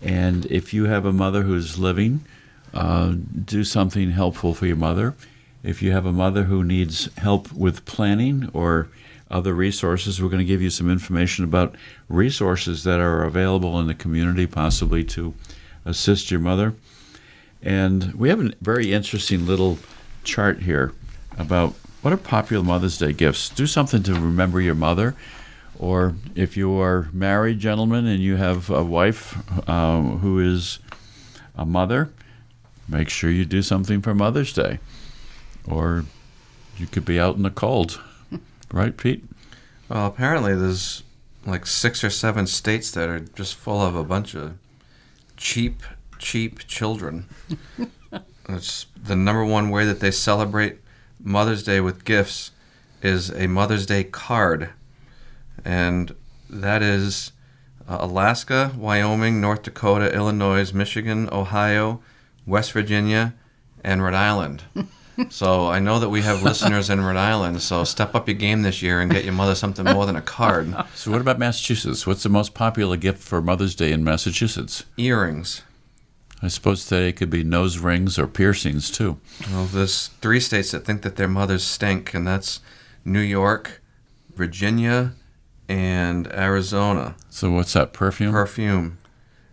And 0.00 0.46
if 0.46 0.72
you 0.72 0.86
have 0.86 1.04
a 1.04 1.12
mother 1.12 1.42
who's 1.42 1.78
living, 1.78 2.24
uh, 2.72 3.16
do 3.44 3.62
something 3.62 4.12
helpful 4.12 4.54
for 4.54 4.64
your 4.64 4.76
mother. 4.76 5.14
If 5.62 5.82
you 5.82 5.92
have 5.92 6.06
a 6.06 6.12
mother 6.12 6.44
who 6.44 6.64
needs 6.64 7.14
help 7.18 7.52
with 7.52 7.84
planning 7.84 8.48
or 8.54 8.88
other 9.32 9.54
resources, 9.54 10.22
we're 10.22 10.28
going 10.28 10.38
to 10.38 10.44
give 10.44 10.62
you 10.62 10.70
some 10.70 10.90
information 10.90 11.44
about 11.44 11.74
resources 12.08 12.84
that 12.84 13.00
are 13.00 13.24
available 13.24 13.80
in 13.80 13.86
the 13.86 13.94
community, 13.94 14.46
possibly 14.46 15.02
to 15.04 15.34
assist 15.84 16.30
your 16.30 16.40
mother. 16.40 16.74
And 17.62 18.14
we 18.14 18.28
have 18.28 18.40
a 18.40 18.52
very 18.60 18.92
interesting 18.92 19.46
little 19.46 19.78
chart 20.24 20.60
here 20.60 20.92
about 21.38 21.74
what 22.02 22.12
are 22.12 22.18
popular 22.18 22.64
Mother's 22.64 22.98
Day 22.98 23.12
gifts. 23.12 23.48
Do 23.48 23.66
something 23.66 24.02
to 24.02 24.14
remember 24.14 24.60
your 24.60 24.74
mother. 24.74 25.14
Or 25.78 26.14
if 26.34 26.56
you 26.56 26.78
are 26.80 27.08
married, 27.12 27.58
gentlemen, 27.58 28.06
and 28.06 28.22
you 28.22 28.36
have 28.36 28.70
a 28.70 28.84
wife 28.84 29.36
um, 29.68 30.18
who 30.18 30.38
is 30.38 30.78
a 31.56 31.64
mother, 31.64 32.12
make 32.88 33.08
sure 33.08 33.30
you 33.30 33.44
do 33.44 33.62
something 33.62 34.02
for 34.02 34.14
Mother's 34.14 34.52
Day. 34.52 34.78
Or 35.66 36.04
you 36.76 36.86
could 36.86 37.04
be 37.04 37.18
out 37.18 37.36
in 37.36 37.42
the 37.42 37.50
cold. 37.50 38.00
Right, 38.72 38.96
Pete? 38.96 39.24
Well, 39.88 40.06
apparently 40.06 40.54
there's 40.54 41.02
like 41.44 41.66
six 41.66 42.02
or 42.02 42.08
seven 42.10 42.46
states 42.46 42.90
that 42.92 43.08
are 43.08 43.20
just 43.20 43.54
full 43.54 43.82
of 43.82 43.94
a 43.94 44.02
bunch 44.02 44.34
of 44.34 44.54
cheap, 45.36 45.82
cheap 46.18 46.60
children. 46.66 47.26
it's 48.48 48.86
the 48.96 49.14
number 49.14 49.44
one 49.44 49.68
way 49.68 49.84
that 49.84 50.00
they 50.00 50.10
celebrate 50.10 50.78
Mother's 51.20 51.62
Day 51.62 51.80
with 51.80 52.04
gifts 52.04 52.52
is 53.02 53.30
a 53.30 53.46
Mother's 53.46 53.84
Day 53.84 54.04
card, 54.04 54.70
and 55.64 56.14
that 56.48 56.82
is 56.82 57.32
uh, 57.86 57.98
Alaska, 58.00 58.72
Wyoming, 58.76 59.40
North 59.40 59.62
Dakota, 59.62 60.14
Illinois, 60.14 60.72
Michigan, 60.72 61.28
Ohio, 61.30 62.00
West 62.46 62.72
Virginia, 62.72 63.34
and 63.84 64.02
Rhode 64.02 64.14
Island. 64.14 64.62
So 65.30 65.68
I 65.68 65.78
know 65.78 65.98
that 65.98 66.08
we 66.08 66.22
have 66.22 66.42
listeners 66.44 66.90
in 66.90 67.00
Rhode 67.00 67.16
Island. 67.16 67.62
So 67.62 67.84
step 67.84 68.14
up 68.14 68.28
your 68.28 68.36
game 68.36 68.62
this 68.62 68.82
year 68.82 69.00
and 69.00 69.10
get 69.10 69.24
your 69.24 69.34
mother 69.34 69.54
something 69.54 69.84
more 69.84 70.06
than 70.06 70.16
a 70.16 70.22
card. 70.22 70.74
So, 70.94 71.10
what 71.10 71.20
about 71.20 71.38
Massachusetts? 71.38 72.06
What's 72.06 72.22
the 72.22 72.28
most 72.28 72.54
popular 72.54 72.96
gift 72.96 73.22
for 73.22 73.40
Mother's 73.42 73.74
Day 73.74 73.92
in 73.92 74.04
Massachusetts? 74.04 74.84
Earrings. 74.96 75.62
I 76.44 76.48
suppose 76.48 76.84
today 76.84 77.10
it 77.10 77.16
could 77.16 77.30
be 77.30 77.44
nose 77.44 77.78
rings 77.78 78.18
or 78.18 78.26
piercings 78.26 78.90
too. 78.90 79.18
Well, 79.50 79.66
there's 79.66 80.08
three 80.20 80.40
states 80.40 80.72
that 80.72 80.84
think 80.84 81.02
that 81.02 81.14
their 81.14 81.28
mothers 81.28 81.62
stink, 81.62 82.14
and 82.14 82.26
that's 82.26 82.60
New 83.04 83.20
York, 83.20 83.80
Virginia, 84.34 85.12
and 85.68 86.26
Arizona. 86.32 87.14
So, 87.30 87.52
what's 87.52 87.74
that 87.74 87.92
perfume? 87.92 88.32
Perfume. 88.32 88.98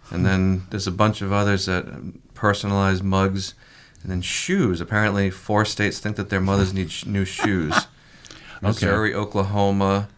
And 0.10 0.26
then 0.26 0.64
there's 0.72 0.88
a 0.88 0.92
bunch 0.92 1.22
of 1.22 1.32
others 1.32 1.68
that 1.68 1.86
personalized 2.34 3.04
mugs. 3.04 3.54
And 4.02 4.12
then 4.12 4.22
shoes. 4.22 4.80
Apparently, 4.82 5.30
four 5.30 5.66
states 5.66 6.00
think 6.00 6.16
that 6.16 6.30
their 6.30 6.40
mothers 6.40 6.74
need 6.74 6.92
sh- 6.92 7.06
new 7.06 7.26
shoes. 7.26 7.88
Missouri, 8.62 9.14
Oklahoma, 9.14 10.10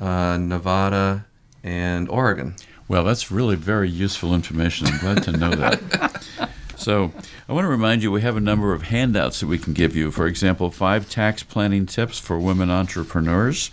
uh, 0.00 0.36
Nevada, 0.38 1.26
and 1.62 2.08
Oregon. 2.08 2.54
Well, 2.88 3.04
that's 3.04 3.30
really 3.30 3.56
very 3.56 3.88
useful 3.88 4.34
information. 4.34 4.86
I'm 4.88 4.98
glad 4.98 5.22
to 5.24 5.32
know 5.32 5.50
that. 5.50 6.26
So, 6.76 7.12
I 7.46 7.52
want 7.52 7.64
to 7.66 7.68
remind 7.68 8.02
you 8.02 8.10
we 8.10 8.22
have 8.22 8.38
a 8.38 8.40
number 8.40 8.72
of 8.72 8.84
handouts 8.84 9.40
that 9.40 9.48
we 9.48 9.58
can 9.58 9.74
give 9.74 9.94
you. 9.94 10.10
For 10.10 10.26
example, 10.26 10.70
five 10.70 11.10
tax 11.10 11.42
planning 11.42 11.84
tips 11.84 12.18
for 12.18 12.38
women 12.38 12.70
entrepreneurs. 12.70 13.70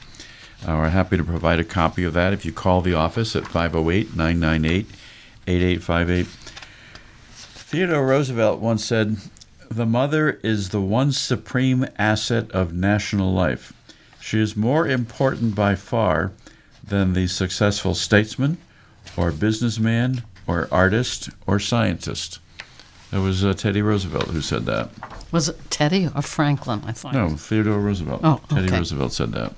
Uh, 0.64 0.76
we're 0.76 0.90
happy 0.90 1.16
to 1.16 1.24
provide 1.24 1.58
a 1.58 1.64
copy 1.64 2.04
of 2.04 2.14
that 2.16 2.34
if 2.34 2.44
you 2.44 2.52
call 2.52 2.82
the 2.82 2.94
office 2.94 3.34
at 3.34 3.48
508 3.48 4.14
998 4.18 4.88
8858. 5.48 6.28
Theodore 7.34 8.06
Roosevelt 8.06 8.60
once 8.60 8.84
said, 8.84 9.16
The 9.70 9.86
mother 9.86 10.40
is 10.44 10.70
the 10.70 10.82
one 10.82 11.12
supreme 11.12 11.86
asset 11.98 12.50
of 12.52 12.74
national 12.74 13.34
life. 13.34 13.74
She 14.20 14.40
is 14.40 14.56
more 14.56 14.88
important 14.88 15.56
by 15.56 15.76
far 15.76 16.32
than 16.84 17.14
the 17.14 17.28
successful 17.28 17.94
statesman 17.94 18.58
or 19.16 19.32
businessman 19.32 20.24
or 20.48 20.68
artist 20.72 21.30
or 21.46 21.60
scientist. 21.60 22.40
It 23.12 23.20
was 23.20 23.44
uh, 23.44 23.54
Teddy 23.54 23.82
Roosevelt 23.82 24.28
who 24.30 24.42
said 24.42 24.66
that. 24.66 24.90
Was 25.32 25.50
it 25.50 25.58
Teddy 25.70 26.10
or 26.14 26.22
Franklin? 26.22 26.82
I 26.86 26.92
thought. 26.92 27.14
No, 27.14 27.30
Theodore 27.30 27.80
Roosevelt. 27.80 28.22
Oh, 28.24 28.42
Teddy. 28.50 28.70
Roosevelt 28.70 29.14
said 29.14 29.32
that. 29.34 29.54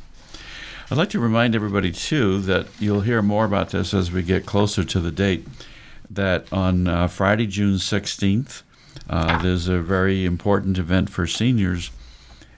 I'd 0.91 0.97
like 0.97 1.09
to 1.11 1.19
remind 1.19 1.55
everybody, 1.55 1.91
too, 1.91 2.41
that 2.41 2.67
you'll 2.79 3.01
hear 3.01 3.21
more 3.21 3.45
about 3.45 3.69
this 3.69 3.93
as 3.93 4.11
we 4.11 4.23
get 4.23 4.45
closer 4.45 4.83
to 4.83 4.99
the 4.99 5.11
date. 5.11 5.47
That 6.09 6.51
on 6.51 6.87
uh, 6.87 7.07
Friday, 7.07 7.45
June 7.45 7.75
16th, 7.75 8.63
uh, 9.09 9.41
there's 9.41 9.67
a 9.67 9.79
very 9.79 10.25
important 10.25 10.77
event 10.77 11.09
for 11.09 11.27
seniors 11.27 11.91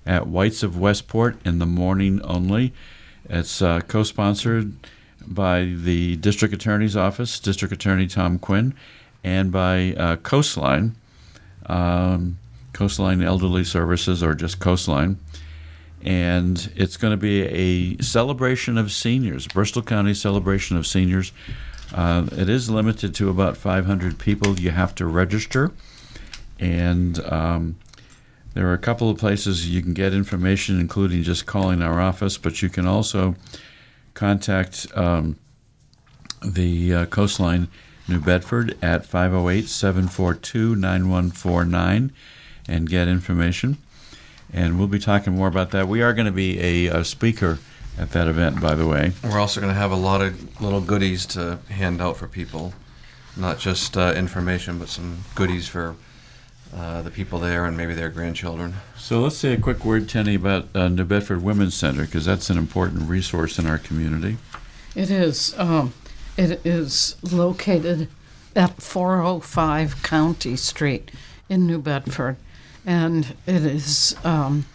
at 0.05 0.27
Whites 0.27 0.63
of 0.63 0.77
Westport 0.77 1.37
in 1.45 1.59
the 1.59 1.65
morning 1.65 2.21
only. 2.23 2.73
It's 3.29 3.61
uh, 3.61 3.81
co 3.81 4.03
sponsored 4.03 4.73
by 5.25 5.73
the 5.75 6.15
District 6.17 6.53
Attorney's 6.53 6.97
Office, 6.97 7.39
District 7.39 7.73
Attorney 7.73 8.07
Tom 8.07 8.39
Quinn, 8.39 8.73
and 9.23 9.51
by 9.51 9.93
uh, 9.93 10.15
Coastline, 10.17 10.95
um, 11.67 12.37
Coastline 12.73 13.21
Elderly 13.21 13.63
Services, 13.63 14.23
or 14.23 14.33
just 14.33 14.59
Coastline 14.59 15.17
and 16.03 16.71
it's 16.75 16.97
going 16.97 17.11
to 17.11 17.17
be 17.17 17.43
a 17.43 18.01
celebration 18.01 18.77
of 18.77 18.91
seniors, 18.91 19.47
Bristol 19.47 19.81
County 19.81 20.13
celebration 20.13 20.77
of 20.77 20.87
seniors. 20.87 21.31
Uh, 21.93 22.27
it 22.31 22.49
is 22.49 22.69
limited 22.69 23.13
to 23.15 23.29
about 23.29 23.57
500 23.57 24.17
people. 24.17 24.59
You 24.59 24.71
have 24.71 24.95
to 24.95 25.05
register, 25.05 25.71
and 26.61 27.19
um, 27.25 27.75
there 28.53 28.67
are 28.67 28.73
a 28.73 28.77
couple 28.77 29.09
of 29.09 29.17
places 29.17 29.69
you 29.69 29.81
can 29.81 29.93
get 29.93 30.13
information, 30.13 30.79
including 30.79 31.23
just 31.23 31.45
calling 31.45 31.81
our 31.81 31.99
office. 31.99 32.37
But 32.37 32.61
you 32.61 32.69
can 32.69 32.87
also 32.87 33.35
contact 34.13 34.87
um, 34.95 35.37
the 36.41 36.93
uh, 36.93 37.05
Coastline 37.07 37.67
New 38.07 38.19
Bedford 38.19 38.77
at 38.81 39.05
508 39.05 39.67
742 39.67 40.75
9149 40.75 42.13
and 42.67 42.89
get 42.89 43.07
information 43.09 43.77
and 44.53 44.77
we'll 44.77 44.87
be 44.87 44.99
talking 44.99 45.33
more 45.33 45.47
about 45.47 45.71
that. 45.71 45.87
We 45.87 46.01
are 46.01 46.13
going 46.13 46.25
to 46.25 46.31
be 46.31 46.59
a, 46.59 46.99
a 46.99 47.05
speaker 47.05 47.59
at 47.97 48.11
that 48.11 48.27
event, 48.27 48.61
by 48.61 48.75
the 48.75 48.87
way. 48.87 49.13
We're 49.23 49.39
also 49.39 49.61
going 49.61 49.73
to 49.73 49.79
have 49.79 49.91
a 49.91 49.95
lot 49.95 50.21
of 50.21 50.61
little 50.61 50.81
goodies 50.81 51.25
to 51.27 51.59
hand 51.69 52.01
out 52.01 52.17
for 52.17 52.27
people, 52.27 52.73
not 53.37 53.59
just 53.59 53.97
uh, 53.97 54.13
information, 54.15 54.79
but 54.79 54.89
some 54.89 55.23
goodies 55.35 55.67
for 55.67 55.95
uh, 56.73 57.01
the 57.01 57.11
people 57.11 57.39
there 57.39 57.65
and 57.65 57.75
maybe 57.75 57.93
their 57.93 58.09
grandchildren. 58.09 58.75
So 58.97 59.21
let's 59.21 59.37
say 59.37 59.53
a 59.53 59.57
quick 59.57 59.83
word, 59.83 60.07
Tenney, 60.07 60.35
about 60.35 60.67
uh, 60.73 60.87
New 60.87 61.05
Bedford 61.05 61.43
Women's 61.43 61.75
Center, 61.75 62.05
because 62.05 62.25
that's 62.25 62.49
an 62.49 62.57
important 62.57 63.09
resource 63.09 63.59
in 63.59 63.67
our 63.67 63.77
community. 63.77 64.37
It 64.95 65.09
is. 65.11 65.57
Um, 65.57 65.93
it 66.37 66.65
is 66.65 67.17
located 67.21 68.07
at 68.55 68.81
405 68.81 70.01
County 70.01 70.55
Street 70.55 71.11
in 71.49 71.67
New 71.67 71.79
Bedford, 71.79 72.37
and 72.85 73.35
it 73.45 73.65
is 73.65 74.15
um, 74.23 74.65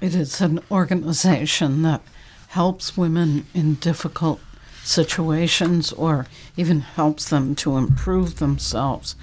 it 0.00 0.14
is 0.14 0.40
an 0.40 0.60
organization 0.70 1.82
that 1.82 2.02
helps 2.48 2.96
women 2.96 3.46
in 3.54 3.74
difficult 3.74 4.40
situations 4.82 5.92
or 5.92 6.26
even 6.56 6.80
helps 6.80 7.28
them 7.28 7.54
to 7.54 7.76
improve 7.76 8.38
themselves. 8.38 9.14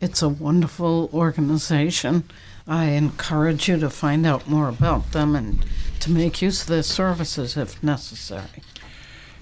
It's 0.00 0.22
a 0.22 0.28
wonderful 0.28 1.10
organization. 1.12 2.24
I 2.66 2.86
encourage 2.86 3.68
you 3.68 3.78
to 3.78 3.90
find 3.90 4.24
out 4.26 4.48
more 4.48 4.68
about 4.68 5.12
them 5.12 5.34
and 5.34 5.64
to 6.00 6.10
make 6.10 6.40
use 6.40 6.62
of 6.62 6.68
their 6.68 6.82
services 6.82 7.56
if 7.56 7.82
necessary. 7.82 8.62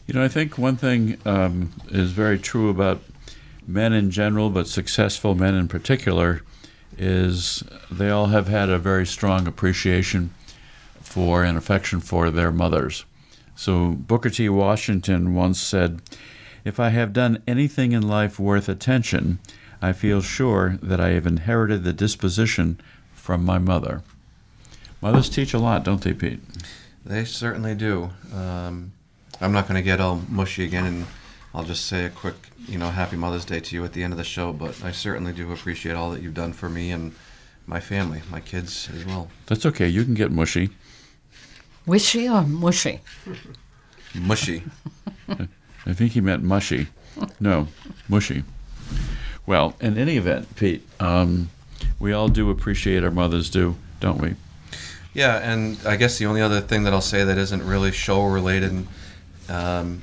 You 0.07 0.15
know, 0.15 0.25
I 0.25 0.29
think 0.29 0.57
one 0.57 0.77
thing 0.77 1.19
um, 1.27 1.73
is 1.91 2.13
very 2.13 2.39
true 2.39 2.71
about 2.71 3.03
men 3.67 3.93
in 3.93 4.11
general, 4.11 4.49
but 4.49 4.69
successful 4.69 5.35
men 5.35 5.55
in 5.55 5.69
particular, 5.69 6.43
is 6.97 7.63
they 7.91 8.09
all 8.09 8.27
have 8.27 8.49
had 8.49 8.71
a 8.71 8.79
very 8.79 9.05
strong 9.05 9.47
appreciation 9.47 10.33
for 11.01 11.45
and 11.45 11.59
affection 11.59 12.01
for 12.01 12.31
their 12.31 12.53
mothers. 12.53 13.05
So 13.57 13.91
Booker 13.91 14.31
T. 14.31 14.49
Washington 14.49 15.35
once 15.35 15.61
said, 15.61 16.01
If 16.65 16.79
I 16.79 16.91
have 16.91 17.13
done 17.13 17.43
anything 17.47 17.93
in 17.93 18.07
life 18.07 18.39
worth 18.39 18.69
attention, 18.69 19.39
I 19.87 19.93
feel 19.93 20.21
sure 20.21 20.81
that 20.83 20.99
I 20.99 21.11
have 21.11 21.29
inherited 21.29 21.85
the 21.85 21.93
disposition 21.93 22.81
from 23.15 23.45
my 23.45 23.59
mother. 23.59 24.03
Mothers 25.01 25.29
teach 25.29 25.55
a 25.55 25.61
lot, 25.61 25.85
don't 25.85 26.01
they, 26.01 26.13
Pete? 26.13 26.41
They 27.05 27.25
certainly 27.25 27.77
do. 27.77 28.11
Um, 28.35 28.91
I'm 29.41 29.53
not 29.53 29.69
going 29.69 29.77
to 29.77 29.83
get 29.83 30.01
all 30.01 30.23
mushy 30.29 30.65
again 30.65 30.87
and 30.87 31.07
I'll 31.55 31.63
just 31.63 31.87
say 31.87 32.05
a 32.05 32.11
quick, 32.11 32.35
you 32.67 32.79
know, 32.79 32.91
Happy 32.91 33.17
Mother's 33.17 33.45
Day 33.45 33.61
to 33.61 33.77
you 33.77 33.85
at 33.85 33.93
the 33.93 34.03
end 34.03 34.13
of 34.13 34.17
the 34.17 34.25
show. 34.25 34.53
But 34.53 34.83
I 34.83 34.91
certainly 34.91 35.33
do 35.33 35.53
appreciate 35.53 35.95
all 35.95 36.11
that 36.11 36.21
you've 36.21 36.35
done 36.35 36.53
for 36.53 36.69
me 36.69 36.91
and 36.91 37.15
my 37.65 37.79
family, 37.79 38.23
my 38.29 38.41
kids 38.41 38.91
as 38.93 39.07
well. 39.07 39.31
That's 39.47 39.65
okay. 39.67 39.87
You 39.87 40.03
can 40.03 40.15
get 40.15 40.33
mushy. 40.33 40.71
Wishy 41.87 42.29
or 42.29 42.43
mushy? 42.43 43.03
Mushy. 44.17 44.65
I 45.29 45.93
think 45.93 46.11
he 46.11 46.21
meant 46.21 46.43
mushy. 46.43 46.89
No, 47.39 47.69
mushy. 48.09 48.43
Well, 49.47 49.77
in 49.81 49.97
any 49.97 50.17
event, 50.17 50.57
Pete, 50.57 50.87
um, 50.99 51.51
we 52.01 52.13
all 52.13 52.29
do 52.29 52.51
appreciate 52.51 53.05
our 53.05 53.11
mothers, 53.11 53.49
do, 53.49 53.77
don't 54.01 54.21
we? 54.21 54.35
Yeah, 55.15 55.39
and 55.39 55.79
I 55.87 55.97
guess 55.97 56.19
the 56.19 56.27
only 56.27 56.43
other 56.43 56.61
thing 56.61 56.83
that 56.83 56.93
I'll 56.93 57.01
say 57.01 57.25
that 57.25 57.39
isn't 57.39 57.63
really 57.63 57.93
show 57.93 58.25
related, 58.25 58.87
um, 59.49 60.03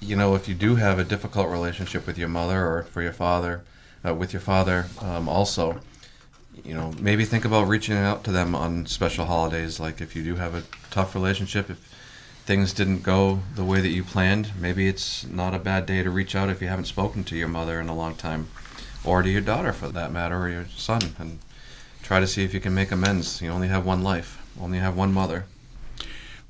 you 0.00 0.16
know, 0.16 0.34
if 0.36 0.48
you 0.48 0.54
do 0.54 0.76
have 0.76 0.98
a 0.98 1.04
difficult 1.04 1.48
relationship 1.48 2.06
with 2.06 2.16
your 2.16 2.28
mother 2.28 2.64
or 2.66 2.84
for 2.84 3.02
your 3.02 3.12
father, 3.12 3.62
uh, 4.06 4.14
with 4.14 4.32
your 4.32 4.40
father, 4.40 4.86
um, 5.02 5.28
also, 5.28 5.80
you 6.64 6.72
know, 6.72 6.92
maybe 7.00 7.24
think 7.24 7.44
about 7.44 7.68
reaching 7.68 7.96
out 7.96 8.24
to 8.24 8.32
them 8.32 8.54
on 8.54 8.86
special 8.86 9.26
holidays. 9.26 9.80
Like 9.80 10.00
if 10.00 10.14
you 10.14 10.22
do 10.22 10.36
have 10.36 10.54
a 10.54 10.62
tough 10.90 11.14
relationship, 11.14 11.68
if 11.68 11.78
things 12.46 12.72
didn't 12.72 13.02
go 13.02 13.40
the 13.54 13.64
way 13.64 13.80
that 13.80 13.90
you 13.90 14.02
planned, 14.02 14.52
maybe 14.58 14.88
it's 14.88 15.26
not 15.26 15.52
a 15.52 15.58
bad 15.58 15.84
day 15.84 16.02
to 16.02 16.10
reach 16.10 16.34
out 16.34 16.48
if 16.48 16.62
you 16.62 16.68
haven't 16.68 16.86
spoken 16.86 17.22
to 17.24 17.36
your 17.36 17.48
mother 17.48 17.80
in 17.80 17.88
a 17.88 17.94
long 17.94 18.14
time, 18.14 18.48
or 19.08 19.22
to 19.22 19.30
your 19.30 19.40
daughter 19.40 19.72
for 19.72 19.88
that 19.88 20.12
matter, 20.12 20.38
or 20.38 20.48
your 20.48 20.66
son, 20.76 21.00
and 21.18 21.38
try 22.02 22.20
to 22.20 22.26
see 22.26 22.44
if 22.44 22.52
you 22.52 22.60
can 22.60 22.74
make 22.74 22.92
amends. 22.92 23.40
You 23.40 23.50
only 23.50 23.68
have 23.68 23.84
one 23.84 24.02
life, 24.02 24.38
only 24.60 24.78
have 24.78 24.96
one 24.96 25.12
mother. 25.12 25.46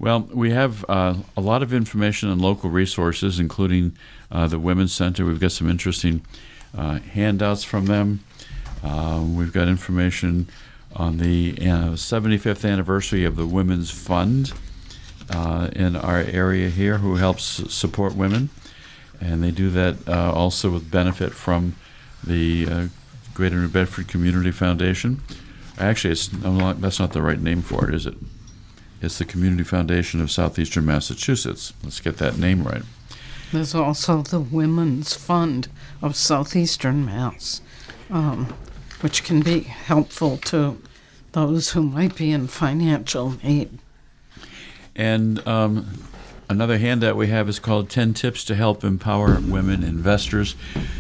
Well, 0.00 0.28
we 0.32 0.52
have 0.52 0.84
uh, 0.88 1.14
a 1.36 1.40
lot 1.40 1.62
of 1.64 1.74
information 1.74 2.28
on 2.30 2.38
local 2.38 2.70
resources, 2.70 3.40
including 3.40 3.96
uh, 4.30 4.46
the 4.46 4.59
Women's 4.59 4.92
Center. 4.92 5.24
We've 5.24 5.40
got 5.40 5.50
some 5.50 5.68
interesting 5.68 6.22
uh, 6.76 7.00
handouts 7.00 7.64
from 7.64 7.86
them. 7.86 8.20
Uh, 8.84 9.24
we've 9.26 9.52
got 9.52 9.66
information 9.66 10.48
on 10.94 11.18
the 11.18 11.54
75th 11.54 12.64
uh, 12.64 12.68
anniversary 12.68 13.24
of 13.24 13.34
the 13.34 13.46
Women's 13.46 13.90
Fund 13.90 14.52
uh, 15.30 15.68
in 15.74 15.96
our 15.96 16.20
area 16.20 16.70
here 16.70 16.98
who 16.98 17.16
helps 17.16 17.42
support 17.72 18.14
women. 18.14 18.50
And 19.20 19.42
they 19.42 19.50
do 19.50 19.68
that 19.70 20.09
also 20.09 20.70
with 20.70 20.92
benefit 20.92 21.32
from 21.32 21.74
the 22.24 22.90
Greater 23.34 23.56
New 23.56 23.68
Bedford 23.68 24.08
Community 24.08 24.50
Foundation. 24.50 25.22
Actually, 25.78 26.12
it's 26.12 26.32
not, 26.32 26.80
that's 26.80 26.98
not 26.98 27.12
the 27.12 27.22
right 27.22 27.40
name 27.40 27.62
for 27.62 27.88
it, 27.88 27.94
is 27.94 28.06
it? 28.06 28.14
It's 29.00 29.18
the 29.18 29.24
Community 29.24 29.62
Foundation 29.62 30.20
of 30.20 30.30
Southeastern 30.30 30.84
Massachusetts. 30.84 31.72
Let's 31.84 32.00
get 32.00 32.16
that 32.16 32.36
name 32.36 32.64
right. 32.64 32.82
There's 33.52 33.74
also 33.74 34.22
the 34.22 34.40
Women's 34.40 35.14
Fund 35.14 35.68
of 36.02 36.16
Southeastern 36.16 37.06
Mass, 37.06 37.62
um, 38.10 38.52
which 39.00 39.22
can 39.22 39.40
be 39.40 39.60
helpful 39.60 40.36
to 40.38 40.76
those 41.32 41.70
who 41.70 41.82
might 41.82 42.16
be 42.16 42.32
in 42.32 42.48
financial 42.48 43.36
need. 43.42 43.78
And 44.96 45.46
um, 45.46 46.02
another 46.49 46.78
handout 46.78 47.16
we 47.16 47.28
have 47.28 47.49
is 47.49 47.59
called 47.59 47.90
10 47.90 48.14
Tips 48.14 48.44
to 48.44 48.55
Help 48.55 48.82
Empower 48.82 49.38
Women 49.40 49.82
Investors. 49.82 50.57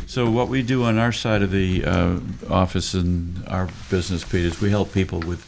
So, 0.06 0.30
what 0.30 0.48
we 0.48 0.62
do 0.62 0.84
on 0.84 0.98
our 0.98 1.12
side 1.12 1.42
of 1.42 1.50
the 1.50 1.84
uh, 1.84 2.18
office 2.50 2.94
and 2.94 3.46
our 3.48 3.68
business, 3.90 4.24
Pete, 4.24 4.44
is 4.44 4.60
we 4.60 4.70
help 4.70 4.92
people 4.92 5.20
with 5.20 5.46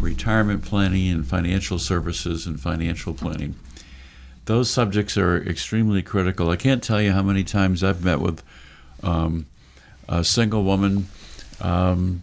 retirement 0.00 0.64
planning 0.64 1.08
and 1.08 1.26
financial 1.26 1.78
services 1.78 2.46
and 2.46 2.60
financial 2.60 3.14
planning. 3.14 3.54
Those 4.44 4.70
subjects 4.70 5.16
are 5.16 5.36
extremely 5.42 6.02
critical. 6.02 6.50
I 6.50 6.56
can't 6.56 6.82
tell 6.82 7.00
you 7.00 7.12
how 7.12 7.22
many 7.22 7.44
times 7.44 7.84
I've 7.84 8.04
met 8.04 8.20
with 8.20 8.42
um, 9.02 9.46
a 10.08 10.24
single 10.24 10.64
woman. 10.64 11.08
Um, 11.60 12.22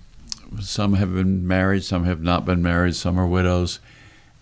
some 0.59 0.93
have 0.93 1.13
been 1.13 1.47
married, 1.47 1.84
some 1.84 2.05
have 2.05 2.21
not 2.21 2.45
been 2.45 2.61
married, 2.61 2.95
some 2.95 3.19
are 3.19 3.28
widows. 3.28 3.80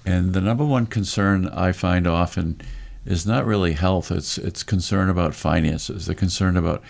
And 0.05 0.33
the 0.33 0.41
number 0.41 0.65
one 0.65 0.85
concern 0.85 1.47
I 1.49 1.71
find 1.71 2.07
often 2.07 2.59
is 3.05 3.25
not 3.25 3.45
really 3.45 3.73
health, 3.73 4.11
it's, 4.11 4.37
it's 4.37 4.63
concern 4.63 5.09
about 5.09 5.35
finances. 5.35 6.05
The 6.05 6.15
concern 6.15 6.57
about 6.57 6.81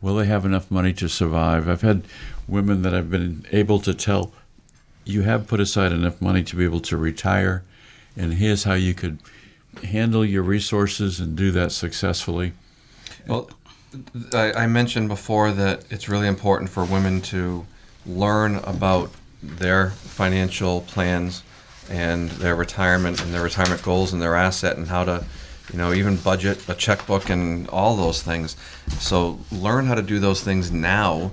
will 0.00 0.16
they 0.16 0.26
have 0.26 0.44
enough 0.44 0.70
money 0.70 0.92
to 0.94 1.08
survive? 1.08 1.68
I've 1.68 1.82
had 1.82 2.02
women 2.48 2.82
that 2.82 2.94
I've 2.94 3.10
been 3.10 3.44
able 3.52 3.80
to 3.80 3.94
tell 3.94 4.32
you 5.04 5.22
have 5.22 5.46
put 5.46 5.60
aside 5.60 5.92
enough 5.92 6.20
money 6.20 6.42
to 6.42 6.56
be 6.56 6.64
able 6.64 6.80
to 6.80 6.96
retire, 6.96 7.64
and 8.16 8.34
here's 8.34 8.64
how 8.64 8.74
you 8.74 8.94
could 8.94 9.18
handle 9.84 10.24
your 10.24 10.42
resources 10.42 11.20
and 11.20 11.36
do 11.36 11.50
that 11.52 11.72
successfully. 11.72 12.52
Well, 13.26 13.50
I, 14.32 14.52
I 14.52 14.66
mentioned 14.66 15.08
before 15.08 15.52
that 15.52 15.84
it's 15.90 16.08
really 16.08 16.28
important 16.28 16.70
for 16.70 16.84
women 16.84 17.20
to 17.22 17.66
learn 18.06 18.56
about 18.56 19.10
their 19.42 19.90
financial 19.90 20.82
plans 20.82 21.42
and 21.90 22.30
their 22.30 22.54
retirement 22.54 23.22
and 23.22 23.34
their 23.34 23.42
retirement 23.42 23.82
goals 23.82 24.12
and 24.12 24.22
their 24.22 24.34
asset 24.34 24.76
and 24.76 24.88
how 24.88 25.04
to 25.04 25.24
you 25.72 25.78
know 25.78 25.92
even 25.92 26.16
budget 26.16 26.68
a 26.68 26.74
checkbook 26.74 27.28
and 27.28 27.68
all 27.68 27.96
those 27.96 28.22
things 28.22 28.56
so 28.98 29.38
learn 29.52 29.86
how 29.86 29.94
to 29.94 30.02
do 30.02 30.18
those 30.18 30.42
things 30.42 30.70
now 30.70 31.32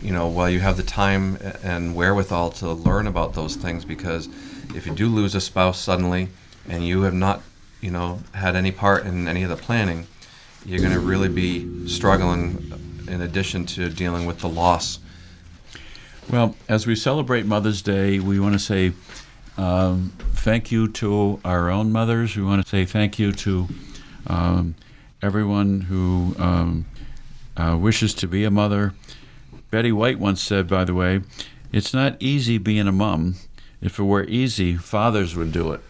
you 0.00 0.12
know, 0.12 0.28
while 0.28 0.48
you 0.48 0.60
have 0.60 0.76
the 0.76 0.82
time 0.82 1.38
and 1.62 1.94
wherewithal 1.94 2.50
to 2.50 2.72
learn 2.72 3.06
about 3.06 3.34
those 3.34 3.56
things, 3.56 3.84
because 3.84 4.28
if 4.74 4.86
you 4.86 4.94
do 4.94 5.08
lose 5.08 5.34
a 5.34 5.40
spouse 5.40 5.78
suddenly 5.78 6.28
and 6.68 6.86
you 6.86 7.02
have 7.02 7.14
not, 7.14 7.42
you 7.80 7.90
know, 7.90 8.20
had 8.34 8.54
any 8.54 8.70
part 8.70 9.04
in 9.04 9.26
any 9.26 9.42
of 9.42 9.50
the 9.50 9.56
planning, 9.56 10.06
you're 10.64 10.80
going 10.80 10.92
to 10.92 11.00
really 11.00 11.28
be 11.28 11.88
struggling 11.88 12.72
in 13.08 13.20
addition 13.20 13.64
to 13.64 13.88
dealing 13.88 14.26
with 14.26 14.40
the 14.40 14.48
loss. 14.48 15.00
Well, 16.30 16.54
as 16.68 16.86
we 16.86 16.94
celebrate 16.94 17.46
Mother's 17.46 17.80
Day, 17.80 18.18
we 18.20 18.38
want 18.38 18.52
to 18.52 18.58
say 18.58 18.92
um, 19.58 20.12
thank 20.34 20.70
you 20.70 20.88
to 20.88 21.40
our 21.44 21.68
own 21.68 21.92
mothers. 21.92 22.36
We 22.36 22.44
want 22.44 22.62
to 22.62 22.68
say 22.68 22.84
thank 22.84 23.18
you 23.18 23.32
to 23.32 23.68
um, 24.28 24.76
everyone 25.20 25.82
who 25.82 26.34
um, 26.38 26.86
uh, 27.56 27.76
wishes 27.78 28.14
to 28.14 28.28
be 28.28 28.44
a 28.44 28.50
mother. 28.50 28.94
Betty 29.70 29.92
White 29.92 30.18
once 30.18 30.40
said, 30.40 30.68
by 30.68 30.84
the 30.84 30.94
way, 30.94 31.22
it's 31.72 31.92
not 31.92 32.16
easy 32.20 32.56
being 32.56 32.86
a 32.86 32.92
mom. 32.92 33.34
If 33.82 33.98
it 33.98 34.04
were 34.04 34.24
easy, 34.24 34.76
fathers 34.76 35.36
would 35.36 35.52
do 35.52 35.72
it. 35.72 35.80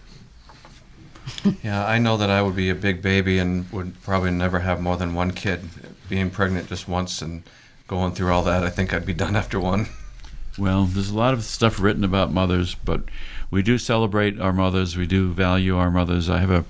yeah, 1.63 1.87
I 1.87 1.99
know 1.99 2.17
that 2.17 2.31
I 2.31 2.43
would 2.43 2.57
be 2.57 2.71
a 2.71 2.75
big 2.75 3.03
baby 3.03 3.39
and 3.39 3.71
would 3.71 4.03
probably 4.03 4.31
never 4.31 4.61
have 4.61 4.81
more 4.81 4.97
than 4.97 5.15
one 5.15 5.31
kid. 5.33 5.61
Being 6.09 6.31
pregnant 6.31 6.69
just 6.69 6.89
once 6.89 7.21
and 7.21 7.43
going 7.87 8.15
through 8.15 8.33
all 8.33 8.43
that, 8.45 8.65
I 8.65 8.71
think 8.71 8.95
I'd 8.95 9.07
be 9.07 9.15
done 9.15 9.37
after 9.37 9.61
one. 9.61 9.89
Well, 10.59 10.85
there's 10.85 11.11
a 11.11 11.17
lot 11.17 11.35
of 11.35 11.45
stuff 11.45 11.79
written 11.79 12.03
about 12.03 12.33
mothers, 12.33 12.75
but 12.75 13.03
we 13.51 13.63
do 13.63 13.79
celebrate 13.79 14.41
our 14.41 14.53
mothers. 14.53 14.97
We 14.97 15.07
do 15.07 15.33
value 15.33 15.77
our 15.77 15.91
mothers. 15.91 16.29
I 16.29 16.39
have 16.39 16.51
a, 16.51 16.65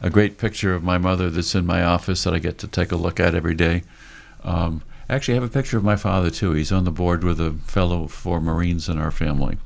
a 0.00 0.10
great 0.10 0.38
picture 0.38 0.74
of 0.74 0.82
my 0.82 0.98
mother 0.98 1.30
that's 1.30 1.54
in 1.54 1.66
my 1.66 1.82
office 1.82 2.24
that 2.24 2.34
I 2.34 2.38
get 2.38 2.58
to 2.58 2.66
take 2.68 2.92
a 2.92 2.96
look 2.96 3.20
at 3.20 3.34
every 3.34 3.54
day. 3.54 3.82
Um, 4.44 4.82
Actually, 5.08 5.34
I 5.34 5.40
have 5.40 5.50
a 5.50 5.52
picture 5.52 5.76
of 5.78 5.84
my 5.84 5.96
father 5.96 6.30
too. 6.30 6.52
He's 6.52 6.72
on 6.72 6.84
the 6.84 6.90
board 6.90 7.22
with 7.22 7.40
a 7.40 7.52
fellow 7.52 8.08
for 8.08 8.40
Marines 8.40 8.88
in 8.88 8.98
our 8.98 9.12
family. 9.12 9.58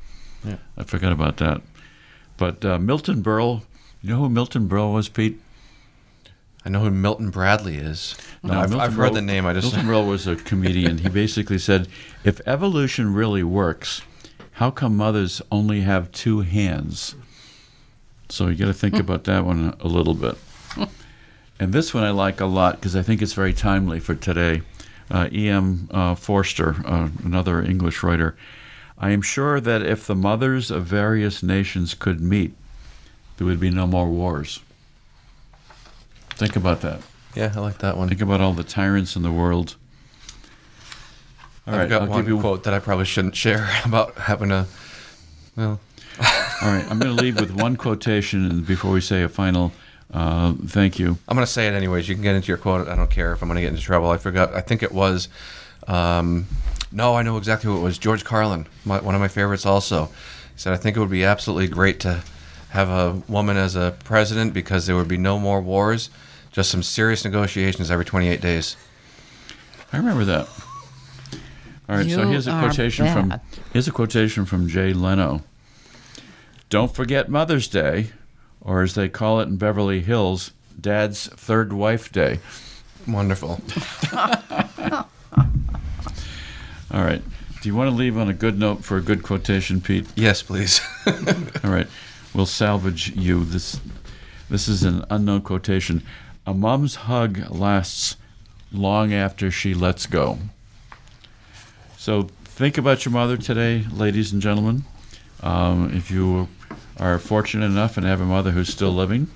Yeah. 0.43 0.57
I 0.77 0.83
forgot 0.83 1.11
about 1.11 1.37
that. 1.37 1.61
But 2.37 2.63
uh, 2.63 2.77
Milton 2.77 3.23
Berle, 3.23 3.63
you 4.01 4.09
know 4.09 4.17
who 4.17 4.29
Milton 4.29 4.69
Berle 4.69 4.93
was, 4.93 5.09
Pete? 5.09 5.41
I 6.63 6.69
know 6.69 6.81
who 6.81 6.91
Milton 6.91 7.31
Bradley 7.31 7.77
is. 7.77 8.15
No, 8.43 8.59
I've, 8.59 8.75
I've 8.75 8.93
heard 8.93 9.15
the 9.15 9.21
name. 9.21 9.47
I 9.47 9.53
just 9.53 9.73
Milton 9.73 9.89
Berle 9.91 10.07
was 10.07 10.27
a 10.27 10.35
comedian. 10.35 10.99
he 10.99 11.09
basically 11.09 11.57
said, 11.57 11.87
"If 12.23 12.39
evolution 12.47 13.11
really 13.15 13.41
works, 13.43 14.03
how 14.61 14.69
come 14.69 14.95
mothers 14.95 15.41
only 15.51 15.81
have 15.81 16.11
two 16.11 16.41
hands?" 16.41 17.15
So 18.29 18.47
you 18.47 18.55
got 18.55 18.67
to 18.67 18.73
think 18.73 18.99
about 18.99 19.23
that 19.23 19.43
one 19.43 19.75
a 19.79 19.87
little 19.87 20.13
bit. 20.13 20.37
And 21.59 21.73
this 21.73 21.93
one 21.93 22.03
I 22.03 22.09
like 22.09 22.41
a 22.41 22.47
lot 22.47 22.77
because 22.77 22.95
I 22.95 23.03
think 23.03 23.21
it's 23.21 23.33
very 23.33 23.53
timely 23.53 23.99
for 23.99 24.15
today 24.15 24.63
uh, 25.11 25.29
E.M. 25.31 25.87
Uh, 25.91 26.15
Forster, 26.15 26.75
uh, 26.85 27.09
another 27.23 27.61
English 27.61 28.01
writer. 28.01 28.35
I 28.97 29.11
am 29.11 29.21
sure 29.21 29.59
that 29.59 29.83
if 29.83 30.07
the 30.07 30.15
mothers 30.15 30.71
of 30.71 30.85
various 30.85 31.43
nations 31.43 31.93
could 31.93 32.19
meet, 32.19 32.55
there 33.37 33.45
would 33.45 33.59
be 33.59 33.69
no 33.69 33.85
more 33.85 34.07
wars. 34.07 34.61
Think 36.31 36.55
about 36.55 36.81
that. 36.81 37.01
Yeah, 37.35 37.53
I 37.55 37.59
like 37.59 37.79
that 37.79 37.97
one. 37.97 38.09
Think 38.09 38.21
about 38.21 38.41
all 38.41 38.53
the 38.53 38.63
tyrants 38.63 39.15
in 39.15 39.21
the 39.21 39.31
world. 39.31 39.75
All 41.67 41.73
I've 41.73 41.81
right, 41.81 41.89
got 41.89 42.01
I'll 42.03 42.07
one 42.09 42.39
quote 42.39 42.63
that 42.63 42.73
I 42.73 42.79
probably 42.79 43.05
shouldn't 43.05 43.35
share 43.35 43.69
about 43.85 44.15
having 44.15 44.51
a. 44.51 44.67
Well. 45.55 45.79
all 46.19 46.69
right, 46.69 46.85
I'm 46.89 46.99
going 46.99 47.15
to 47.15 47.21
leave 47.21 47.39
with 47.39 47.51
one 47.51 47.75
quotation 47.77 48.63
before 48.63 48.91
we 48.91 49.01
say 49.01 49.23
a 49.23 49.29
final 49.29 49.71
uh, 50.13 50.53
thank 50.65 50.99
you. 50.99 51.17
I'm 51.27 51.35
going 51.35 51.45
to 51.45 51.51
say 51.51 51.67
it 51.67 51.73
anyways. 51.73 52.09
You 52.09 52.15
can 52.15 52.23
get 52.23 52.35
into 52.35 52.49
your 52.49 52.57
quote. 52.57 52.87
I 52.87 52.95
don't 52.95 53.09
care 53.09 53.31
if 53.31 53.41
I'm 53.41 53.47
going 53.47 53.55
to 53.55 53.61
get 53.61 53.69
into 53.69 53.81
trouble. 53.81 54.09
I 54.09 54.17
forgot. 54.17 54.53
I 54.53 54.61
think 54.61 54.83
it 54.83 54.91
was. 54.91 55.29
Um, 55.87 56.47
no, 56.91 57.15
I 57.15 57.23
know 57.23 57.37
exactly 57.37 57.69
who 57.71 57.77
it 57.77 57.81
was. 57.81 57.97
George 57.97 58.25
Carlin, 58.25 58.67
my, 58.83 58.99
one 58.99 59.15
of 59.15 59.21
my 59.21 59.29
favorites, 59.29 59.65
also. 59.65 60.05
He 60.05 60.57
said, 60.57 60.73
I 60.73 60.77
think 60.77 60.97
it 60.97 60.99
would 60.99 61.09
be 61.09 61.23
absolutely 61.23 61.69
great 61.69 61.99
to 62.01 62.23
have 62.69 62.89
a 62.89 63.21
woman 63.27 63.57
as 63.57 63.75
a 63.75 63.95
president 64.03 64.53
because 64.53 64.85
there 64.85 64.95
would 64.95 65.07
be 65.07 65.17
no 65.17 65.39
more 65.39 65.61
wars. 65.61 66.09
just 66.51 66.69
some 66.69 66.83
serious 66.83 67.23
negotiations 67.23 67.89
every 67.89 68.05
28 68.05 68.41
days. 68.41 68.75
I 69.93 69.97
remember 69.97 70.25
that. 70.25 70.49
All 71.91 71.97
right, 71.97 72.09
so 72.09 72.25
here's 72.25 72.47
a 72.47 72.51
are 72.51 72.61
quotation 72.61 73.05
from 73.11 73.41
here's 73.73 73.85
a 73.85 73.91
quotation 73.91 74.45
from 74.45 74.69
Jay 74.69 74.93
Leno. 74.93 75.43
Don't 76.69 76.95
forget 76.95 77.27
Mother's 77.27 77.67
Day, 77.67 78.11
or 78.61 78.81
as 78.81 78.95
they 78.95 79.09
call 79.09 79.41
it 79.41 79.49
in 79.49 79.57
Beverly 79.57 79.99
Hills, 79.99 80.51
Dad's 80.79 81.27
third 81.27 81.73
wife 81.73 82.09
day. 82.09 82.39
Wonderful. 83.05 83.59
All 84.13 85.05
right. 86.93 87.21
Do 87.61 87.67
you 87.67 87.75
want 87.75 87.89
to 87.89 87.95
leave 87.95 88.17
on 88.17 88.29
a 88.29 88.33
good 88.33 88.57
note 88.57 88.85
for 88.85 88.95
a 88.95 89.01
good 89.01 89.21
quotation, 89.21 89.81
Pete? 89.81 90.07
Yes, 90.15 90.41
please. 90.41 90.79
All 91.05 91.71
right, 91.71 91.87
we'll 92.33 92.45
salvage 92.45 93.13
you. 93.17 93.43
This 93.43 93.81
this 94.49 94.69
is 94.69 94.83
an 94.83 95.03
unknown 95.09 95.41
quotation. 95.41 96.03
A 96.47 96.53
mom's 96.53 96.95
hug 96.95 97.49
lasts 97.49 98.15
long 98.71 99.13
after 99.13 99.51
she 99.51 99.73
lets 99.73 100.05
go. 100.05 100.39
So 102.01 102.23
think 102.45 102.79
about 102.79 103.05
your 103.05 103.11
mother 103.11 103.37
today, 103.37 103.85
ladies 103.91 104.33
and 104.33 104.41
gentlemen. 104.41 104.85
Um, 105.43 105.93
if 105.93 106.09
you 106.09 106.47
are 106.99 107.19
fortunate 107.19 107.67
enough 107.67 107.95
and 107.95 108.07
have 108.07 108.19
a 108.19 108.25
mother 108.25 108.49
who's 108.49 108.69
still 108.69 108.89
living. 108.89 109.29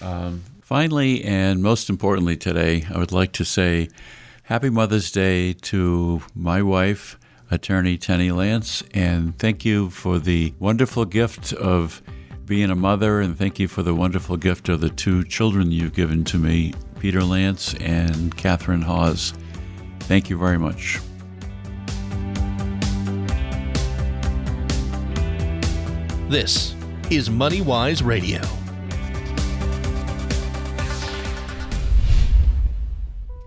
Um, 0.00 0.44
finally, 0.60 1.24
and 1.24 1.60
most 1.60 1.90
importantly 1.90 2.36
today, 2.36 2.86
I 2.88 2.98
would 2.98 3.10
like 3.10 3.32
to 3.32 3.44
say 3.44 3.88
Happy 4.44 4.70
Mother's 4.70 5.10
Day 5.10 5.54
to 5.54 6.22
my 6.36 6.62
wife, 6.62 7.18
attorney 7.50 7.98
Tenney 7.98 8.28
Lantz, 8.28 8.84
and 8.94 9.36
thank 9.36 9.64
you 9.64 9.90
for 9.90 10.20
the 10.20 10.54
wonderful 10.60 11.04
gift 11.04 11.52
of 11.52 12.00
being 12.44 12.70
a 12.70 12.76
mother, 12.76 13.20
and 13.20 13.36
thank 13.36 13.58
you 13.58 13.66
for 13.66 13.82
the 13.82 13.92
wonderful 13.92 14.36
gift 14.36 14.68
of 14.68 14.80
the 14.80 14.88
two 14.88 15.24
children 15.24 15.72
you've 15.72 15.94
given 15.94 16.22
to 16.26 16.38
me, 16.38 16.74
Peter 17.00 17.22
Lantz 17.22 17.74
and 17.80 18.36
Catherine 18.36 18.82
Hawes. 18.82 19.34
Thank 19.98 20.30
you 20.30 20.38
very 20.38 20.60
much. 20.60 21.00
This 26.32 26.74
is 27.10 27.28
Money 27.28 27.60
Wise 27.60 28.02
Radio. 28.02 28.40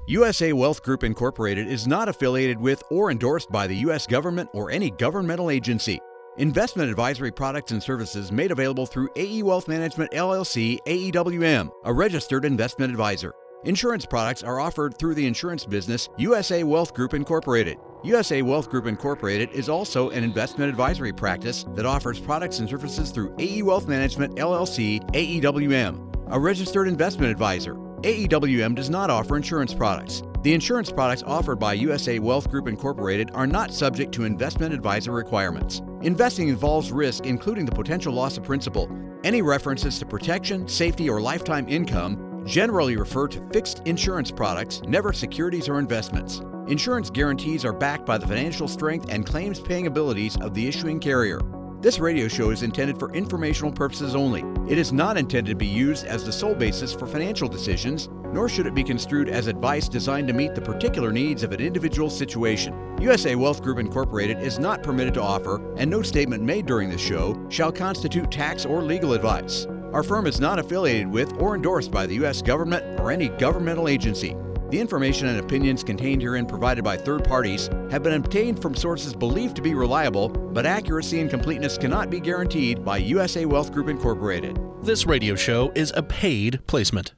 USA 0.07 0.53
Wealth 0.53 0.83
Group 0.83 1.03
Incorporated 1.03 1.67
is 1.67 1.87
not 1.87 2.09
affiliated 2.09 2.59
with 2.59 2.83
or 2.91 3.09
endorsed 3.09 3.51
by 3.51 3.65
the 3.65 3.75
U.S. 3.77 4.05
government 4.05 4.51
or 4.53 4.69
any 4.69 4.91
governmental 4.91 5.49
agency. 5.49 5.99
Investment 6.37 6.91
advisory 6.91 7.31
products 7.31 7.71
and 7.71 7.81
services 7.81 8.31
made 8.31 8.51
available 8.51 8.85
through 8.85 9.09
AE 9.15 9.41
Wealth 9.41 9.67
Management 9.67 10.11
LLC, 10.11 10.77
AEWM, 10.85 11.71
a 11.85 11.91
registered 11.91 12.45
investment 12.45 12.91
advisor. 12.91 13.33
Insurance 13.65 14.05
products 14.05 14.43
are 14.43 14.59
offered 14.59 14.95
through 14.95 15.15
the 15.15 15.25
insurance 15.25 15.65
business 15.65 16.09
USA 16.17 16.63
Wealth 16.63 16.93
Group 16.93 17.15
Incorporated. 17.15 17.79
USA 18.03 18.43
Wealth 18.43 18.69
Group 18.69 18.85
Incorporated 18.85 19.49
is 19.49 19.69
also 19.69 20.11
an 20.11 20.23
investment 20.23 20.69
advisory 20.69 21.11
practice 21.11 21.65
that 21.73 21.83
offers 21.83 22.19
products 22.19 22.59
and 22.59 22.69
services 22.69 23.09
through 23.09 23.35
AE 23.39 23.63
Wealth 23.63 23.87
Management 23.87 24.35
LLC, 24.35 25.01
AEWM, 25.13 26.13
a 26.29 26.39
registered 26.39 26.87
investment 26.87 27.31
advisor. 27.31 27.73
AEWM 27.73 28.75
does 28.75 28.91
not 28.91 29.09
offer 29.09 29.35
insurance 29.35 29.73
products. 29.73 30.21
The 30.43 30.53
insurance 30.53 30.91
products 30.91 31.23
offered 31.25 31.57
by 31.57 31.73
USA 31.73 32.19
Wealth 32.19 32.51
Group 32.51 32.67
Incorporated 32.67 33.31
are 33.33 33.47
not 33.47 33.73
subject 33.73 34.13
to 34.13 34.25
investment 34.25 34.75
advisor 34.75 35.11
requirements. 35.11 35.81
Investing 36.03 36.49
involves 36.49 36.91
risk, 36.91 37.25
including 37.25 37.65
the 37.65 37.71
potential 37.71 38.13
loss 38.13 38.37
of 38.37 38.43
principal. 38.43 38.91
Any 39.23 39.41
references 39.41 39.97
to 39.97 40.05
protection, 40.05 40.67
safety, 40.67 41.09
or 41.09 41.19
lifetime 41.19 41.67
income 41.67 42.34
generally 42.45 42.95
refer 42.95 43.27
to 43.27 43.47
fixed 43.51 43.81
insurance 43.85 44.31
products, 44.31 44.81
never 44.87 45.11
securities 45.11 45.67
or 45.67 45.79
investments. 45.79 46.41
Insurance 46.67 47.09
guarantees 47.09 47.65
are 47.65 47.73
backed 47.73 48.05
by 48.05 48.17
the 48.17 48.27
financial 48.27 48.67
strength 48.67 49.07
and 49.09 49.25
claims 49.25 49.59
paying 49.59 49.87
abilities 49.87 50.37
of 50.37 50.53
the 50.53 50.67
issuing 50.67 50.99
carrier. 50.99 51.39
This 51.81 51.99
radio 51.99 52.27
show 52.27 52.49
is 52.49 52.63
intended 52.63 52.97
for 52.97 53.13
informational 53.13 53.71
purposes 53.71 54.15
only. 54.15 54.43
It 54.67 54.79
is 54.79 54.91
not 54.91 55.17
intended 55.17 55.51
to 55.51 55.55
be 55.55 55.67
used 55.67 56.05
as 56.05 56.25
the 56.25 56.31
sole 56.31 56.55
basis 56.55 56.93
for 56.93 57.05
financial 57.05 57.47
decisions, 57.47 58.09
nor 58.33 58.49
should 58.49 58.65
it 58.65 58.73
be 58.73 58.83
construed 58.83 59.29
as 59.29 59.45
advice 59.45 59.87
designed 59.87 60.27
to 60.29 60.33
meet 60.33 60.55
the 60.55 60.61
particular 60.61 61.11
needs 61.11 61.43
of 61.43 61.51
an 61.51 61.61
individual 61.61 62.09
situation. 62.09 62.73
USA 62.99 63.35
Wealth 63.35 63.61
Group 63.61 63.77
Incorporated 63.77 64.39
is 64.39 64.57
not 64.57 64.81
permitted 64.81 65.13
to 65.13 65.21
offer, 65.21 65.61
and 65.77 65.91
no 65.91 66.01
statement 66.01 66.41
made 66.41 66.65
during 66.65 66.89
this 66.89 67.01
show 67.01 67.39
shall 67.49 67.71
constitute 67.71 68.31
tax 68.31 68.65
or 68.65 68.81
legal 68.81 69.13
advice. 69.13 69.67
Our 69.93 70.03
firm 70.03 70.27
is 70.27 70.39
not 70.39 70.59
affiliated 70.59 71.07
with 71.07 71.39
or 71.41 71.55
endorsed 71.55 71.91
by 71.91 72.05
the 72.05 72.15
U.S. 72.15 72.41
government 72.41 72.99
or 72.99 73.11
any 73.11 73.29
governmental 73.29 73.87
agency. 73.87 74.35
The 74.69 74.79
information 74.79 75.27
and 75.27 75.39
opinions 75.39 75.83
contained 75.83 76.21
herein 76.21 76.47
provided 76.47 76.83
by 76.83 76.97
third 76.97 77.23
parties 77.23 77.69
have 77.91 78.03
been 78.03 78.13
obtained 78.13 78.61
from 78.61 78.75
sources 78.75 79.13
believed 79.13 79.55
to 79.57 79.61
be 79.61 79.75
reliable, 79.75 80.29
but 80.29 80.65
accuracy 80.65 81.21
and 81.21 81.29
completeness 81.29 81.77
cannot 81.77 82.09
be 82.09 82.19
guaranteed 82.19 82.83
by 82.83 82.97
USA 82.97 83.45
Wealth 83.45 83.71
Group 83.71 83.89
Incorporated. 83.89 84.59
This 84.81 85.05
radio 85.05 85.35
show 85.35 85.71
is 85.75 85.93
a 85.95 86.03
paid 86.03 86.65
placement. 86.67 87.13